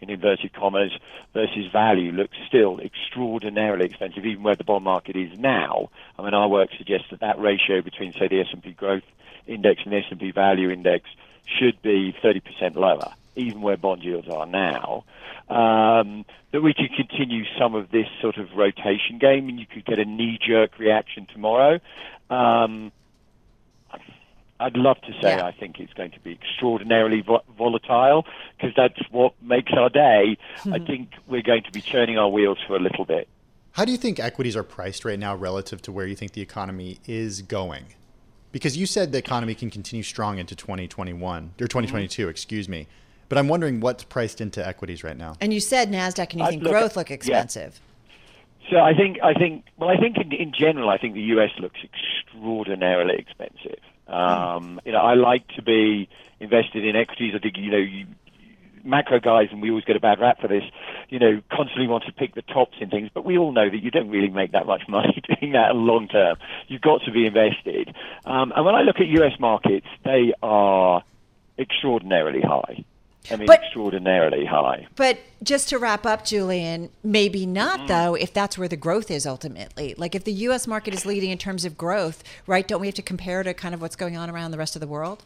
in 0.02 0.10
inverted 0.10 0.54
commas 0.54 0.92
versus 1.34 1.72
value 1.72 2.12
looks 2.12 2.38
still 2.48 2.80
extraordinarily 2.80 3.86
expensive, 3.86 4.26
even 4.26 4.44
where 4.44 4.56
the 4.56 4.64
bond 4.64 4.84
market 4.84 5.16
is 5.16 5.38
now. 5.38 5.90
I 6.18 6.24
mean, 6.24 6.34
our 6.34 6.48
work 6.48 6.70
suggests 6.78 7.08
that 7.12 7.22
that 7.22 7.40
ratio 7.40 7.82
between, 7.82 8.14
say, 8.14 8.28
the 8.28 8.42
S&P 8.42 8.72
Growth 8.72 9.04
Index 9.48 9.82
and 9.84 9.94
the 9.94 9.98
S&P 9.98 10.32
Value 10.32 10.70
Index 10.70 11.10
should 11.46 11.82
be 11.82 12.16
30% 12.24 12.76
lower. 12.76 13.14
Even 13.36 13.62
where 13.62 13.78
bond 13.78 14.04
yields 14.04 14.28
are 14.30 14.46
now, 14.46 15.04
um, 15.50 16.26
that 16.52 16.62
we 16.62 16.74
could 16.74 16.92
continue 16.96 17.44
some 17.60 17.76
of 17.76 17.92
this 17.92 18.08
sort 18.22 18.38
of 18.38 18.48
rotation 18.56 19.18
game, 19.20 19.50
and 19.50 19.60
you 19.60 19.66
could 19.66 19.86
get 19.86 20.00
a 20.00 20.06
knee-jerk 20.06 20.80
reaction 20.80 21.28
tomorrow. 21.32 21.80
Um, 22.30 22.92
I'd 24.60 24.78
love 24.78 25.02
to 25.02 25.12
say 25.22 25.36
Yeah. 25.36 25.46
I 25.46 25.52
think 25.52 25.80
it's 25.80 25.94
going 25.94 26.12
to 26.12 26.20
be 26.22 26.32
extraordinarily 26.32 27.22
vo- 27.22 27.44
volatile 27.58 28.26
because 28.56 28.74
that's 28.76 29.00
what 29.12 29.34
makes 29.42 29.74
our 29.74 29.90
day. 29.90 30.38
I 30.72 30.80
think 30.80 31.12
we're 31.28 31.42
going 31.42 31.64
to 31.64 31.72
be 31.72 31.82
turning 31.82 32.18
our 32.18 32.30
wheels 32.30 32.58
for 32.66 32.76
a 32.76 32.80
little 32.80 33.06
bit. 33.06 33.28
How 33.74 33.84
do 33.84 33.92
you 33.92 33.98
think 33.98 34.20
equities 34.20 34.56
are 34.56 34.64
priced 34.64 35.04
right 35.04 35.20
now 35.20 35.36
relative 35.36 35.82
to 35.84 35.92
where 35.92 36.08
you 36.08 36.16
think 36.16 36.32
the 36.32 36.42
economy 36.42 37.00
is 37.06 37.42
going? 37.42 37.88
Because 38.54 38.78
you 38.78 38.86
said 38.86 39.12
the 39.12 39.18
economy 39.18 39.54
can 39.54 39.70
continue 39.70 40.04
strong 40.04 40.40
into 40.40 40.56
2021 40.56 41.52
or 41.60 41.68
2022, 41.68 42.30
excuse 42.30 42.70
me. 42.70 42.88
But 43.28 43.38
I'm 43.38 43.48
wondering 43.48 43.80
what's 43.80 44.04
priced 44.04 44.40
into 44.42 44.66
equities 44.66 45.04
right 45.04 45.18
now. 45.18 45.34
And 45.42 45.54
you 45.54 45.60
said 45.60 45.92
Nasdaq, 45.92 46.32
and 46.32 46.40
you 46.40 46.46
I'd 46.46 46.50
think 46.52 46.64
look 46.64 46.72
growth 46.72 46.92
at- 46.92 46.98
look 46.98 47.10
yeah. 47.10 47.16
expensive. 47.16 47.80
So 48.72 48.80
I 48.80 48.96
think 48.96 49.18
I 49.24 49.34
think 49.34 49.66
well 49.78 49.90
I 49.90 49.98
think 49.98 50.18
in, 50.18 50.32
in 50.32 50.52
general 50.52 50.90
I 50.90 50.98
think 50.98 51.14
the 51.14 51.22
US 51.22 51.52
looks 51.60 51.80
extraordinarily 51.84 53.16
expensive. 53.16 53.80
Um, 54.08 54.82
you 54.86 54.92
know 54.92 55.00
I 55.00 55.14
like 55.14 55.48
to 55.50 55.62
be 55.62 56.10
invested 56.40 56.84
in 56.84 56.96
equities. 56.96 57.34
I 57.36 57.40
think 57.40 57.58
you 57.58 57.70
know 57.70 57.78
you, 57.78 58.08
macro 58.84 59.20
guys 59.20 59.50
and 59.52 59.62
we 59.62 59.70
always 59.70 59.86
get 59.86 59.96
a 59.96 60.00
bad 60.00 60.20
rap 60.20 60.42
for 60.42 60.48
this. 60.48 60.64
You 61.10 61.20
know 61.20 61.42
constantly 61.52 61.88
want 61.88 62.06
to 62.06 62.12
pick 62.12 62.34
the 62.34 62.42
tops 62.42 62.78
in 62.80 62.90
things, 62.90 63.12
but 63.14 63.24
we 63.24 63.38
all 63.38 63.52
know 63.52 63.70
that 63.70 63.84
you 63.84 63.92
don't 63.92 64.10
really 64.10 64.30
make 64.30 64.52
that 64.54 64.66
much 64.66 64.82
money 64.90 65.22
doing 65.40 65.54
that 65.54 65.76
long 65.76 66.08
term. 66.08 66.38
You've 66.68 66.82
got 66.82 67.02
to 67.04 67.12
be 67.12 67.28
invested. 67.28 67.96
Um, 68.26 68.52
and 68.56 68.66
when 68.66 68.74
I 68.74 68.82
look 68.82 69.00
at 69.00 69.08
US 69.08 69.40
markets, 69.40 69.88
they 70.04 70.34
are 70.42 71.04
extraordinarily 71.60 72.42
high. 72.42 72.84
I 73.32 73.36
mean, 73.38 73.48
But- 73.48 73.62
extraordinarily 73.64 74.46
high. 74.46 74.88
But 74.96 75.20
just 75.44 75.70
to 75.70 75.78
wrap 75.80 76.06
up, 76.06 76.26
Julian, 76.26 76.90
maybe 77.04 77.46
not 77.46 77.80
Mm-hmm. 77.80 77.88
though, 77.88 78.16
if 78.16 78.34
that's 78.34 78.58
where 78.58 78.68
the 78.68 78.78
growth 78.78 79.10
is 79.12 79.26
ultimately. 79.28 79.96
Like 79.98 80.16
if 80.16 80.24
the 80.24 80.34
U.S. 80.34 80.68
market 80.68 80.94
is 80.94 81.06
leading 81.06 81.32
in 81.32 81.38
terms 81.38 81.66
of 81.66 81.78
growth, 81.78 82.24
right? 82.48 82.68
Don't 82.68 82.82
we 82.82 82.88
have 82.88 82.96
to 82.96 83.02
compare 83.02 83.44
to 83.44 83.54
kind 83.54 83.74
of 83.74 83.82
what's 83.82 83.96
going 83.96 84.16
on 84.18 84.30
around 84.30 84.52
the 84.52 84.58
rest 84.58 84.76
of 84.76 84.80
the 84.80 84.88
world? 84.88 85.24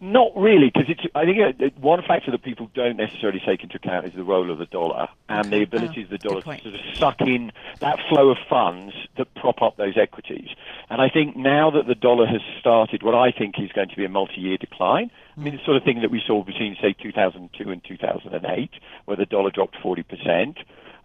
Not 0.00 0.32
really, 0.36 0.70
because 0.74 0.90
it's. 0.90 1.00
I 1.14 1.24
think 1.24 1.38
uh, 1.38 1.70
one 1.80 2.02
factor 2.02 2.30
that 2.32 2.42
people 2.42 2.68
don't 2.74 2.96
necessarily 2.96 3.40
take 3.46 3.62
into 3.62 3.76
account 3.76 4.04
is 4.06 4.12
the 4.12 4.24
role 4.24 4.50
of 4.50 4.58
the 4.58 4.66
dollar 4.66 5.08
and 5.30 5.50
the 5.50 5.62
ability 5.62 6.02
of 6.02 6.10
the 6.10 6.18
dollar 6.18 6.42
to 6.42 6.60
sort 6.60 6.74
of 6.74 6.80
suck 6.96 7.20
in 7.22 7.52
that 7.80 7.98
flow 8.10 8.28
of 8.28 8.36
funds 8.48 8.92
that 9.16 9.32
prop 9.34 9.62
up 9.62 9.76
those 9.78 9.96
equities. 9.96 10.48
And 10.90 11.00
I 11.00 11.08
think 11.08 11.36
now 11.36 11.70
that 11.70 11.86
the 11.86 11.94
dollar 11.94 12.26
has 12.26 12.42
started 12.60 13.02
what 13.02 13.14
I 13.14 13.30
think 13.30 13.54
is 13.58 13.72
going 13.72 13.88
to 13.88 13.96
be 13.96 14.04
a 14.04 14.08
multi-year 14.10 14.58
decline. 14.58 15.10
I 15.36 15.40
mean, 15.40 15.56
the 15.56 15.64
sort 15.64 15.76
of 15.76 15.82
thing 15.82 16.00
that 16.02 16.10
we 16.10 16.22
saw 16.24 16.44
between 16.44 16.76
say 16.80 16.92
2002 16.92 17.70
and 17.70 17.82
2008, 17.84 18.70
where 19.06 19.16
the 19.16 19.26
dollar 19.26 19.50
dropped 19.50 19.76
40 19.82 20.02
percent. 20.02 20.58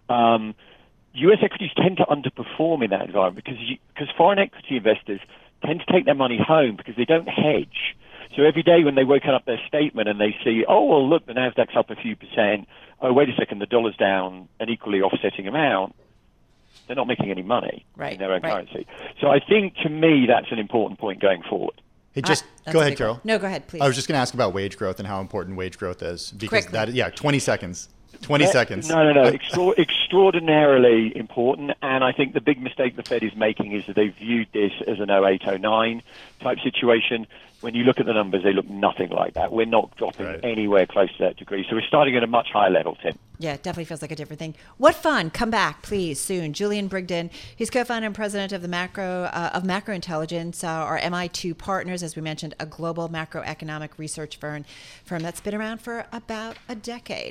Um, 0.08 0.54
U.S. 1.14 1.38
equities 1.42 1.70
tend 1.76 1.96
to 1.96 2.04
underperform 2.04 2.84
in 2.84 2.90
that 2.90 3.06
environment 3.06 3.44
because 3.44 3.58
you, 3.60 3.78
because 3.92 4.08
foreign 4.16 4.38
equity 4.38 4.76
investors 4.76 5.20
tend 5.64 5.80
to 5.80 5.92
take 5.92 6.04
their 6.04 6.14
money 6.14 6.38
home 6.38 6.76
because 6.76 6.94
they 6.96 7.04
don't 7.04 7.28
hedge. 7.28 7.96
So 8.36 8.42
every 8.44 8.62
day 8.62 8.84
when 8.84 8.94
they 8.94 9.02
wake 9.02 9.26
up 9.26 9.44
their 9.44 9.60
statement 9.66 10.08
and 10.08 10.20
they 10.20 10.36
see, 10.44 10.64
oh 10.68 10.84
well, 10.84 11.08
look, 11.08 11.26
the 11.26 11.32
Nasdaq's 11.32 11.76
up 11.76 11.90
a 11.90 11.96
few 11.96 12.14
percent. 12.14 12.68
Oh 13.00 13.12
wait 13.12 13.28
a 13.28 13.34
second, 13.36 13.58
the 13.58 13.66
dollar's 13.66 13.96
down 13.96 14.48
an 14.60 14.68
equally 14.68 15.02
offsetting 15.02 15.48
amount. 15.48 15.96
They're 16.86 16.96
not 16.96 17.08
making 17.08 17.30
any 17.30 17.42
money 17.42 17.84
Right, 17.96 18.12
in 18.12 18.18
their 18.18 18.32
own 18.32 18.42
right. 18.42 18.66
currency. 18.68 18.86
So 19.20 19.28
I 19.28 19.40
think 19.40 19.74
to 19.82 19.88
me 19.88 20.26
that's 20.26 20.50
an 20.52 20.58
important 20.58 21.00
point 21.00 21.20
going 21.20 21.42
forward. 21.42 21.80
Hey, 22.12 22.22
just 22.22 22.44
ah, 22.44 22.60
that's 22.64 22.72
go 22.74 22.80
ahead, 22.80 22.96
Carol. 22.96 23.14
one. 23.14 23.20
No, 23.24 23.38
go 23.38 23.46
ahead, 23.46 23.68
please. 23.68 23.80
I 23.80 23.86
was 23.86 23.94
just 23.94 24.08
going 24.08 24.16
to 24.16 24.20
ask 24.20 24.34
about 24.34 24.52
wage 24.52 24.76
growth 24.76 24.98
and 24.98 25.06
how 25.06 25.20
important 25.20 25.56
wage 25.56 25.78
growth 25.78 26.02
is 26.02 26.32
because 26.32 26.64
Quickly. 26.64 26.72
that 26.72 26.92
yeah, 26.92 27.10
20 27.10 27.38
seconds. 27.38 27.88
20 28.22 28.44
Uh, 28.44 28.48
seconds. 28.50 28.88
No, 28.88 29.02
no, 29.04 29.12
no. 29.12 29.22
Extra- 29.28 29.74
extraordinarily 29.78 31.16
important. 31.16 31.72
And 31.82 32.04
I 32.04 32.12
think 32.12 32.34
the 32.34 32.40
big 32.40 32.60
mistake 32.60 32.96
the 32.96 33.02
Fed 33.02 33.22
is 33.22 33.34
making 33.34 33.72
is 33.72 33.86
that 33.86 33.96
they 33.96 34.08
viewed 34.08 34.48
this 34.52 34.72
as 34.86 35.00
an 35.00 35.10
08, 35.10 35.42
09 35.60 36.02
type 36.40 36.58
situation. 36.60 37.26
When 37.60 37.74
you 37.74 37.84
look 37.84 38.00
at 38.00 38.06
the 38.06 38.14
numbers, 38.14 38.42
they 38.42 38.54
look 38.54 38.68
nothing 38.70 39.10
like 39.10 39.34
that. 39.34 39.52
We're 39.52 39.66
not 39.66 39.94
dropping 39.96 40.26
Right. 40.26 40.40
anywhere 40.42 40.86
close 40.86 41.10
to 41.18 41.24
that 41.24 41.36
degree. 41.36 41.66
So 41.68 41.76
we're 41.76 41.82
starting 41.86 42.16
at 42.16 42.22
a 42.22 42.26
much 42.26 42.50
higher 42.50 42.70
level, 42.70 42.96
Tim. 43.02 43.18
Yeah, 43.38 43.52
it 43.52 43.62
definitely 43.62 43.84
feels 43.84 44.00
like 44.02 44.10
a 44.10 44.16
different 44.16 44.38
thing. 44.38 44.54
What 44.78 44.94
fun! 44.94 45.28
Come 45.30 45.50
back, 45.50 45.82
please, 45.82 46.18
soon. 46.18 46.52
Julian 46.54 46.88
Brigden, 46.88 47.28
he's 47.54 47.68
co-founder 47.68 48.06
and 48.06 48.14
president 48.14 48.52
of 48.52 48.62
the 48.62 48.68
macro 48.68 49.24
uh, 49.24 49.50
of 49.52 49.64
Macro 49.64 49.94
Intelligence, 49.94 50.64
uh, 50.64 50.68
our 50.68 50.98
MI2 50.98 51.52
partners, 51.56 52.02
as 52.02 52.16
we 52.16 52.22
mentioned, 52.22 52.54
a 52.58 52.64
global 52.66 53.08
macroeconomic 53.10 53.90
research 53.98 54.36
firm, 54.38 54.64
firm 55.04 55.22
that's 55.22 55.40
been 55.40 55.54
around 55.54 55.80
for 55.82 56.06
about 56.12 56.56
a 56.68 56.74
decade. 56.74 57.30